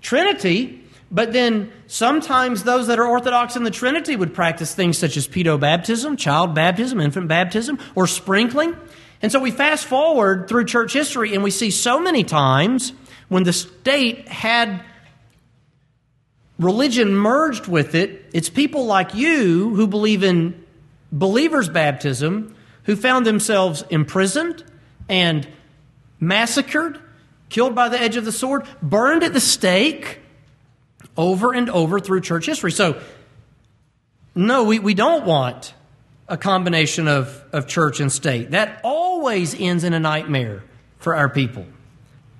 Trinity, 0.02 0.84
but 1.12 1.34
then 1.34 1.72
sometimes 1.88 2.64
those 2.64 2.88
that 2.88 3.00
are 3.00 3.08
orthodox 3.08 3.56
in 3.56 3.64
the 3.64 3.72
Trinity 3.72 4.16
would 4.16 4.34
practice 4.34 4.74
things 4.76 4.98
such 4.98 5.18
as 5.18 5.28
pedo 5.28 5.60
baptism, 5.60 6.18
child 6.18 6.54
baptism, 6.54 7.00
infant 7.00 7.28
baptism, 7.28 7.80
or 7.96 8.08
sprinkling. 8.08 8.76
And 9.22 9.32
so 9.32 9.40
we 9.40 9.52
fast 9.52 9.86
forward 9.86 10.48
through 10.48 10.66
church 10.66 10.94
history 10.94 11.34
and 11.34 11.44
we 11.44 11.52
see 11.52 11.72
so 11.72 12.00
many 12.00 12.24
times 12.24 12.94
when 13.28 13.44
the 13.44 13.54
state 13.54 14.28
had 14.28 14.84
religion 16.58 17.16
merged 17.16 17.68
with 17.68 17.96
it, 17.96 18.26
it's 18.34 18.50
people 18.50 18.86
like 18.86 19.14
you 19.14 19.76
who 19.76 19.88
believe 19.88 20.24
in 20.24 20.64
believers' 21.12 21.70
baptism 21.70 22.56
who 22.84 22.96
found 22.96 23.26
themselves 23.26 23.84
imprisoned 23.90 24.64
and 25.08 25.48
massacred, 26.20 27.00
killed 27.50 27.76
by 27.76 27.90
the 27.90 28.00
edge 28.00 28.16
of 28.16 28.26
the 28.26 28.32
sword, 28.32 28.66
burned 28.82 29.24
at 29.24 29.34
the 29.34 29.40
stake 29.40 30.20
over 31.18 31.54
and 31.54 31.70
over 31.70 32.00
through 32.00 32.22
church 32.22 32.46
history. 32.46 32.72
So, 32.72 33.02
no, 34.36 34.64
we, 34.64 34.80
we 34.80 34.94
don't 34.94 35.26
want 35.26 35.74
a 36.30 36.38
combination 36.38 37.08
of, 37.08 37.44
of 37.52 37.68
church 37.68 38.00
and 38.00 38.12
state. 38.12 38.52
That 38.52 38.80
always 38.84 39.60
ends 39.60 39.84
in 39.84 39.94
a 39.94 40.00
nightmare 40.00 40.64
for 41.00 41.16
our 41.16 41.28
people. 41.28 41.66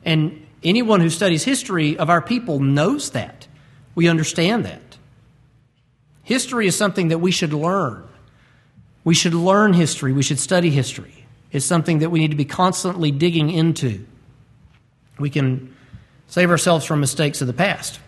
And 0.06 0.46
anyone 0.64 1.02
who 1.02 1.10
studies 1.10 1.44
history 1.44 1.98
of 1.98 2.10
our 2.10 2.22
people 2.22 2.60
knows 2.60 3.12
that. 3.12 3.48
We 3.96 4.08
understand 4.08 4.66
that. 4.66 4.98
History 6.24 6.68
is 6.68 6.78
something 6.78 7.08
that 7.08 7.18
we 7.18 7.32
should 7.32 7.52
learn. 7.54 8.08
We 9.04 9.16
should 9.16 9.34
learn 9.34 9.74
history. 9.74 10.14
We 10.14 10.24
should 10.24 10.40
study 10.40 10.70
history. 10.70 11.26
It's 11.52 11.66
something 11.66 12.00
that 12.00 12.12
we 12.12 12.20
need 12.20 12.32
to 12.32 12.38
be 12.38 12.46
constantly 12.46 13.12
digging 13.12 13.50
into. 13.50 14.06
We 15.18 15.32
can 15.32 15.76
save 16.28 16.52
ourselves 16.52 16.86
from 16.86 17.00
mistakes 17.00 17.42
of 17.42 17.48
the 17.48 17.54
past. 17.54 18.00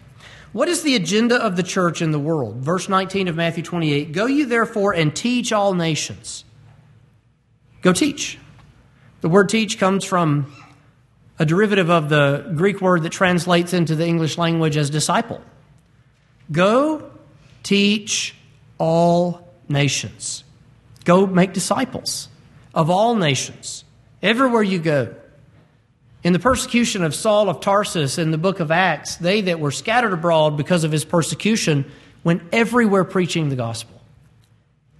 What 0.53 0.67
is 0.67 0.83
the 0.83 0.95
agenda 0.95 1.35
of 1.35 1.55
the 1.55 1.63
church 1.63 2.01
in 2.01 2.11
the 2.11 2.19
world? 2.19 2.57
Verse 2.57 2.89
19 2.89 3.27
of 3.27 3.35
Matthew 3.35 3.63
28 3.63 4.11
Go 4.11 4.25
you 4.25 4.45
therefore 4.45 4.93
and 4.93 5.15
teach 5.15 5.51
all 5.51 5.73
nations. 5.73 6.43
Go 7.81 7.93
teach. 7.93 8.37
The 9.21 9.29
word 9.29 9.49
teach 9.49 9.79
comes 9.79 10.03
from 10.03 10.53
a 11.39 11.45
derivative 11.45 11.89
of 11.89 12.09
the 12.09 12.51
Greek 12.55 12.81
word 12.81 13.03
that 13.03 13.11
translates 13.11 13.73
into 13.73 13.95
the 13.95 14.05
English 14.05 14.37
language 14.37 14.77
as 14.77 14.89
disciple. 14.89 15.41
Go 16.51 17.09
teach 17.63 18.35
all 18.77 19.47
nations. 19.69 20.43
Go 21.05 21.25
make 21.25 21.53
disciples 21.53 22.27
of 22.73 22.89
all 22.89 23.15
nations, 23.15 23.83
everywhere 24.21 24.63
you 24.63 24.79
go. 24.79 25.15
In 26.23 26.33
the 26.33 26.39
persecution 26.39 27.03
of 27.03 27.15
Saul 27.15 27.49
of 27.49 27.61
Tarsus 27.61 28.17
in 28.17 28.29
the 28.31 28.37
book 28.37 28.59
of 28.59 28.69
Acts, 28.69 29.15
they 29.15 29.41
that 29.41 29.59
were 29.59 29.71
scattered 29.71 30.13
abroad 30.13 30.55
because 30.55 30.83
of 30.83 30.91
his 30.91 31.03
persecution 31.03 31.91
went 32.23 32.43
everywhere 32.51 33.03
preaching 33.03 33.49
the 33.49 33.55
gospel. 33.55 33.99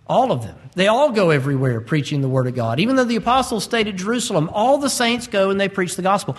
All 0.07 0.31
of 0.31 0.41
them. 0.41 0.57
They 0.73 0.87
all 0.87 1.11
go 1.11 1.29
everywhere 1.29 1.79
preaching 1.79 2.21
the 2.21 2.27
word 2.27 2.47
of 2.47 2.55
God. 2.55 2.79
Even 2.79 2.95
though 2.95 3.03
the 3.03 3.17
apostles 3.17 3.63
stayed 3.63 3.87
at 3.87 3.95
Jerusalem, 3.95 4.49
all 4.51 4.79
the 4.79 4.89
saints 4.89 5.27
go 5.27 5.51
and 5.51 5.61
they 5.61 5.69
preach 5.69 5.95
the 5.95 6.01
gospel. 6.01 6.35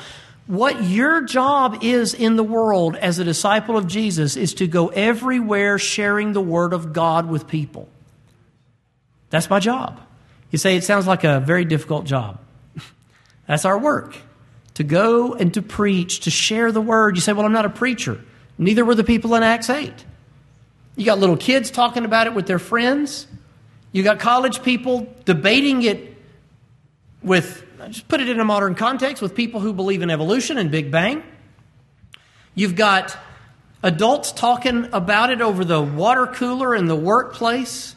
What 0.48 0.82
your 0.82 1.22
job 1.22 1.78
is 1.82 2.12
in 2.12 2.34
the 2.34 2.42
world 2.42 2.96
as 2.96 3.20
a 3.20 3.24
disciple 3.24 3.76
of 3.76 3.86
Jesus 3.86 4.36
is 4.36 4.54
to 4.54 4.66
go 4.66 4.88
everywhere 4.88 5.78
sharing 5.78 6.32
the 6.32 6.40
word 6.40 6.72
of 6.72 6.92
God 6.92 7.28
with 7.28 7.46
people. 7.46 7.88
That's 9.30 9.48
my 9.48 9.60
job. 9.60 10.00
You 10.50 10.58
say 10.58 10.76
it 10.76 10.82
sounds 10.82 11.06
like 11.06 11.22
a 11.22 11.38
very 11.38 11.64
difficult 11.64 12.04
job. 12.04 12.40
That's 13.46 13.64
our 13.64 13.78
work 13.78 14.16
to 14.74 14.84
go 14.84 15.34
and 15.34 15.52
to 15.54 15.62
preach, 15.62 16.20
to 16.20 16.30
share 16.30 16.72
the 16.72 16.80
word. 16.80 17.16
You 17.16 17.20
say, 17.20 17.32
Well, 17.32 17.46
I'm 17.46 17.52
not 17.52 17.64
a 17.64 17.70
preacher. 17.70 18.20
Neither 18.58 18.84
were 18.84 18.94
the 18.94 19.04
people 19.04 19.34
in 19.34 19.42
Acts 19.42 19.70
8. 19.70 19.92
You 20.96 21.04
got 21.04 21.18
little 21.18 21.36
kids 21.36 21.70
talking 21.70 22.04
about 22.04 22.26
it 22.26 22.34
with 22.34 22.46
their 22.46 22.58
friends. 22.58 23.26
You 23.92 24.02
got 24.02 24.18
college 24.18 24.62
people 24.62 25.12
debating 25.24 25.82
it 25.82 26.16
with, 27.22 27.64
just 27.88 28.08
put 28.08 28.20
it 28.20 28.28
in 28.28 28.40
a 28.40 28.44
modern 28.44 28.74
context, 28.74 29.22
with 29.22 29.34
people 29.34 29.60
who 29.60 29.72
believe 29.72 30.02
in 30.02 30.10
evolution 30.10 30.58
and 30.58 30.70
Big 30.70 30.90
Bang. 30.90 31.22
You've 32.54 32.76
got 32.76 33.16
adults 33.82 34.32
talking 34.32 34.88
about 34.92 35.30
it 35.30 35.40
over 35.40 35.64
the 35.64 35.80
water 35.80 36.26
cooler 36.26 36.74
in 36.74 36.86
the 36.86 36.96
workplace. 36.96 37.96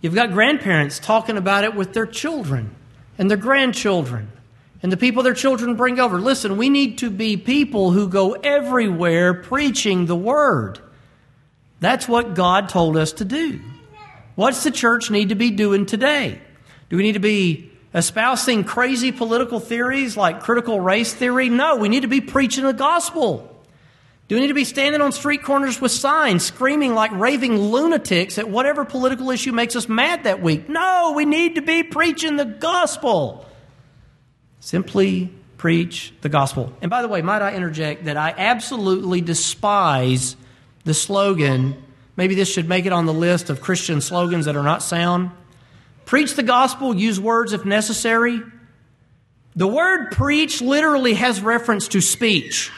You've 0.00 0.14
got 0.14 0.32
grandparents 0.32 0.98
talking 0.98 1.36
about 1.38 1.64
it 1.64 1.74
with 1.74 1.94
their 1.94 2.06
children 2.06 2.74
and 3.16 3.30
their 3.30 3.38
grandchildren 3.38 4.30
and 4.84 4.92
the 4.92 4.98
people 4.98 5.22
their 5.22 5.32
children 5.32 5.76
bring 5.76 5.98
over. 5.98 6.20
Listen, 6.20 6.58
we 6.58 6.68
need 6.68 6.98
to 6.98 7.08
be 7.08 7.38
people 7.38 7.90
who 7.90 8.06
go 8.06 8.32
everywhere 8.32 9.32
preaching 9.32 10.04
the 10.04 10.14
word. 10.14 10.78
That's 11.80 12.06
what 12.06 12.34
God 12.34 12.68
told 12.68 12.98
us 12.98 13.12
to 13.12 13.24
do. 13.24 13.62
What's 14.34 14.62
the 14.62 14.70
church 14.70 15.10
need 15.10 15.30
to 15.30 15.36
be 15.36 15.50
doing 15.50 15.86
today? 15.86 16.38
Do 16.90 16.98
we 16.98 17.02
need 17.02 17.12
to 17.12 17.18
be 17.18 17.72
espousing 17.94 18.62
crazy 18.64 19.10
political 19.10 19.58
theories 19.58 20.18
like 20.18 20.42
critical 20.42 20.78
race 20.78 21.14
theory? 21.14 21.48
No, 21.48 21.76
we 21.76 21.88
need 21.88 22.02
to 22.02 22.08
be 22.08 22.20
preaching 22.20 22.64
the 22.64 22.74
gospel. 22.74 23.64
Do 24.28 24.34
we 24.34 24.42
need 24.42 24.48
to 24.48 24.54
be 24.54 24.64
standing 24.64 25.00
on 25.00 25.12
street 25.12 25.44
corners 25.44 25.80
with 25.80 25.92
signs, 25.92 26.44
screaming 26.44 26.92
like 26.92 27.10
raving 27.12 27.56
lunatics 27.56 28.36
at 28.36 28.50
whatever 28.50 28.84
political 28.84 29.30
issue 29.30 29.52
makes 29.52 29.76
us 29.76 29.88
mad 29.88 30.24
that 30.24 30.42
week? 30.42 30.68
No, 30.68 31.14
we 31.16 31.24
need 31.24 31.54
to 31.54 31.62
be 31.62 31.82
preaching 31.82 32.36
the 32.36 32.44
gospel. 32.44 33.46
Simply 34.64 35.30
preach 35.58 36.14
the 36.22 36.30
gospel. 36.30 36.72
And 36.80 36.90
by 36.90 37.02
the 37.02 37.08
way, 37.08 37.20
might 37.20 37.42
I 37.42 37.54
interject 37.54 38.06
that 38.06 38.16
I 38.16 38.32
absolutely 38.34 39.20
despise 39.20 40.36
the 40.84 40.94
slogan. 40.94 41.76
Maybe 42.16 42.34
this 42.34 42.50
should 42.50 42.66
make 42.66 42.86
it 42.86 42.92
on 42.92 43.04
the 43.04 43.12
list 43.12 43.50
of 43.50 43.60
Christian 43.60 44.00
slogans 44.00 44.46
that 44.46 44.56
are 44.56 44.62
not 44.62 44.82
sound. 44.82 45.32
Preach 46.06 46.32
the 46.32 46.42
gospel, 46.42 46.96
use 46.96 47.20
words 47.20 47.52
if 47.52 47.66
necessary. 47.66 48.40
The 49.54 49.66
word 49.66 50.12
preach 50.12 50.62
literally 50.62 51.12
has 51.12 51.42
reference 51.42 51.88
to 51.88 52.00
speech. 52.00 52.72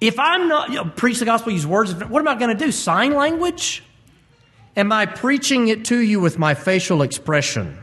If 0.00 0.20
I'm 0.20 0.46
not, 0.46 0.68
you 0.68 0.76
know, 0.76 0.84
preach 0.84 1.18
the 1.18 1.24
gospel, 1.24 1.50
use 1.50 1.66
words, 1.66 1.92
what 1.94 2.20
am 2.20 2.28
I 2.28 2.36
going 2.36 2.56
to 2.56 2.64
do? 2.64 2.70
Sign 2.70 3.16
language? 3.16 3.82
Am 4.76 4.92
I 4.92 5.06
preaching 5.06 5.66
it 5.66 5.86
to 5.86 5.98
you 5.98 6.20
with 6.20 6.38
my 6.38 6.54
facial 6.54 7.02
expression? 7.02 7.76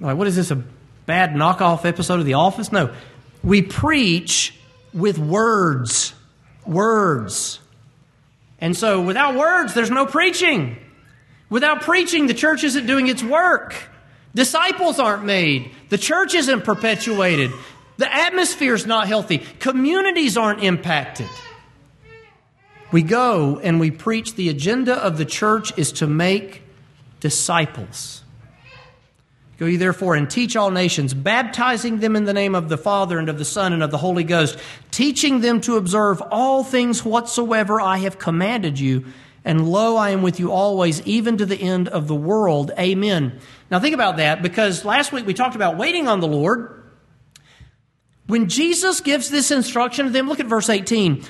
Like, 0.00 0.18
what 0.18 0.26
is 0.26 0.36
this, 0.36 0.50
a 0.50 0.62
bad 1.06 1.32
knockoff 1.32 1.84
episode 1.84 2.20
of 2.20 2.26
The 2.26 2.34
Office. 2.34 2.72
No, 2.72 2.92
we 3.42 3.62
preach 3.62 4.54
with 4.92 5.18
words. 5.18 6.14
Words. 6.66 7.60
And 8.60 8.76
so 8.76 9.02
without 9.02 9.34
words, 9.34 9.74
there's 9.74 9.90
no 9.90 10.06
preaching. 10.06 10.78
Without 11.50 11.82
preaching, 11.82 12.26
the 12.26 12.34
church 12.34 12.64
isn't 12.64 12.86
doing 12.86 13.08
its 13.08 13.22
work. 13.22 13.74
Disciples 14.34 14.98
aren't 14.98 15.24
made. 15.24 15.70
The 15.90 15.98
church 15.98 16.34
isn't 16.34 16.64
perpetuated. 16.64 17.52
The 17.98 18.12
atmosphere 18.12 18.74
is 18.74 18.86
not 18.86 19.06
healthy. 19.06 19.38
Communities 19.38 20.36
aren't 20.36 20.64
impacted. 20.64 21.28
We 22.90 23.02
go 23.02 23.60
and 23.60 23.78
we 23.78 23.90
preach. 23.90 24.34
The 24.34 24.48
agenda 24.48 24.94
of 24.94 25.18
the 25.18 25.24
church 25.24 25.76
is 25.78 25.92
to 25.92 26.06
make 26.06 26.62
disciples. 27.20 28.23
Go 29.58 29.66
ye 29.66 29.76
therefore 29.76 30.16
and 30.16 30.28
teach 30.28 30.56
all 30.56 30.70
nations, 30.70 31.14
baptizing 31.14 32.00
them 32.00 32.16
in 32.16 32.24
the 32.24 32.32
name 32.32 32.54
of 32.54 32.68
the 32.68 32.76
Father 32.76 33.18
and 33.18 33.28
of 33.28 33.38
the 33.38 33.44
Son 33.44 33.72
and 33.72 33.82
of 33.82 33.90
the 33.90 33.98
Holy 33.98 34.24
Ghost, 34.24 34.58
teaching 34.90 35.40
them 35.40 35.60
to 35.60 35.76
observe 35.76 36.20
all 36.30 36.64
things 36.64 37.04
whatsoever 37.04 37.80
I 37.80 37.98
have 37.98 38.18
commanded 38.18 38.80
you. 38.80 39.04
And 39.44 39.68
lo, 39.68 39.96
I 39.96 40.10
am 40.10 40.22
with 40.22 40.40
you 40.40 40.50
always, 40.50 41.02
even 41.02 41.36
to 41.36 41.46
the 41.46 41.60
end 41.60 41.88
of 41.88 42.08
the 42.08 42.14
world. 42.14 42.72
Amen. 42.78 43.38
Now 43.70 43.78
think 43.78 43.94
about 43.94 44.16
that 44.16 44.42
because 44.42 44.84
last 44.84 45.12
week 45.12 45.26
we 45.26 45.34
talked 45.34 45.54
about 45.54 45.76
waiting 45.76 46.08
on 46.08 46.20
the 46.20 46.26
Lord. 46.26 46.82
When 48.26 48.48
Jesus 48.48 49.00
gives 49.00 49.28
this 49.28 49.50
instruction 49.50 50.06
to 50.06 50.12
them, 50.12 50.28
look 50.28 50.40
at 50.40 50.46
verse 50.46 50.70
18. 50.70 51.24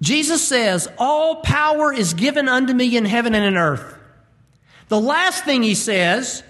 Jesus 0.00 0.46
says, 0.46 0.88
All 0.98 1.42
power 1.42 1.92
is 1.92 2.14
given 2.14 2.48
unto 2.48 2.72
me 2.72 2.96
in 2.96 3.04
heaven 3.04 3.34
and 3.34 3.44
in 3.44 3.56
earth. 3.56 3.98
The 4.88 5.00
last 5.00 5.44
thing 5.44 5.62
he 5.62 5.74
says 5.74 6.42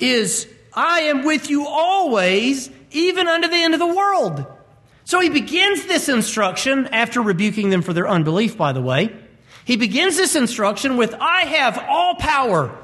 is, 0.00 0.48
I 0.72 1.00
am 1.02 1.24
with 1.24 1.50
you 1.50 1.66
always, 1.66 2.70
even 2.90 3.28
unto 3.28 3.48
the 3.48 3.56
end 3.56 3.74
of 3.74 3.80
the 3.80 3.86
world. 3.86 4.46
So 5.04 5.20
he 5.20 5.28
begins 5.28 5.86
this 5.86 6.08
instruction 6.08 6.88
after 6.88 7.20
rebuking 7.20 7.70
them 7.70 7.82
for 7.82 7.92
their 7.92 8.08
unbelief, 8.08 8.56
by 8.56 8.72
the 8.72 8.80
way. 8.80 9.14
He 9.64 9.76
begins 9.76 10.16
this 10.16 10.36
instruction 10.36 10.96
with, 10.96 11.14
I 11.14 11.42
have 11.42 11.78
all 11.88 12.14
power. 12.16 12.76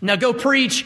Now 0.00 0.16
go 0.16 0.32
preach 0.32 0.84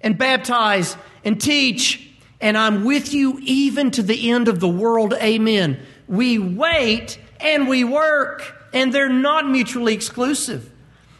and 0.00 0.18
baptize 0.18 0.96
and 1.24 1.40
teach, 1.40 2.10
and 2.40 2.56
I'm 2.58 2.84
with 2.84 3.14
you 3.14 3.38
even 3.42 3.90
to 3.92 4.02
the 4.02 4.30
end 4.30 4.48
of 4.48 4.60
the 4.60 4.68
world. 4.68 5.14
Amen. 5.14 5.80
We 6.08 6.38
wait 6.38 7.18
and 7.40 7.68
we 7.68 7.84
work, 7.84 8.54
and 8.72 8.92
they're 8.92 9.08
not 9.08 9.48
mutually 9.48 9.94
exclusive. 9.94 10.70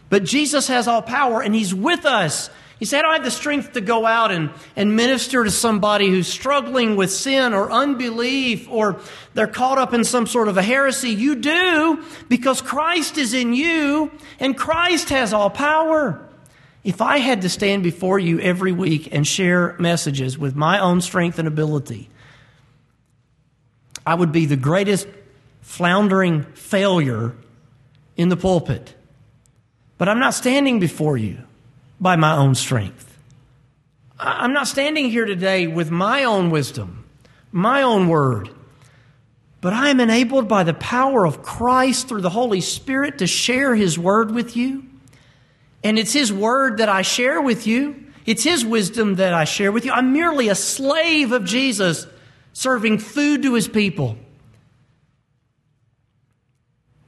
But 0.08 0.24
Jesus 0.24 0.68
has 0.68 0.86
all 0.86 1.02
power, 1.02 1.42
and 1.42 1.54
He's 1.54 1.74
with 1.74 2.04
us. 2.06 2.50
He 2.78 2.84
said, 2.84 2.98
I 2.98 3.02
don't 3.02 3.12
have 3.14 3.24
the 3.24 3.30
strength 3.30 3.72
to 3.72 3.80
go 3.80 4.04
out 4.04 4.30
and, 4.30 4.50
and 4.74 4.94
minister 4.96 5.42
to 5.44 5.50
somebody 5.50 6.08
who's 6.08 6.28
struggling 6.28 6.96
with 6.96 7.10
sin 7.10 7.54
or 7.54 7.70
unbelief 7.70 8.68
or 8.68 9.00
they're 9.32 9.46
caught 9.46 9.78
up 9.78 9.94
in 9.94 10.04
some 10.04 10.26
sort 10.26 10.48
of 10.48 10.58
a 10.58 10.62
heresy. 10.62 11.10
You 11.10 11.36
do 11.36 12.04
because 12.28 12.60
Christ 12.60 13.16
is 13.16 13.32
in 13.32 13.54
you 13.54 14.10
and 14.38 14.56
Christ 14.56 15.08
has 15.08 15.32
all 15.32 15.48
power. 15.48 16.22
If 16.84 17.00
I 17.00 17.18
had 17.18 17.42
to 17.42 17.48
stand 17.48 17.82
before 17.82 18.18
you 18.18 18.40
every 18.40 18.72
week 18.72 19.08
and 19.10 19.26
share 19.26 19.74
messages 19.78 20.38
with 20.38 20.54
my 20.54 20.78
own 20.78 21.00
strength 21.00 21.38
and 21.38 21.48
ability, 21.48 22.10
I 24.04 24.14
would 24.14 24.32
be 24.32 24.44
the 24.44 24.56
greatest 24.56 25.08
floundering 25.62 26.42
failure 26.52 27.34
in 28.18 28.28
the 28.28 28.36
pulpit. 28.36 28.94
But 29.96 30.10
I'm 30.10 30.20
not 30.20 30.34
standing 30.34 30.78
before 30.78 31.16
you 31.16 31.45
by 32.00 32.16
my 32.16 32.36
own 32.36 32.54
strength. 32.54 33.16
I'm 34.18 34.52
not 34.52 34.68
standing 34.68 35.10
here 35.10 35.26
today 35.26 35.66
with 35.66 35.90
my 35.90 36.24
own 36.24 36.50
wisdom, 36.50 37.04
my 37.52 37.82
own 37.82 38.08
word, 38.08 38.48
but 39.60 39.72
I 39.72 39.90
am 39.90 40.00
enabled 40.00 40.48
by 40.48 40.62
the 40.62 40.74
power 40.74 41.26
of 41.26 41.42
Christ 41.42 42.08
through 42.08 42.22
the 42.22 42.30
Holy 42.30 42.60
Spirit 42.60 43.18
to 43.18 43.26
share 43.26 43.74
His 43.74 43.98
word 43.98 44.30
with 44.30 44.56
you. 44.56 44.84
And 45.84 45.98
it's 45.98 46.12
His 46.12 46.32
word 46.32 46.78
that 46.78 46.88
I 46.88 47.02
share 47.02 47.40
with 47.40 47.66
you. 47.66 48.04
It's 48.24 48.42
His 48.42 48.64
wisdom 48.64 49.16
that 49.16 49.34
I 49.34 49.44
share 49.44 49.72
with 49.72 49.84
you. 49.84 49.92
I'm 49.92 50.12
merely 50.12 50.48
a 50.48 50.54
slave 50.54 51.32
of 51.32 51.44
Jesus 51.44 52.06
serving 52.52 52.98
food 52.98 53.42
to 53.42 53.54
His 53.54 53.68
people. 53.68 54.16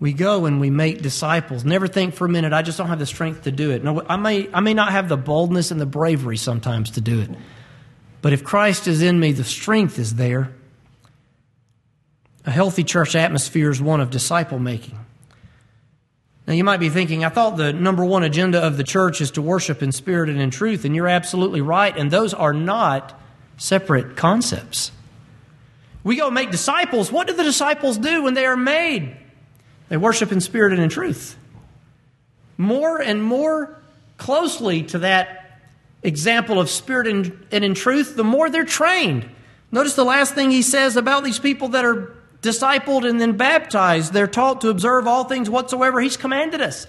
We 0.01 0.12
go 0.12 0.46
and 0.46 0.61
we 0.61 0.70
make 0.70 1.03
disciples. 1.03 1.64
Never 1.64 1.88
think 1.88 2.14
for 2.14 2.26
a 2.26 2.28
minute, 2.28 2.53
I 2.53 2.62
just 2.62 2.78
don't 2.78 2.88
have 2.88 3.01
the 3.01 3.07
strength 3.07 3.42
to 3.44 3.51
do 3.51 3.72
it. 3.72 3.82
No, 3.82 4.03
I 4.09 4.16
may, 4.16 4.49
I 4.55 4.61
may 4.61 4.74
not 4.74 4.92
have 4.92 5.09
the 5.09 5.16
boldness 5.16 5.70
and 5.70 5.80
the 5.80 5.86
bravery 5.86 6.36
sometimes 6.36 6.92
to 6.92 7.01
do 7.01 7.20
it. 7.20 7.30
But 8.22 8.32
if 8.32 8.44
Christ 8.44 8.86
is 8.86 9.03
in 9.03 9.18
me, 9.18 9.32
the 9.32 9.44
strength 9.44 9.99
is 9.99 10.14
there. 10.14 10.53
A 12.46 12.51
healthy 12.51 12.84
church 12.84 13.16
atmosphere 13.16 13.70
is 13.70 13.80
one 13.80 14.01
of 14.01 14.11
disciple 14.11 14.59
making. 14.59 14.99
Now, 16.46 16.55
you 16.55 16.64
might 16.64 16.80
be 16.80 16.88
thinking, 16.88 17.24
I 17.24 17.28
thought 17.28 17.59
the 17.59 17.74
number 17.74 18.05
one 18.05 18.22
agenda 18.22 18.64
of 18.64 18.78
the 18.78 18.84
church 18.84 19.20
is 19.20 19.32
to 19.32 19.42
worship 19.42 19.82
in 19.82 19.92
spirit 19.92 20.30
and 20.30 20.40
in 20.40 20.51
truth, 20.51 20.86
and 20.86 20.96
you're 20.96 21.09
absolutely 21.09 21.61
right, 21.61 21.94
and 21.94 22.11
those 22.11 22.32
are 22.32 22.55
not 22.55 23.20
separate 23.59 24.16
concepts. 24.16 24.90
We 26.05 26.16
go 26.16 26.30
make 26.30 26.51
disciples. 26.51 27.12
What 27.12 27.26
do 27.26 27.34
the 27.34 27.42
disciples 27.42 27.99
do 27.99 28.22
when 28.22 28.32
they 28.32 28.46
are 28.46 28.57
made? 28.57 29.14
They 29.89 29.97
worship 29.97 30.32
in 30.32 30.41
spirit 30.41 30.72
and 30.72 30.82
in 30.82 30.89
truth. 30.89 31.36
More 32.57 33.01
and 33.01 33.22
more 33.22 33.76
closely 34.16 34.82
to 34.84 34.99
that 35.01 35.61
example 36.03 36.61
of 36.61 36.68
spirit 36.68 37.07
and, 37.07 37.47
and 37.51 37.64
in 37.64 37.74
truth, 37.74 38.16
the 38.16 38.24
more 38.24 38.51
they're 38.51 38.64
trained. 38.64 39.28
Notice 39.70 39.95
the 39.95 40.05
last 40.05 40.34
thing 40.34 40.51
he 40.51 40.62
says 40.62 40.97
about 40.97 41.24
these 41.24 41.39
people 41.39 41.68
that 41.68 41.84
are 41.84 42.14
discipled 42.43 43.09
and 43.09 43.20
then 43.20 43.36
baptized. 43.36 44.12
They're 44.12 44.26
taught 44.26 44.61
to 44.62 44.68
observe 44.68 45.07
all 45.07 45.24
things 45.24 45.51
whatsoever 45.51 46.01
he's 46.01 46.16
commanded 46.16 46.61
us. 46.61 46.86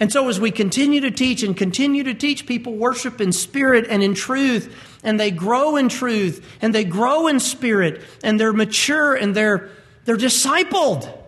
And 0.00 0.10
so, 0.10 0.28
as 0.28 0.40
we 0.40 0.50
continue 0.50 1.00
to 1.02 1.10
teach 1.10 1.42
and 1.42 1.56
continue 1.56 2.02
to 2.04 2.14
teach, 2.14 2.46
people 2.46 2.74
worship 2.74 3.20
in 3.20 3.30
spirit 3.30 3.86
and 3.88 4.02
in 4.02 4.14
truth, 4.14 4.98
and 5.04 5.20
they 5.20 5.30
grow 5.30 5.76
in 5.76 5.88
truth, 5.88 6.44
and 6.60 6.74
they 6.74 6.84
grow 6.84 7.28
in 7.28 7.38
spirit, 7.38 8.02
and 8.24 8.40
they're 8.40 8.52
mature 8.52 9.14
and 9.14 9.34
they're, 9.34 9.70
they're 10.04 10.16
discipled. 10.16 11.21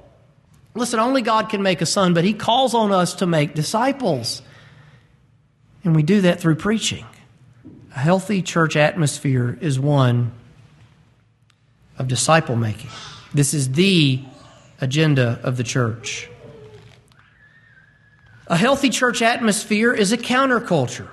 Listen, 0.75 0.99
only 0.99 1.23
God 1.23 1.49
can 1.49 1.63
make 1.63 1.81
a 1.81 1.87
son, 1.87 2.15
but 2.15 2.25
He 2.25 2.33
calls 2.33 2.75
on 2.75 2.91
us 2.91 3.15
to 3.15 3.27
make 3.27 3.55
disciples. 3.55 4.43
And 5.85 5.95
we 5.95 6.03
do 6.03 6.23
that 6.23 6.41
through 6.41 6.57
preaching. 6.57 7.05
A 7.95 7.99
healthy 7.99 8.43
church 8.43 8.75
atmosphere 8.75 9.57
is 9.61 9.79
one 9.79 10.33
of 11.97 12.09
disciple 12.09 12.57
making. 12.57 12.91
This 13.33 13.55
is 13.55 13.73
the 13.73 14.25
agenda 14.81 15.39
of 15.43 15.57
the 15.57 15.63
church. 15.63 16.29
A 18.47 18.57
healthy 18.57 18.91
church 18.91 19.23
atmosphere 19.23 19.93
is 19.93 20.13
a 20.13 20.19
counterculture. 20.19 21.09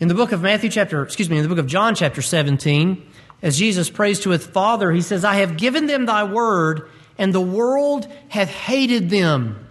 In 0.00 0.08
the 0.08 0.14
book 0.14 0.32
of 0.32 0.42
Matthew 0.42 0.68
chapter, 0.68 1.02
excuse 1.02 1.30
me, 1.30 1.36
in 1.36 1.42
the 1.42 1.48
book 1.48 1.58
of 1.58 1.66
John 1.66 1.94
chapter 1.94 2.20
17, 2.20 3.06
as 3.40 3.56
Jesus 3.56 3.88
prays 3.88 4.20
to 4.20 4.30
his 4.30 4.44
Father, 4.44 4.90
he 4.90 5.00
says, 5.00 5.24
I 5.24 5.36
have 5.36 5.56
given 5.56 5.86
them 5.86 6.06
thy 6.06 6.24
word, 6.24 6.90
and 7.18 7.32
the 7.32 7.40
world 7.40 8.06
hath 8.28 8.48
hated 8.48 9.10
them. 9.10 9.66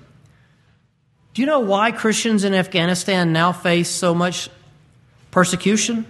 Do 1.34 1.42
you 1.42 1.46
know 1.46 1.60
why 1.60 1.92
Christians 1.92 2.44
in 2.44 2.54
Afghanistan 2.54 3.34
now 3.34 3.52
face 3.52 3.90
so 3.90 4.14
much 4.14 4.50
persecution? 5.32 6.06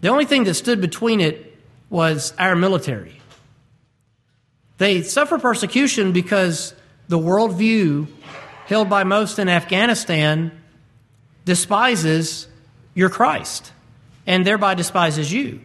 The 0.00 0.08
only 0.08 0.24
thing 0.24 0.44
that 0.44 0.54
stood 0.54 0.80
between 0.80 1.20
it 1.20 1.56
was 1.90 2.32
our 2.38 2.56
military. 2.56 3.20
They 4.78 5.02
suffer 5.02 5.38
persecution 5.38 6.12
because 6.12 6.74
the 7.08 7.18
worldview 7.18 8.06
held 8.66 8.88
by 8.88 9.04
most 9.04 9.38
in 9.38 9.48
Afghanistan 9.48 10.50
despises 11.44 12.48
your 12.94 13.10
Christ 13.10 13.72
and 14.26 14.46
thereby 14.46 14.74
despises 14.74 15.32
you 15.32 15.60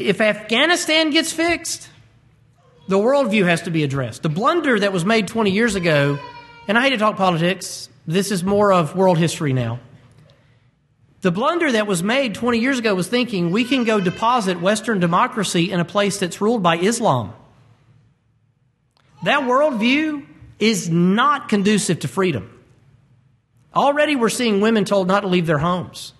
if 0.00 0.20
Afghanistan 0.20 1.10
gets 1.10 1.32
fixed, 1.32 1.88
the 2.88 2.98
worldview 2.98 3.44
has 3.44 3.62
to 3.62 3.70
be 3.70 3.84
addressed. 3.84 4.22
The 4.22 4.28
blunder 4.28 4.78
that 4.78 4.92
was 4.92 5.04
made 5.04 5.28
20 5.28 5.50
years 5.50 5.74
ago, 5.74 6.18
and 6.66 6.76
I 6.76 6.82
hate 6.82 6.90
to 6.90 6.98
talk 6.98 7.16
politics, 7.16 7.88
this 8.06 8.30
is 8.30 8.42
more 8.42 8.72
of 8.72 8.96
world 8.96 9.18
history 9.18 9.52
now. 9.52 9.80
The 11.20 11.30
blunder 11.30 11.70
that 11.72 11.86
was 11.86 12.02
made 12.02 12.34
20 12.34 12.58
years 12.58 12.78
ago 12.78 12.94
was 12.94 13.06
thinking 13.06 13.50
we 13.50 13.64
can 13.64 13.84
go 13.84 14.00
deposit 14.00 14.60
Western 14.60 15.00
democracy 15.00 15.70
in 15.70 15.78
a 15.78 15.84
place 15.84 16.18
that's 16.18 16.40
ruled 16.40 16.62
by 16.62 16.78
Islam. 16.78 17.34
That 19.24 19.42
worldview 19.42 20.26
is 20.58 20.88
not 20.88 21.48
conducive 21.48 22.00
to 22.00 22.08
freedom. 22.08 22.58
Already 23.74 24.16
we're 24.16 24.30
seeing 24.30 24.60
women 24.60 24.84
told 24.84 25.08
not 25.08 25.20
to 25.20 25.28
leave 25.28 25.46
their 25.46 25.58
homes. 25.58 26.14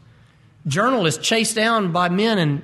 Journalists 0.66 1.26
chased 1.26 1.56
down 1.56 1.92
by 1.92 2.10
men 2.10 2.38
and 2.38 2.62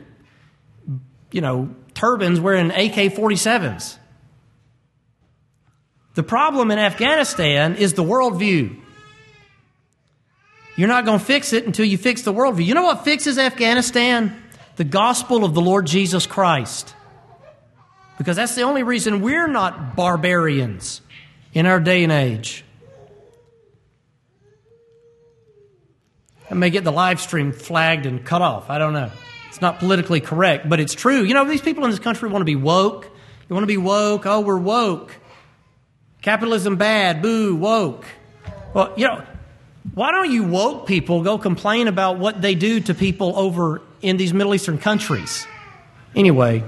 you 1.37 1.43
know, 1.43 1.69
turbans 1.93 2.41
wearing 2.41 2.71
AK 2.71 3.13
47s. 3.13 3.99
The 6.15 6.23
problem 6.23 6.71
in 6.71 6.79
Afghanistan 6.79 7.77
is 7.77 7.93
the 7.93 8.03
worldview. 8.03 8.75
You're 10.77 10.89
not 10.89 11.05
going 11.05 11.19
to 11.19 11.25
fix 11.25 11.53
it 11.53 11.67
until 11.67 11.85
you 11.85 11.99
fix 11.99 12.23
the 12.23 12.33
worldview. 12.33 12.65
You 12.65 12.73
know 12.73 12.85
what 12.85 13.05
fixes 13.05 13.37
Afghanistan? 13.37 14.35
The 14.77 14.85
gospel 14.85 15.45
of 15.45 15.53
the 15.53 15.61
Lord 15.61 15.87
Jesus 15.87 16.27
Christ. 16.27 16.95
Because 18.17 18.37
that's 18.37 18.55
the 18.55 18.63
only 18.63 18.83
reason 18.83 19.21
we're 19.21 19.47
not 19.47 19.95
barbarians 19.95 21.03
in 21.53 21.67
our 21.67 21.81
day 21.81 22.03
and 22.03 22.13
age. 22.13 22.65
I 26.51 26.55
may 26.55 26.71
get 26.71 26.83
the 26.83 26.93
live 26.93 27.21
stream 27.21 27.53
flagged 27.53 28.07
and 28.07 28.25
cut 28.25 28.41
off. 28.41 28.71
I 28.71 28.79
don't 28.79 28.95
know. 28.95 29.11
It's 29.57 29.63
not 29.63 29.79
politically 29.79 30.21
correct, 30.21 30.69
but 30.69 30.81
it's 30.81 30.93
true. 30.93 31.23
You 31.23 31.33
know, 31.33 31.47
these 31.47 31.63
people 31.63 31.83
in 31.87 31.91
this 31.91 31.99
country 31.99 32.29
want 32.29 32.43
to 32.43 32.45
be 32.45 32.57
woke. 32.57 33.09
You 33.49 33.55
want 33.55 33.63
to 33.63 33.67
be 33.67 33.79
woke. 33.79 34.27
Oh, 34.27 34.41
we're 34.41 34.59
woke. 34.59 35.17
Capitalism 36.21 36.77
bad. 36.77 37.23
Boo, 37.23 37.57
woke. 37.57 38.05
Well, 38.75 38.93
you 38.99 39.07
know, 39.07 39.25
why 39.95 40.13
don't 40.13 40.31
you 40.31 40.45
woke 40.45 40.87
people 40.87 41.23
go 41.23 41.39
complain 41.39 41.89
about 41.89 42.19
what 42.19 42.43
they 42.43 42.55
do 42.55 42.81
to 42.81 42.93
people 42.93 43.35
over 43.35 43.81
in 44.03 44.19
these 44.19 44.35
Middle 44.35 44.55
Eastern 44.55 44.77
countries? 44.77 45.47
Anyway, 46.15 46.63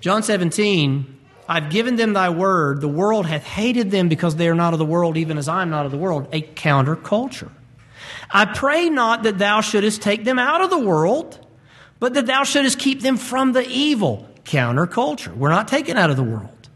John 0.00 0.24
17, 0.24 1.20
I've 1.48 1.70
given 1.70 1.94
them 1.94 2.14
thy 2.14 2.30
word. 2.30 2.80
The 2.80 2.88
world 2.88 3.26
hath 3.26 3.44
hated 3.44 3.92
them 3.92 4.08
because 4.08 4.34
they 4.34 4.48
are 4.48 4.56
not 4.56 4.72
of 4.72 4.80
the 4.80 4.84
world, 4.84 5.16
even 5.16 5.38
as 5.38 5.46
I 5.46 5.62
am 5.62 5.70
not 5.70 5.86
of 5.86 5.92
the 5.92 5.98
world. 5.98 6.26
A 6.32 6.42
counterculture. 6.42 7.52
I 8.32 8.44
pray 8.44 8.88
not 8.88 9.24
that 9.24 9.38
thou 9.38 9.60
shouldest 9.60 10.02
take 10.02 10.24
them 10.24 10.38
out 10.38 10.60
of 10.60 10.70
the 10.70 10.78
world, 10.78 11.44
but 11.98 12.14
that 12.14 12.26
thou 12.26 12.44
shouldest 12.44 12.78
keep 12.78 13.02
them 13.02 13.16
from 13.16 13.52
the 13.52 13.66
evil. 13.68 14.28
Counterculture. 14.44 15.36
We're 15.36 15.50
not 15.50 15.68
taken 15.68 15.96
out 15.96 16.10
of 16.10 16.16
the 16.16 16.22
world. 16.22 16.68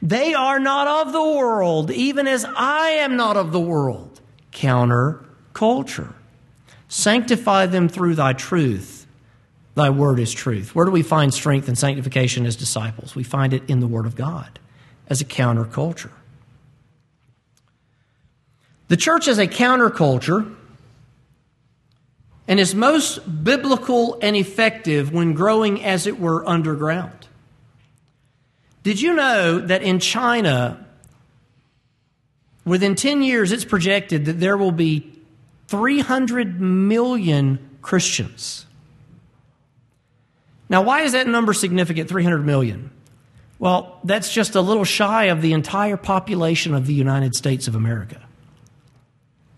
They 0.00 0.34
are 0.34 0.58
not 0.58 1.06
of 1.06 1.12
the 1.12 1.22
world, 1.22 1.90
even 1.90 2.26
as 2.26 2.44
I 2.44 2.90
am 2.90 3.16
not 3.16 3.36
of 3.36 3.52
the 3.52 3.60
world. 3.60 4.20
Counterculture. 4.52 6.14
Sanctify 6.88 7.66
them 7.66 7.88
through 7.88 8.14
thy 8.14 8.32
truth. 8.32 9.06
Thy 9.74 9.90
word 9.90 10.18
is 10.18 10.32
truth. 10.32 10.74
Where 10.74 10.86
do 10.86 10.92
we 10.92 11.02
find 11.02 11.34
strength 11.34 11.68
and 11.68 11.76
sanctification 11.76 12.46
as 12.46 12.56
disciples? 12.56 13.14
We 13.14 13.24
find 13.24 13.52
it 13.52 13.62
in 13.68 13.80
the 13.80 13.86
word 13.86 14.06
of 14.06 14.16
God 14.16 14.58
as 15.08 15.20
a 15.20 15.24
counterculture. 15.24 16.12
The 18.88 18.96
church 18.96 19.28
as 19.28 19.38
a 19.38 19.46
counterculture 19.46 20.54
and 22.48 22.60
is 22.60 22.74
most 22.74 23.44
biblical 23.44 24.18
and 24.22 24.36
effective 24.36 25.12
when 25.12 25.34
growing, 25.34 25.84
as 25.84 26.06
it 26.06 26.20
were, 26.20 26.48
underground. 26.48 27.26
Did 28.82 29.00
you 29.00 29.14
know 29.14 29.58
that 29.58 29.82
in 29.82 29.98
China, 29.98 30.86
within 32.64 32.94
10 32.94 33.22
years, 33.22 33.50
it's 33.50 33.64
projected 33.64 34.26
that 34.26 34.38
there 34.38 34.56
will 34.56 34.72
be 34.72 35.12
300 35.68 36.60
million 36.60 37.78
Christians? 37.82 38.66
Now, 40.68 40.82
why 40.82 41.02
is 41.02 41.12
that 41.12 41.26
number 41.26 41.52
significant, 41.52 42.08
300 42.08 42.44
million? 42.44 42.90
Well, 43.58 43.98
that's 44.04 44.32
just 44.32 44.54
a 44.54 44.60
little 44.60 44.84
shy 44.84 45.24
of 45.24 45.42
the 45.42 45.52
entire 45.52 45.96
population 45.96 46.74
of 46.74 46.86
the 46.86 46.94
United 46.94 47.34
States 47.34 47.68
of 47.68 47.74
America. 47.74 48.25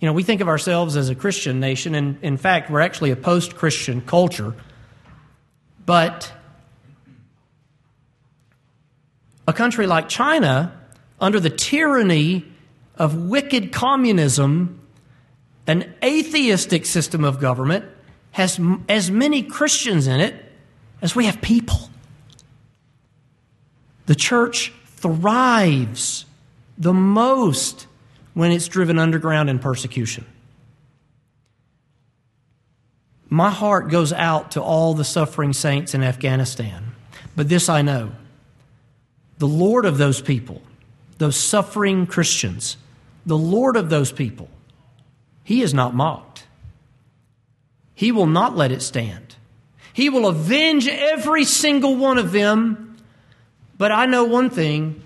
You 0.00 0.06
know, 0.06 0.12
we 0.12 0.22
think 0.22 0.40
of 0.40 0.48
ourselves 0.48 0.96
as 0.96 1.08
a 1.08 1.14
Christian 1.14 1.58
nation, 1.58 1.94
and 1.94 2.18
in 2.22 2.36
fact, 2.36 2.70
we're 2.70 2.80
actually 2.80 3.10
a 3.10 3.16
post 3.16 3.56
Christian 3.56 4.00
culture. 4.00 4.54
But 5.84 6.32
a 9.48 9.52
country 9.52 9.86
like 9.88 10.08
China 10.08 10.72
under 11.20 11.40
the 11.40 11.50
tyranny 11.50 12.44
of 12.94 13.28
wicked 13.28 13.72
communism, 13.72 14.80
an 15.66 15.92
atheistic 16.02 16.86
system 16.86 17.24
of 17.24 17.40
government 17.40 17.84
has 18.30 18.60
as 18.88 19.10
many 19.10 19.42
Christians 19.42 20.06
in 20.06 20.20
it 20.20 20.34
as 21.02 21.16
we 21.16 21.26
have 21.26 21.40
people. 21.40 21.90
The 24.06 24.14
church 24.14 24.72
thrives 24.86 26.24
the 26.76 26.94
most 26.94 27.87
when 28.38 28.52
it's 28.52 28.68
driven 28.68 29.00
underground 29.00 29.50
in 29.50 29.58
persecution. 29.58 30.24
My 33.28 33.50
heart 33.50 33.90
goes 33.90 34.12
out 34.12 34.52
to 34.52 34.62
all 34.62 34.94
the 34.94 35.02
suffering 35.02 35.52
saints 35.52 35.92
in 35.92 36.04
Afghanistan. 36.04 36.92
But 37.34 37.48
this 37.48 37.68
I 37.68 37.82
know 37.82 38.12
the 39.38 39.48
Lord 39.48 39.84
of 39.84 39.98
those 39.98 40.20
people, 40.20 40.62
those 41.18 41.34
suffering 41.34 42.06
Christians, 42.06 42.76
the 43.26 43.36
Lord 43.36 43.76
of 43.76 43.90
those 43.90 44.12
people, 44.12 44.48
He 45.42 45.60
is 45.60 45.74
not 45.74 45.92
mocked. 45.92 46.44
He 47.92 48.12
will 48.12 48.28
not 48.28 48.56
let 48.56 48.70
it 48.70 48.82
stand. 48.82 49.34
He 49.92 50.10
will 50.10 50.28
avenge 50.28 50.86
every 50.86 51.42
single 51.42 51.96
one 51.96 52.18
of 52.18 52.30
them. 52.30 52.98
But 53.76 53.90
I 53.90 54.06
know 54.06 54.22
one 54.22 54.48
thing 54.48 55.02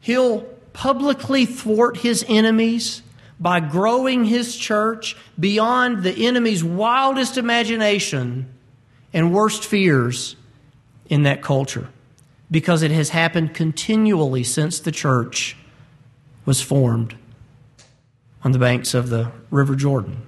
He'll 0.00 0.53
publicly 0.74 1.46
thwart 1.46 1.96
His 1.96 2.22
enemies 2.28 3.00
by 3.40 3.60
growing 3.60 4.24
his 4.24 4.56
church 4.56 5.16
beyond 5.38 6.02
the 6.02 6.26
enemy's 6.26 6.62
wildest 6.62 7.36
imagination 7.36 8.48
and 9.12 9.34
worst 9.34 9.64
fears 9.64 10.36
in 11.08 11.24
that 11.24 11.42
culture 11.42 11.88
because 12.50 12.82
it 12.82 12.90
has 12.90 13.10
happened 13.10 13.54
continually 13.54 14.44
since 14.44 14.78
the 14.78 14.92
church 14.92 15.56
was 16.44 16.60
formed 16.60 17.16
on 18.42 18.52
the 18.52 18.58
banks 18.58 18.94
of 18.94 19.08
the 19.08 19.30
River 19.50 19.74
Jordan. 19.74 20.22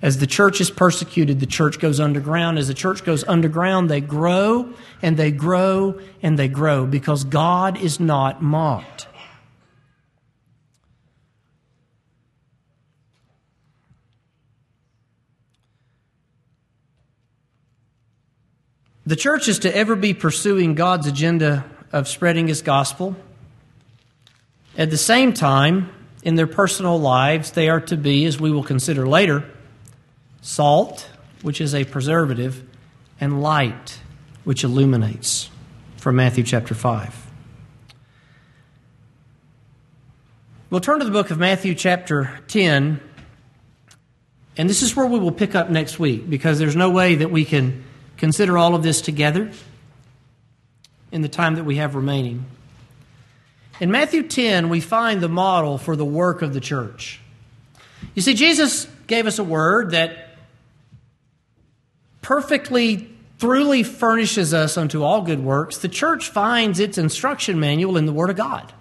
As 0.00 0.18
the 0.18 0.26
church 0.26 0.60
is 0.60 0.70
persecuted, 0.70 1.40
the 1.40 1.46
church 1.46 1.80
goes 1.80 1.98
underground. 1.98 2.58
As 2.58 2.68
the 2.68 2.74
church 2.74 3.04
goes 3.04 3.24
underground, 3.24 3.88
they 3.90 4.00
grow 4.00 4.72
and 5.02 5.16
they 5.16 5.32
grow 5.32 5.98
and 6.22 6.38
they 6.38 6.46
grow 6.46 6.86
because 6.86 7.24
God 7.24 7.80
is 7.80 7.98
not 7.98 8.42
mocked. 8.42 9.08
The 19.08 19.16
church 19.16 19.48
is 19.48 19.60
to 19.60 19.74
ever 19.74 19.96
be 19.96 20.12
pursuing 20.12 20.74
God's 20.74 21.06
agenda 21.06 21.64
of 21.92 22.06
spreading 22.06 22.46
His 22.46 22.60
gospel. 22.60 23.16
At 24.76 24.90
the 24.90 24.98
same 24.98 25.32
time, 25.32 25.88
in 26.22 26.34
their 26.34 26.46
personal 26.46 27.00
lives, 27.00 27.52
they 27.52 27.70
are 27.70 27.80
to 27.80 27.96
be, 27.96 28.26
as 28.26 28.38
we 28.38 28.50
will 28.50 28.62
consider 28.62 29.08
later, 29.08 29.50
salt, 30.42 31.08
which 31.40 31.58
is 31.58 31.74
a 31.74 31.84
preservative, 31.84 32.62
and 33.18 33.42
light, 33.42 33.98
which 34.44 34.62
illuminates, 34.62 35.48
from 35.96 36.16
Matthew 36.16 36.44
chapter 36.44 36.74
5. 36.74 37.30
We'll 40.68 40.82
turn 40.82 40.98
to 40.98 41.06
the 41.06 41.10
book 41.10 41.30
of 41.30 41.38
Matthew 41.38 41.74
chapter 41.74 42.38
10, 42.48 43.00
and 44.58 44.68
this 44.68 44.82
is 44.82 44.94
where 44.94 45.06
we 45.06 45.18
will 45.18 45.32
pick 45.32 45.54
up 45.54 45.70
next 45.70 45.98
week 45.98 46.28
because 46.28 46.58
there's 46.58 46.76
no 46.76 46.90
way 46.90 47.14
that 47.14 47.30
we 47.30 47.46
can 47.46 47.84
consider 48.18 48.58
all 48.58 48.74
of 48.74 48.82
this 48.82 49.00
together 49.00 49.50
in 51.10 51.22
the 51.22 51.28
time 51.28 51.54
that 51.54 51.64
we 51.64 51.76
have 51.76 51.94
remaining. 51.94 52.44
In 53.80 53.90
Matthew 53.90 54.24
10, 54.24 54.68
we 54.68 54.80
find 54.80 55.20
the 55.20 55.28
model 55.28 55.78
for 55.78 55.96
the 55.96 56.04
work 56.04 56.42
of 56.42 56.52
the 56.52 56.60
church. 56.60 57.20
You 58.14 58.22
see, 58.22 58.34
Jesus 58.34 58.86
gave 59.06 59.26
us 59.26 59.38
a 59.38 59.44
word 59.44 59.92
that 59.92 60.36
perfectly, 62.20 63.08
truly 63.38 63.82
furnishes 63.82 64.52
us 64.52 64.76
unto 64.76 65.02
all 65.02 65.22
good 65.22 65.42
works. 65.42 65.78
The 65.78 65.88
church 65.88 66.28
finds 66.28 66.80
its 66.80 66.98
instruction 66.98 67.60
manual 67.60 67.96
in 67.96 68.06
the 68.06 68.12
Word 68.12 68.30
of 68.30 68.36
God. 68.36 68.72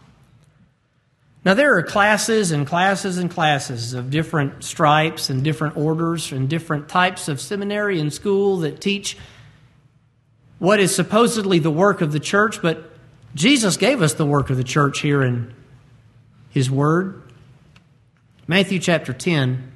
Now, 1.48 1.54
there 1.54 1.78
are 1.78 1.82
classes 1.82 2.52
and 2.52 2.68
classes 2.68 3.18
and 3.18 3.32
classes 3.32 3.94
of 3.94 4.12
different 4.12 4.66
stripes 4.66 5.30
and 5.30 5.46
different 5.46 5.78
orders 5.78 6.34
and 6.34 6.50
different 6.50 6.90
types 6.90 7.30
of 7.30 7.40
seminary 7.40 8.02
and 8.02 8.12
school 8.12 8.58
that 8.58 8.82
teach 8.82 9.18
what 10.60 10.82
is 10.82 10.94
supposedly 10.94 11.60
the 11.60 11.72
work 11.72 12.02
of 12.02 12.12
the 12.12 12.20
church, 12.20 12.62
but 12.62 12.92
Jesus 13.34 13.78
gave 13.78 14.02
us 14.02 14.16
the 14.16 14.26
work 14.26 14.50
of 14.50 14.58
the 14.58 14.64
church 14.66 15.00
here 15.00 15.24
in 15.24 15.54
His 16.50 16.70
Word. 16.70 17.24
Matthew 18.46 18.80
chapter 18.80 19.14
10, 19.14 19.72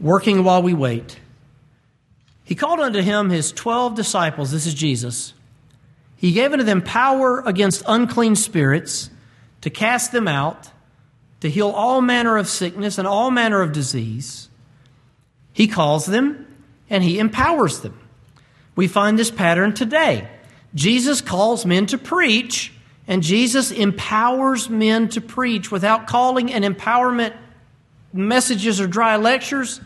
working 0.00 0.42
while 0.42 0.64
we 0.64 0.74
wait. 0.74 1.20
He 2.42 2.56
called 2.56 2.80
unto 2.80 3.02
him 3.02 3.30
his 3.30 3.52
twelve 3.52 3.94
disciples. 3.94 4.50
This 4.50 4.66
is 4.66 4.74
Jesus 4.74 5.32
he 6.20 6.32
gave 6.32 6.52
unto 6.52 6.64
them 6.64 6.82
power 6.82 7.42
against 7.46 7.82
unclean 7.88 8.36
spirits 8.36 9.08
to 9.62 9.70
cast 9.70 10.12
them 10.12 10.28
out, 10.28 10.68
to 11.40 11.48
heal 11.48 11.70
all 11.70 12.02
manner 12.02 12.36
of 12.36 12.46
sickness 12.46 12.98
and 12.98 13.08
all 13.08 13.30
manner 13.30 13.62
of 13.62 13.72
disease. 13.72 14.50
He 15.54 15.66
calls 15.66 16.04
them 16.04 16.46
and 16.90 17.02
he 17.02 17.18
empowers 17.18 17.80
them. 17.80 17.98
We 18.76 18.86
find 18.86 19.18
this 19.18 19.30
pattern 19.30 19.72
today. 19.72 20.28
Jesus 20.74 21.22
calls 21.22 21.64
men 21.64 21.86
to 21.86 21.96
preach, 21.96 22.70
and 23.08 23.22
Jesus 23.22 23.70
empowers 23.70 24.68
men 24.68 25.08
to 25.08 25.22
preach 25.22 25.70
without 25.72 26.06
calling 26.06 26.52
and 26.52 26.66
empowerment 26.66 27.34
messages 28.12 28.78
or 28.78 28.86
dry 28.86 29.16
lectures. 29.16 29.80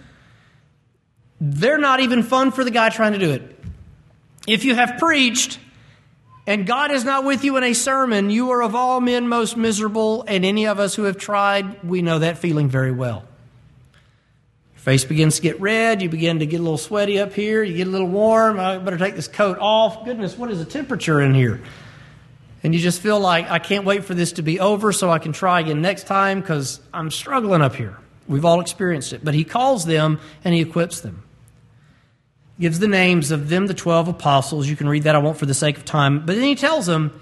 They're 1.40 1.78
not 1.78 2.00
even 2.00 2.24
fun 2.24 2.50
for 2.50 2.64
the 2.64 2.72
guy 2.72 2.88
trying 2.88 3.12
to 3.12 3.20
do 3.20 3.30
it. 3.30 3.56
If 4.48 4.64
you 4.64 4.74
have 4.74 4.98
preached, 4.98 5.60
and 6.46 6.66
God 6.66 6.90
is 6.90 7.04
not 7.04 7.24
with 7.24 7.44
you 7.44 7.56
in 7.56 7.64
a 7.64 7.72
sermon, 7.72 8.30
you 8.30 8.50
are 8.50 8.62
of 8.62 8.74
all 8.74 9.00
men 9.00 9.28
most 9.28 9.56
miserable, 9.56 10.24
and 10.28 10.44
any 10.44 10.66
of 10.66 10.78
us 10.78 10.94
who 10.94 11.04
have 11.04 11.16
tried, 11.16 11.82
we 11.82 12.02
know 12.02 12.18
that 12.18 12.38
feeling 12.38 12.68
very 12.68 12.92
well. 12.92 13.24
Your 14.74 14.80
face 14.80 15.04
begins 15.04 15.36
to 15.36 15.42
get 15.42 15.60
red, 15.60 16.02
you 16.02 16.08
begin 16.08 16.40
to 16.40 16.46
get 16.46 16.60
a 16.60 16.62
little 16.62 16.78
sweaty 16.78 17.18
up 17.18 17.32
here, 17.32 17.62
you 17.62 17.76
get 17.76 17.86
a 17.86 17.90
little 17.90 18.08
warm, 18.08 18.60
I 18.60 18.76
better 18.78 18.98
take 18.98 19.14
this 19.16 19.28
coat 19.28 19.58
off. 19.58 20.04
Goodness, 20.04 20.36
what 20.36 20.50
is 20.50 20.58
the 20.58 20.66
temperature 20.66 21.20
in 21.20 21.34
here? 21.34 21.62
And 22.62 22.74
you 22.74 22.80
just 22.80 23.00
feel 23.00 23.20
like, 23.20 23.50
I 23.50 23.58
can't 23.58 23.84
wait 23.84 24.04
for 24.04 24.14
this 24.14 24.32
to 24.32 24.42
be 24.42 24.58
over 24.60 24.92
so 24.92 25.10
I 25.10 25.18
can 25.18 25.32
try 25.32 25.60
again 25.60 25.82
next 25.82 26.06
time 26.06 26.40
because 26.40 26.80
I'm 26.92 27.10
struggling 27.10 27.60
up 27.60 27.74
here. 27.74 27.98
We've 28.26 28.44
all 28.44 28.60
experienced 28.60 29.12
it. 29.12 29.22
But 29.22 29.34
he 29.34 29.44
calls 29.44 29.84
them 29.84 30.18
and 30.44 30.54
he 30.54 30.62
equips 30.62 31.00
them 31.00 31.22
gives 32.58 32.78
the 32.78 32.88
names 32.88 33.30
of 33.30 33.48
them, 33.48 33.66
the 33.66 33.74
12 33.74 34.08
apostles. 34.08 34.68
You 34.68 34.76
can 34.76 34.88
read 34.88 35.04
that, 35.04 35.14
I 35.14 35.18
won't 35.18 35.38
for 35.38 35.46
the 35.46 35.54
sake 35.54 35.76
of 35.76 35.84
time. 35.84 36.24
But 36.24 36.36
then 36.36 36.44
he 36.44 36.54
tells 36.54 36.86
them, 36.86 37.18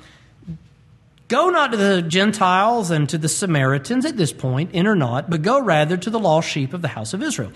Go 1.28 1.48
not 1.48 1.70
to 1.70 1.78
the 1.78 2.02
Gentiles 2.02 2.90
and 2.90 3.08
to 3.08 3.16
the 3.16 3.28
Samaritans 3.28 4.04
at 4.04 4.18
this 4.18 4.34
point, 4.34 4.70
enter 4.74 4.94
not, 4.94 5.30
but 5.30 5.40
go 5.40 5.58
rather 5.62 5.96
to 5.96 6.10
the 6.10 6.18
lost 6.18 6.46
sheep 6.46 6.74
of 6.74 6.82
the 6.82 6.88
house 6.88 7.14
of 7.14 7.22
Israel. 7.22 7.52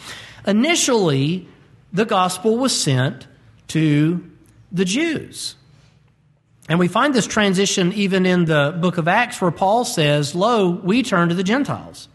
Initially, 0.47 1.47
the 1.93 2.07
gospel 2.07 2.57
was 2.57 2.75
sent 2.75 3.27
to 3.69 4.25
the 4.73 4.87
Jews. 4.87 5.57
And 6.71 6.79
we 6.79 6.89
find 6.89 7.15
this 7.15 7.27
transition 7.27 7.93
even 7.93 8.25
in 8.25 8.47
the 8.47 8.77
book 8.81 8.97
of 8.97 9.09
Acts 9.09 9.41
where 9.43 9.51
Paul 9.51 9.85
says, 9.85 10.35
Lo, 10.35 10.71
we 10.71 11.03
turn 11.03 11.29
to 11.29 11.35
the 11.35 11.45
Gentiles. 11.45 12.09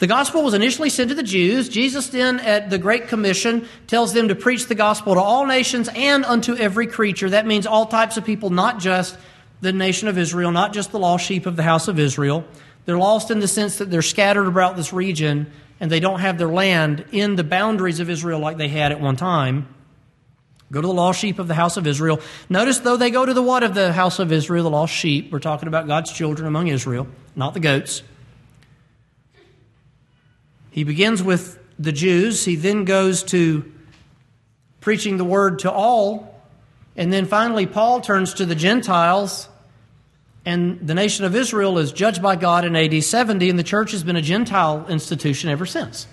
The 0.00 0.06
gospel 0.06 0.42
was 0.42 0.54
initially 0.54 0.88
sent 0.88 1.10
to 1.10 1.14
the 1.14 1.22
Jews. 1.22 1.68
Jesus 1.68 2.08
then, 2.08 2.40
at 2.40 2.70
the 2.70 2.78
Great 2.78 3.08
Commission, 3.08 3.68
tells 3.86 4.14
them 4.14 4.28
to 4.28 4.34
preach 4.34 4.66
the 4.66 4.74
gospel 4.74 5.12
to 5.12 5.20
all 5.20 5.44
nations 5.44 5.90
and 5.94 6.24
unto 6.24 6.56
every 6.56 6.86
creature. 6.86 7.28
That 7.28 7.46
means 7.46 7.66
all 7.66 7.84
types 7.84 8.16
of 8.16 8.24
people, 8.24 8.48
not 8.48 8.80
just 8.80 9.18
the 9.60 9.74
nation 9.74 10.08
of 10.08 10.16
Israel, 10.16 10.52
not 10.52 10.72
just 10.72 10.90
the 10.90 10.98
lost 10.98 11.26
sheep 11.26 11.44
of 11.44 11.54
the 11.54 11.62
house 11.62 11.86
of 11.86 11.98
Israel. 11.98 12.46
They're 12.86 12.96
lost 12.96 13.30
in 13.30 13.40
the 13.40 13.46
sense 13.46 13.76
that 13.76 13.90
they're 13.90 14.00
scattered 14.00 14.46
about 14.46 14.74
this 14.74 14.90
region 14.90 15.52
and 15.80 15.90
they 15.90 16.00
don't 16.00 16.20
have 16.20 16.38
their 16.38 16.48
land 16.48 17.04
in 17.12 17.36
the 17.36 17.44
boundaries 17.44 18.00
of 18.00 18.08
Israel 18.08 18.40
like 18.40 18.56
they 18.56 18.68
had 18.68 18.92
at 18.92 19.02
one 19.02 19.16
time. 19.16 19.68
Go 20.72 20.80
to 20.80 20.86
the 20.86 20.94
lost 20.94 21.20
sheep 21.20 21.38
of 21.38 21.46
the 21.46 21.54
house 21.54 21.76
of 21.76 21.86
Israel. 21.86 22.20
Notice, 22.48 22.78
though, 22.78 22.96
they 22.96 23.10
go 23.10 23.26
to 23.26 23.34
the 23.34 23.42
what 23.42 23.62
of 23.62 23.74
the 23.74 23.92
house 23.92 24.18
of 24.18 24.32
Israel, 24.32 24.64
the 24.64 24.70
lost 24.70 24.94
sheep. 24.94 25.30
We're 25.30 25.40
talking 25.40 25.68
about 25.68 25.86
God's 25.86 26.10
children 26.10 26.48
among 26.48 26.68
Israel, 26.68 27.06
not 27.36 27.52
the 27.52 27.60
goats. 27.60 28.02
He 30.80 30.84
begins 30.84 31.22
with 31.22 31.58
the 31.78 31.92
Jews, 31.92 32.46
he 32.46 32.56
then 32.56 32.86
goes 32.86 33.22
to 33.24 33.70
preaching 34.80 35.18
the 35.18 35.24
word 35.24 35.58
to 35.58 35.70
all, 35.70 36.40
and 36.96 37.12
then 37.12 37.26
finally, 37.26 37.66
Paul 37.66 38.00
turns 38.00 38.32
to 38.34 38.46
the 38.46 38.54
Gentiles. 38.54 39.46
And 40.46 40.80
the 40.86 40.94
nation 40.94 41.26
of 41.26 41.36
Israel 41.36 41.76
is 41.76 41.92
judged 41.92 42.22
by 42.22 42.34
God 42.34 42.64
in 42.64 42.74
AD 42.74 43.04
70, 43.04 43.50
and 43.50 43.58
the 43.58 43.62
church 43.62 43.92
has 43.92 44.02
been 44.02 44.16
a 44.16 44.22
Gentile 44.22 44.86
institution 44.88 45.50
ever 45.50 45.66
since. 45.66 46.06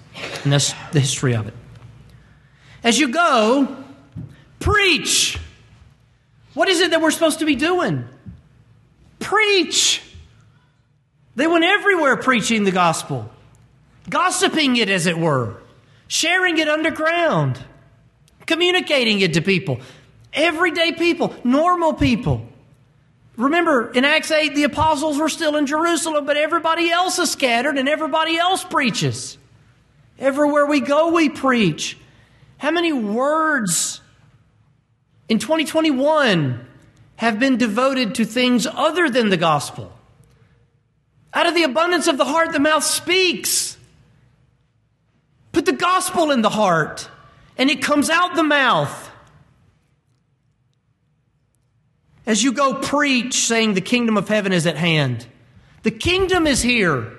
And 0.44 0.52
that's 0.52 0.74
the 0.92 1.00
history 1.00 1.34
of 1.34 1.48
it. 1.48 1.54
As 2.84 3.00
you 3.00 3.08
go, 3.08 3.74
preach. 4.60 5.40
What 6.56 6.68
is 6.68 6.82
it 6.82 6.92
that 6.92 7.00
we're 7.00 7.12
supposed 7.12 7.40
to 7.40 7.46
be 7.46 7.56
doing? 7.56 8.06
preach. 9.20 10.02
They 11.36 11.48
went 11.48 11.66
everywhere 11.66 12.18
preaching 12.18 12.64
the 12.64 12.72
gospel, 12.72 13.30
gossiping 14.10 14.76
it, 14.78 14.90
as 14.90 15.06
it 15.06 15.18
were, 15.18 15.58
sharing 16.08 16.58
it 16.58 16.68
underground, 16.68 17.60
communicating 18.46 19.20
it 19.20 19.34
to 19.34 19.42
people. 19.42 19.80
Everyday 20.34 20.94
people, 20.94 21.34
normal 21.44 21.94
people. 21.94 22.48
Remember, 23.38 23.92
in 23.92 24.04
Acts 24.04 24.32
8, 24.32 24.56
the 24.56 24.64
apostles 24.64 25.18
were 25.18 25.30
still 25.30 25.56
in 25.58 25.68
Jerusalem, 25.68 26.26
but 26.26 26.38
everybody 26.38 26.90
else 26.90 27.20
is 27.20 27.32
scattered 27.32 27.78
and 27.78 27.88
everybody 27.88 28.38
else 28.38 28.64
preaches. 28.64 29.38
Everywhere 30.18 30.66
we 30.66 30.80
go, 30.80 31.12
we 31.12 31.30
preach. 31.30 31.98
How 32.58 32.72
many 32.72 32.92
words 32.92 34.02
in 35.30 35.38
2021 35.38 36.66
have 37.18 37.40
been 37.40 37.58
devoted 37.58 38.16
to 38.16 38.26
things 38.26 38.66
other 38.66 39.10
than 39.10 39.30
the 39.30 39.38
gospel? 39.38 39.92
Out 41.34 41.46
of 41.46 41.54
the 41.54 41.64
abundance 41.64 42.08
of 42.08 42.18
the 42.18 42.26
heart, 42.26 42.52
the 42.52 42.60
mouth 42.60 42.84
speaks. 42.84 43.77
Put 45.58 45.66
the 45.66 45.74
gospel 45.74 46.30
in 46.30 46.44
the 46.44 46.52
heart, 46.52 47.10
and 47.58 47.68
it 47.72 47.82
comes 47.82 48.12
out 48.12 48.36
the 48.36 48.44
mouth. 48.44 49.10
as 52.28 52.44
you 52.44 52.52
go 52.52 52.76
preach 52.76 53.34
saying 53.34 53.74
the 53.74 53.82
kingdom 53.82 54.18
of 54.18 54.28
heaven 54.28 54.54
is 54.54 54.68
at 54.68 54.78
hand. 54.78 55.26
The 55.82 55.90
kingdom 55.90 56.46
is 56.46 56.62
here. 56.62 57.12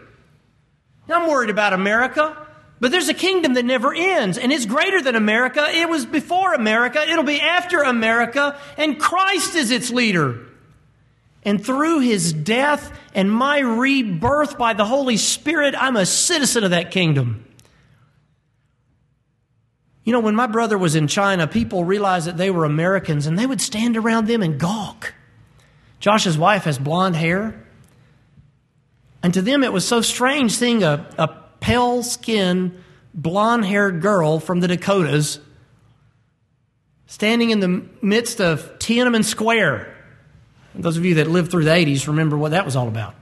I'm 1.08 1.28
worried 1.28 1.50
about 1.50 1.72
America, 1.72 2.36
but 2.78 2.92
there's 2.92 3.08
a 3.08 3.14
kingdom 3.14 3.54
that 3.54 3.64
never 3.64 3.92
ends, 3.92 4.38
and 4.38 4.52
it's 4.52 4.66
greater 4.66 5.02
than 5.02 5.16
America. 5.16 5.66
It 5.70 5.88
was 5.88 6.06
before 6.06 6.54
America, 6.54 7.02
it'll 7.10 7.24
be 7.24 7.40
after 7.40 7.82
America, 7.82 8.56
and 8.76 9.00
Christ 9.00 9.56
is 9.56 9.72
its 9.72 9.90
leader. 9.90 10.46
And 11.42 11.60
through 11.66 12.02
his 12.02 12.32
death 12.32 12.96
and 13.16 13.32
my 13.32 13.58
rebirth 13.58 14.56
by 14.56 14.74
the 14.74 14.84
Holy 14.84 15.16
Spirit, 15.16 15.74
I'm 15.76 15.96
a 15.96 16.06
citizen 16.06 16.62
of 16.62 16.70
that 16.70 16.92
kingdom. 16.92 17.46
You 20.08 20.12
know, 20.12 20.20
when 20.20 20.34
my 20.34 20.46
brother 20.46 20.78
was 20.78 20.94
in 20.94 21.06
China, 21.06 21.46
people 21.46 21.84
realized 21.84 22.28
that 22.28 22.38
they 22.38 22.50
were 22.50 22.64
Americans 22.64 23.26
and 23.26 23.38
they 23.38 23.44
would 23.44 23.60
stand 23.60 23.94
around 23.94 24.26
them 24.26 24.40
and 24.40 24.58
gawk. 24.58 25.12
Josh's 26.00 26.38
wife 26.38 26.64
has 26.64 26.78
blonde 26.78 27.14
hair. 27.14 27.62
And 29.22 29.34
to 29.34 29.42
them, 29.42 29.62
it 29.62 29.70
was 29.70 29.86
so 29.86 30.00
strange 30.00 30.52
seeing 30.52 30.82
a, 30.82 31.06
a 31.18 31.28
pale 31.60 32.02
skinned, 32.02 32.82
blonde 33.12 33.66
haired 33.66 34.00
girl 34.00 34.40
from 34.40 34.60
the 34.60 34.68
Dakotas 34.68 35.40
standing 37.06 37.50
in 37.50 37.60
the 37.60 37.84
midst 38.00 38.40
of 38.40 38.78
Tiananmen 38.78 39.26
Square. 39.26 39.94
Those 40.74 40.96
of 40.96 41.04
you 41.04 41.16
that 41.16 41.28
lived 41.28 41.50
through 41.50 41.64
the 41.64 41.70
80s 41.70 42.06
remember 42.06 42.38
what 42.38 42.52
that 42.52 42.64
was 42.64 42.76
all 42.76 42.88
about. 42.88 43.14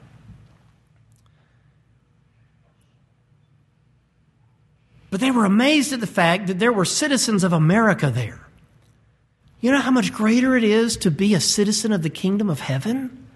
But 5.10 5.20
they 5.20 5.30
were 5.30 5.44
amazed 5.44 5.92
at 5.92 6.00
the 6.00 6.06
fact 6.06 6.48
that 6.48 6.58
there 6.58 6.72
were 6.72 6.84
citizens 6.84 7.44
of 7.44 7.52
America 7.52 8.10
there. 8.10 8.46
You 9.60 9.72
know 9.72 9.80
how 9.80 9.90
much 9.90 10.12
greater 10.12 10.56
it 10.56 10.64
is 10.64 10.96
to 10.98 11.10
be 11.10 11.34
a 11.34 11.40
citizen 11.40 11.92
of 11.92 12.02
the 12.02 12.10
kingdom 12.10 12.50
of 12.50 12.60
heaven? 12.60 13.26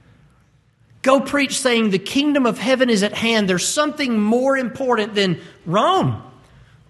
Go 1.03 1.21
preach 1.21 1.59
saying 1.59 1.91
the 1.91 1.99
kingdom 1.99 2.45
of 2.45 2.59
heaven 2.59 2.91
is 2.91 3.03
at 3.03 3.15
hand. 3.15 3.49
There's 3.49 3.67
something 3.67 4.21
more 4.21 4.57
important 4.57 5.15
than 5.15 5.41
Rome 5.65 6.23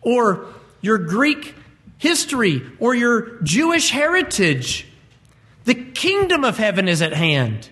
or 0.01 0.47
your 0.81 0.99
Greek 0.99 1.55
history 1.99 2.63
or 2.81 2.95
your 2.95 3.41
Jewish 3.43 3.91
heritage. 3.91 4.87
The 5.65 5.75
kingdom 5.75 6.45
of 6.45 6.57
heaven 6.57 6.89
is 6.89 7.03
at 7.03 7.13
hand. 7.13 7.69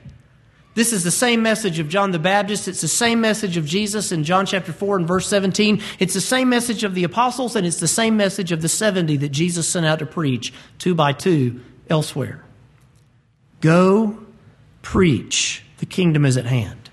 This 0.79 0.93
is 0.93 1.03
the 1.03 1.11
same 1.11 1.43
message 1.43 1.81
of 1.81 1.89
John 1.89 2.13
the 2.13 2.21
Baptist. 2.21 2.69
It's 2.69 2.83
the 2.83 2.87
same 2.87 3.21
message 3.21 3.57
of 3.57 3.67
Jesus 3.67 4.13
in 4.13 4.23
John 4.23 4.47
chapter 4.47 4.73
4 4.73 4.99
and 4.99 5.09
verse 5.09 5.27
17. 5.27 5.83
It's 5.99 6.15
the 6.15 6.21
same 6.21 6.49
message 6.49 6.85
of 6.85 6.95
the 6.95 7.03
apostles, 7.03 7.57
and 7.57 7.67
it's 7.67 7.81
the 7.81 7.89
same 7.89 8.17
message 8.17 8.53
of 8.53 8.63
the 8.63 8.69
70 8.69 9.17
that 9.17 9.31
Jesus 9.31 9.69
sent 9.69 9.87
out 9.87 9.99
to 9.99 10.07
preach 10.07 10.53
two 10.79 10.95
by 10.95 11.13
two 11.13 11.61
elsewhere. 11.91 12.45
Go 13.61 14.21
preach. 14.83 15.65
The 15.79 15.87
kingdom 15.87 16.25
is 16.25 16.37
at 16.37 16.47
hand. 16.47 16.91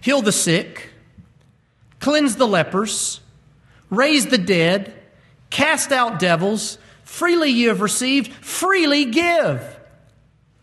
Heal 0.00 0.20
the 0.20 0.32
sick, 0.32 0.90
cleanse 2.00 2.34
the 2.34 2.48
lepers, 2.48 3.20
raise 3.88 4.26
the 4.26 4.38
dead, 4.38 4.92
cast 5.50 5.92
out 5.92 6.18
devils. 6.18 6.76
Freely 7.04 7.50
you 7.50 7.68
have 7.68 7.80
received, 7.80 8.32
freely 8.32 9.04
give. 9.04 9.79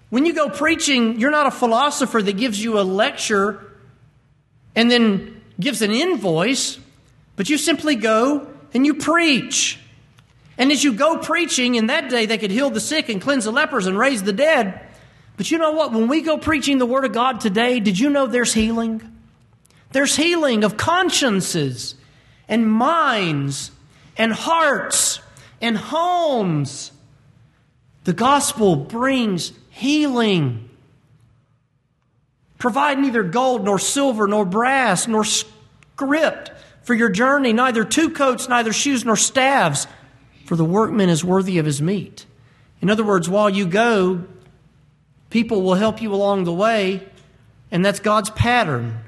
When 0.09 0.25
you 0.25 0.33
go 0.33 0.49
preaching, 0.49 1.19
you're 1.19 1.31
not 1.31 1.47
a 1.47 1.51
philosopher 1.51 2.21
that 2.21 2.37
gives 2.37 2.61
you 2.63 2.79
a 2.79 2.81
lecture 2.81 3.63
and 4.75 4.89
then 4.89 5.41
gives 5.59 5.81
an 5.81 5.91
invoice, 5.91 6.79
but 7.35 7.49
you 7.49 7.57
simply 7.57 7.95
go 7.95 8.47
and 8.73 8.85
you 8.85 8.93
preach. 8.93 9.79
And 10.57 10.71
as 10.71 10.83
you 10.83 10.93
go 10.93 11.17
preaching, 11.17 11.75
in 11.75 11.87
that 11.87 12.09
day 12.09 12.25
they 12.25 12.37
could 12.37 12.51
heal 12.51 12.69
the 12.69 12.79
sick 12.79 13.09
and 13.09 13.21
cleanse 13.21 13.45
the 13.45 13.51
lepers 13.51 13.85
and 13.85 13.97
raise 13.97 14.23
the 14.23 14.33
dead. 14.33 14.81
But 15.35 15.51
you 15.51 15.57
know 15.57 15.71
what? 15.71 15.91
When 15.91 16.07
we 16.07 16.21
go 16.21 16.37
preaching 16.37 16.77
the 16.77 16.85
Word 16.85 17.05
of 17.05 17.11
God 17.11 17.41
today, 17.41 17.79
did 17.79 17.99
you 17.99 18.09
know 18.09 18.25
there's 18.25 18.53
healing? 18.53 19.01
There's 19.91 20.15
healing 20.15 20.63
of 20.63 20.77
consciences 20.77 21.95
and 22.47 22.69
minds 22.69 23.71
and 24.17 24.33
hearts 24.33 25.19
and 25.61 25.77
homes. 25.77 26.91
The 28.05 28.13
gospel 28.13 28.75
brings 28.75 29.51
healing. 29.77 30.69
Provide 32.57 32.97
neither 32.99 33.23
gold, 33.23 33.63
nor 33.63 33.77
silver, 33.77 34.27
nor 34.27 34.43
brass, 34.43 35.07
nor 35.07 35.23
script 35.23 36.51
for 36.81 36.93
your 36.95 37.09
journey, 37.09 37.53
neither 37.53 37.83
two 37.83 38.09
coats, 38.09 38.49
neither 38.49 38.73
shoes, 38.73 39.05
nor 39.05 39.15
staves, 39.15 39.87
for 40.45 40.55
the 40.55 40.65
workman 40.65 41.09
is 41.09 41.23
worthy 41.23 41.57
of 41.59 41.65
his 41.65 41.81
meat. 41.81 42.25
In 42.81 42.89
other 42.89 43.03
words, 43.03 43.29
while 43.29 43.49
you 43.49 43.67
go, 43.67 44.23
people 45.29 45.61
will 45.61 45.75
help 45.75 46.01
you 46.01 46.13
along 46.13 46.45
the 46.45 46.53
way, 46.53 47.07
and 47.69 47.85
that's 47.85 47.99
God's 47.99 48.29
pattern. 48.31 48.99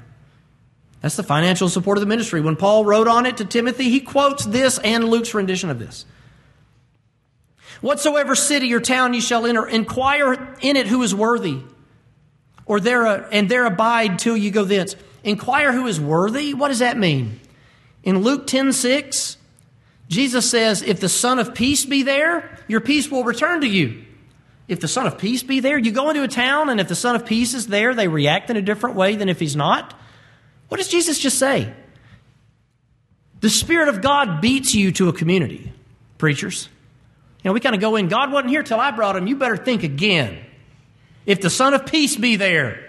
That's 1.00 1.16
the 1.16 1.22
financial 1.22 1.68
support 1.68 1.96
of 1.96 2.00
the 2.00 2.06
ministry. 2.06 2.40
When 2.40 2.56
Paul 2.56 2.84
wrote 2.84 3.08
on 3.08 3.26
it 3.26 3.38
to 3.38 3.44
Timothy, 3.44 3.88
he 3.88 4.00
quotes 4.00 4.44
this 4.44 4.78
and 4.78 5.08
Luke's 5.08 5.32
rendition 5.34 5.70
of 5.70 5.78
this. 5.78 6.04
Whatsoever 7.80 8.34
city 8.34 8.72
or 8.74 8.80
town 8.80 9.14
you 9.14 9.20
shall 9.20 9.46
enter, 9.46 9.66
inquire 9.66 10.54
in 10.60 10.76
it 10.76 10.86
who 10.86 11.02
is 11.02 11.14
worthy, 11.14 11.60
or 12.66 12.78
there 12.78 13.06
and 13.06 13.48
there 13.48 13.64
abide 13.64 14.18
till 14.18 14.36
you 14.36 14.50
go 14.50 14.64
thence. 14.64 14.96
Inquire 15.24 15.72
who 15.72 15.86
is 15.86 16.00
worthy. 16.00 16.54
What 16.54 16.68
does 16.68 16.78
that 16.80 16.96
mean? 16.96 17.40
In 18.02 18.20
Luke 18.20 18.46
10 18.46 18.72
6, 18.72 19.36
Jesus 20.08 20.50
says, 20.50 20.82
If 20.82 21.00
the 21.00 21.08
Son 21.08 21.38
of 21.38 21.54
Peace 21.54 21.84
be 21.84 22.02
there, 22.02 22.58
your 22.68 22.80
peace 22.80 23.10
will 23.10 23.24
return 23.24 23.60
to 23.62 23.66
you. 23.66 24.04
If 24.68 24.80
the 24.80 24.88
Son 24.88 25.06
of 25.06 25.18
Peace 25.18 25.42
be 25.42 25.60
there, 25.60 25.78
you 25.78 25.90
go 25.90 26.10
into 26.10 26.22
a 26.22 26.28
town, 26.28 26.68
and 26.68 26.80
if 26.80 26.88
the 26.88 26.94
Son 26.94 27.16
of 27.16 27.26
Peace 27.26 27.54
is 27.54 27.66
there, 27.66 27.94
they 27.94 28.08
react 28.08 28.50
in 28.50 28.56
a 28.56 28.62
different 28.62 28.96
way 28.96 29.16
than 29.16 29.28
if 29.28 29.40
he's 29.40 29.56
not. 29.56 29.94
What 30.68 30.78
does 30.78 30.88
Jesus 30.88 31.18
just 31.18 31.38
say? 31.38 31.72
The 33.40 33.50
Spirit 33.50 33.88
of 33.88 34.00
God 34.00 34.40
beats 34.40 34.74
you 34.74 34.92
to 34.92 35.08
a 35.08 35.12
community, 35.12 35.72
preachers. 36.18 36.68
Know, 37.44 37.52
we 37.52 37.60
kind 37.60 37.74
of 37.74 37.80
go 37.80 37.96
in, 37.96 38.08
God 38.08 38.32
wasn't 38.32 38.50
here 38.50 38.62
till 38.62 38.78
I 38.78 38.90
brought 38.90 39.16
him. 39.16 39.26
You 39.26 39.36
better 39.36 39.56
think 39.56 39.82
again. 39.82 40.38
If 41.24 41.40
the 41.40 41.50
Son 41.50 41.74
of 41.74 41.86
Peace 41.86 42.16
be 42.16 42.36
there, 42.36 42.86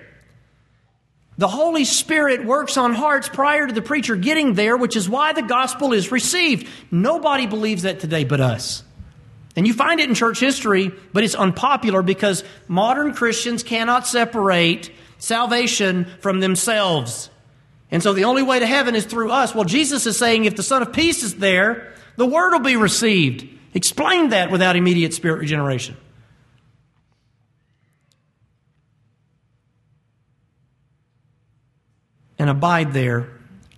the 1.37 1.47
Holy 1.47 1.85
Spirit 1.85 2.45
works 2.45 2.77
on 2.77 2.93
hearts 2.93 3.29
prior 3.29 3.65
to 3.65 3.73
the 3.73 3.81
preacher 3.81 4.15
getting 4.15 4.53
there, 4.53 4.75
which 4.77 4.95
is 4.95 5.09
why 5.09 5.33
the 5.33 5.41
gospel 5.41 5.93
is 5.93 6.11
received. 6.11 6.67
Nobody 6.91 7.47
believes 7.47 7.83
that 7.83 7.99
today 7.99 8.25
but 8.25 8.41
us. 8.41 8.83
And 9.55 9.67
you 9.67 9.73
find 9.73 9.99
it 9.99 10.07
in 10.07 10.15
church 10.15 10.39
history, 10.39 10.91
but 11.13 11.23
it's 11.23 11.35
unpopular 11.35 12.01
because 12.01 12.43
modern 12.67 13.13
Christians 13.13 13.63
cannot 13.63 14.07
separate 14.07 14.91
salvation 15.17 16.05
from 16.19 16.39
themselves. 16.39 17.29
And 17.89 18.01
so 18.01 18.13
the 18.13 18.25
only 18.25 18.43
way 18.43 18.59
to 18.59 18.65
heaven 18.65 18.95
is 18.95 19.05
through 19.05 19.31
us. 19.31 19.53
Well, 19.53 19.65
Jesus 19.65 20.05
is 20.05 20.17
saying 20.17 20.45
if 20.45 20.55
the 20.55 20.63
Son 20.63 20.81
of 20.81 20.93
Peace 20.93 21.23
is 21.23 21.35
there, 21.35 21.93
the 22.15 22.25
word 22.25 22.51
will 22.51 22.59
be 22.59 22.77
received. 22.77 23.47
Explain 23.73 24.29
that 24.29 24.51
without 24.51 24.75
immediate 24.75 25.13
spirit 25.13 25.39
regeneration. 25.39 25.95
And 32.37 32.49
abide 32.49 32.93
there 32.93 33.29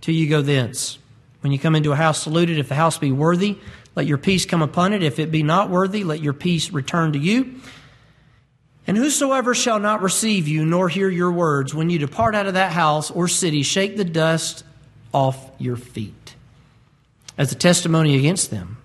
till 0.02 0.16
you 0.16 0.30
go 0.30 0.42
thence. 0.42 0.98
When 1.42 1.52
you 1.52 1.60
come 1.60 1.76
into 1.76 1.92
a 1.92 1.96
house 1.96 2.24
saluted, 2.24 2.58
if 2.58 2.70
the 2.70 2.76
house 2.76 2.98
be 2.98 3.12
worthy, 3.12 3.58
let 3.96 4.06
your 4.06 4.18
peace 4.18 4.46
come 4.46 4.62
upon 4.62 4.94
it. 4.94 5.04
If 5.04 5.20
it 5.20 5.32
be 5.32 5.44
not 5.44 5.70
worthy, 5.70 6.04
let 6.04 6.22
your 6.22 6.34
peace 6.34 6.72
return 6.72 7.14
to 7.14 7.20
you. 7.20 7.60
And 8.88 8.98
whosoever 8.98 9.54
shall 9.54 9.80
not 9.80 10.02
receive 10.02 10.48
you 10.48 10.66
nor 10.66 10.90
hear 10.90 11.10
your 11.10 11.32
words, 11.32 11.74
when 11.76 11.90
you 11.90 12.00
depart 12.00 12.36
out 12.36 12.48
of 12.48 12.56
that 12.56 12.72
house 12.72 13.12
or 13.12 13.28
city, 13.28 13.64
shake 13.64 13.98
the 13.98 14.06
dust 14.06 14.64
off 15.14 15.52
your 15.60 15.76
feet 15.76 16.36
as 17.38 17.52
a 17.52 17.56
testimony 17.56 18.18
against 18.18 18.50
them. 18.52 18.78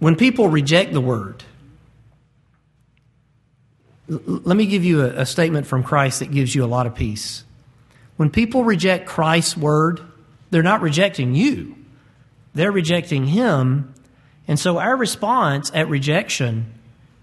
When 0.00 0.16
people 0.16 0.48
reject 0.48 0.92
the 0.92 1.00
word, 1.00 1.44
let 4.08 4.56
me 4.56 4.66
give 4.66 4.84
you 4.84 5.02
a, 5.02 5.20
a 5.20 5.26
statement 5.26 5.66
from 5.66 5.84
Christ 5.84 6.18
that 6.18 6.32
gives 6.32 6.54
you 6.54 6.64
a 6.64 6.66
lot 6.66 6.86
of 6.86 6.94
peace. 6.94 7.44
When 8.16 8.30
people 8.30 8.64
reject 8.64 9.06
Christ's 9.06 9.56
word, 9.56 10.00
they're 10.50 10.62
not 10.62 10.80
rejecting 10.80 11.34
you, 11.34 11.76
they're 12.54 12.72
rejecting 12.72 13.26
Him. 13.26 13.94
And 14.48 14.58
so 14.58 14.78
our 14.78 14.96
response 14.96 15.70
at 15.74 15.88
rejection 15.88 16.74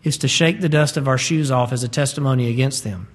is 0.04 0.18
to 0.20 0.30
shake 0.30 0.62
the 0.62 0.70
dust 0.70 0.96
of 0.96 1.10
our 1.10 1.18
shoes 1.18 1.52
off 1.52 1.74
as 1.74 1.84
a 1.84 1.90
testimony 1.90 2.50
against 2.50 2.86
them. 2.86 3.10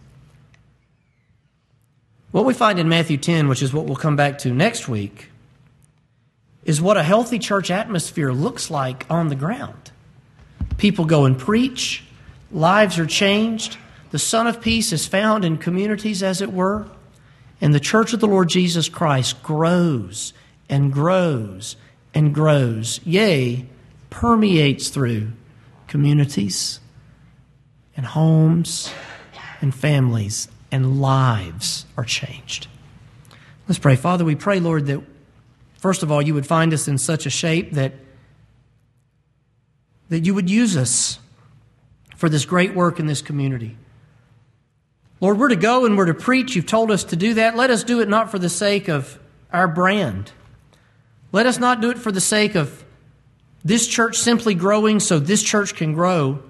What 2.31 2.45
we 2.45 2.53
find 2.53 2.79
in 2.79 2.91
Matthew 2.91 3.17
10, 3.17 3.49
which 3.49 3.63
is 3.63 3.73
what 3.73 3.87
we'll 3.87 3.97
come 3.97 4.17
back 4.17 4.39
to 4.39 4.53
next 4.53 4.89
week, 4.89 5.32
is 6.65 6.81
what 6.81 6.97
a 6.97 7.03
healthy 7.03 7.39
church 7.39 7.71
atmosphere 7.71 8.33
looks 8.33 8.71
like 8.71 9.05
on 9.11 9.29
the 9.29 9.35
ground. 9.35 9.91
People 10.79 11.05
go 11.05 11.25
and 11.25 11.39
preach, 11.39 12.05
lives 12.51 12.99
are 12.99 13.07
changed, 13.07 13.77
the 14.11 14.19
Son 14.19 14.47
of 14.47 14.61
Peace 14.61 14.93
is 14.93 15.07
found 15.07 15.45
in 15.45 15.57
communities, 15.57 16.23
as 16.23 16.41
it 16.43 16.53
were, 16.53 16.87
and 17.61 17.75
the 17.75 17.81
church 17.81 18.13
of 18.13 18.21
the 18.21 18.27
Lord 18.27 18.49
Jesus 18.49 18.89
Christ 18.89 19.43
grows 19.43 20.33
and 20.69 20.93
grows 20.93 21.77
and 22.15 22.35
grows, 22.35 23.01
yea, 23.05 23.67
permeates 24.11 24.91
through 24.91 25.33
communities 25.87 26.81
and 27.97 28.05
homes 28.05 28.93
and 29.61 29.75
families 29.75 30.49
and 30.71 31.01
lives 31.01 31.87
are 31.97 32.05
changed. 32.05 32.67
Let's 33.69 33.79
pray. 33.79 33.97
Father, 33.97 34.25
we 34.25 34.35
pray, 34.35 34.61
Lord, 34.61 34.87
that 34.87 35.03
first 35.83 36.05
of 36.05 36.13
all, 36.13 36.23
you 36.23 36.33
would 36.33 36.47
find 36.47 36.73
us 36.73 36.87
in 36.87 36.97
such 36.97 37.27
a 37.27 37.31
shape 37.31 37.73
that, 37.73 37.93
that 40.11 40.25
you 40.25 40.33
would 40.33 40.49
use 40.49 40.77
us 40.77 41.19
for 42.17 42.29
this 42.29 42.45
great 42.45 42.73
work 42.73 43.01
in 43.01 43.07
this 43.07 43.21
community. 43.21 43.77
Lord, 45.21 45.41
we're 45.41 45.49
to 45.49 45.57
go 45.57 45.85
and 45.85 45.99
we're 45.99 46.07
to 46.07 46.15
preach. 46.15 46.55
You've 46.55 46.67
told 46.67 46.93
us 46.93 47.03
to 47.05 47.17
do 47.17 47.35
that. 47.35 47.57
Let 47.57 47.71
us 47.71 47.83
do 47.83 48.01
it 48.01 48.09
not 48.09 48.31
for 48.31 48.39
the 48.39 48.49
sake 48.49 48.87
of 48.87 49.19
our 49.53 49.67
brand. 49.67 50.31
Let 51.33 51.47
us 51.47 51.59
not 51.59 51.81
do 51.81 51.91
it 51.91 51.99
for 51.99 52.13
the 52.13 52.21
sake 52.21 52.55
of 52.55 52.85
this 53.65 53.89
church 53.89 54.19
simply 54.19 54.55
growing 54.55 55.01
so 55.01 55.19
this 55.19 55.43
church 55.43 55.75
can 55.75 55.95
grow. 55.95 56.45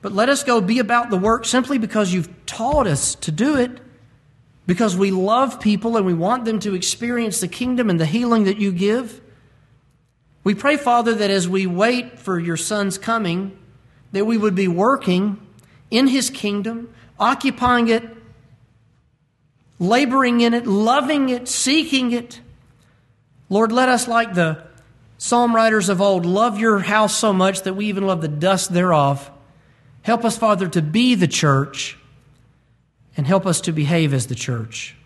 But 0.00 0.12
let 0.12 0.30
us 0.30 0.42
go 0.42 0.62
be 0.62 0.78
about 0.78 1.10
the 1.10 1.18
work 1.18 1.44
simply 1.44 1.76
because 1.76 2.14
you've 2.14 2.46
taught 2.46 2.86
us 2.86 3.14
to 3.16 3.30
do 3.30 3.56
it, 3.56 3.78
because 4.66 4.96
we 4.96 5.10
love 5.10 5.60
people 5.60 5.96
and 5.96 6.06
we 6.06 6.14
want 6.14 6.44
them 6.44 6.58
to 6.60 6.74
experience 6.74 7.40
the 7.40 7.48
kingdom 7.48 7.90
and 7.90 7.98
the 7.98 8.06
healing 8.06 8.44
that 8.44 8.58
you 8.58 8.72
give. 8.72 9.20
We 10.44 10.54
pray, 10.54 10.76
Father, 10.76 11.14
that 11.14 11.30
as 11.30 11.48
we 11.48 11.66
wait 11.66 12.18
for 12.18 12.38
your 12.38 12.56
Son's 12.56 12.98
coming, 12.98 13.56
that 14.12 14.24
we 14.24 14.38
would 14.38 14.54
be 14.54 14.68
working 14.68 15.44
in 15.90 16.06
his 16.06 16.30
kingdom, 16.30 16.92
occupying 17.18 17.88
it, 17.88 18.04
laboring 19.78 20.40
in 20.40 20.54
it, 20.54 20.66
loving 20.66 21.28
it, 21.28 21.48
seeking 21.48 22.12
it. 22.12 22.40
Lord, 23.48 23.72
let 23.72 23.88
us, 23.88 24.08
like 24.08 24.34
the 24.34 24.64
psalm 25.18 25.54
writers 25.54 25.88
of 25.88 26.00
old, 26.00 26.24
love 26.24 26.58
your 26.58 26.78
house 26.78 27.16
so 27.16 27.32
much 27.32 27.62
that 27.62 27.74
we 27.74 27.86
even 27.86 28.06
love 28.06 28.20
the 28.20 28.28
dust 28.28 28.72
thereof. 28.72 29.30
Help 30.02 30.24
us, 30.24 30.36
Father, 30.36 30.68
to 30.68 30.82
be 30.82 31.14
the 31.14 31.28
church 31.28 31.98
and 33.16 33.26
help 33.26 33.46
us 33.46 33.60
to 33.62 33.72
behave 33.72 34.14
as 34.14 34.26
the 34.26 34.34
church. 34.34 34.96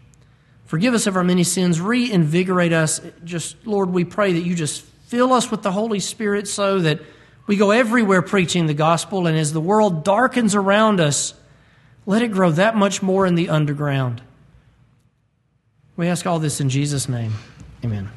Forgive 0.67 0.95
us 0.95 1.07
of 1.07 1.17
our 1.17 1.25
many 1.25 1.45
sins. 1.45 1.81
Reinvigorate 1.81 2.73
us. 2.73 3.01
Just, 3.25 3.67
Lord, 3.67 3.91
we 3.91 4.05
pray 4.05 4.33
that 4.33 4.41
you 4.41 4.55
just 4.55 4.83
fill 4.83 5.33
us 5.33 5.51
with 5.51 5.63
the 5.63 5.73
Holy 5.73 6.01
Spirit 6.01 6.49
so 6.49 6.81
that 6.81 7.01
we 7.47 7.57
go 7.57 7.71
everywhere 7.71 8.23
preaching 8.23 8.67
the 8.67 8.75
gospel, 8.75 9.29
and 9.29 9.39
as 9.39 9.53
the 9.53 9.61
world 9.61 10.05
darkens 10.05 10.57
around 10.57 11.01
us, 11.01 11.35
let 12.05 12.23
it 12.23 12.33
grow 12.33 12.51
that 12.53 12.77
much 12.77 13.03
more 13.03 13.25
in 13.25 13.37
the 13.37 13.49
underground. 13.49 14.21
We 15.97 16.09
ask 16.09 16.27
all 16.27 16.41
this 16.41 16.61
in 16.61 16.69
Jesus' 16.69 17.09
name. 17.09 17.33
Amen. 17.85 18.11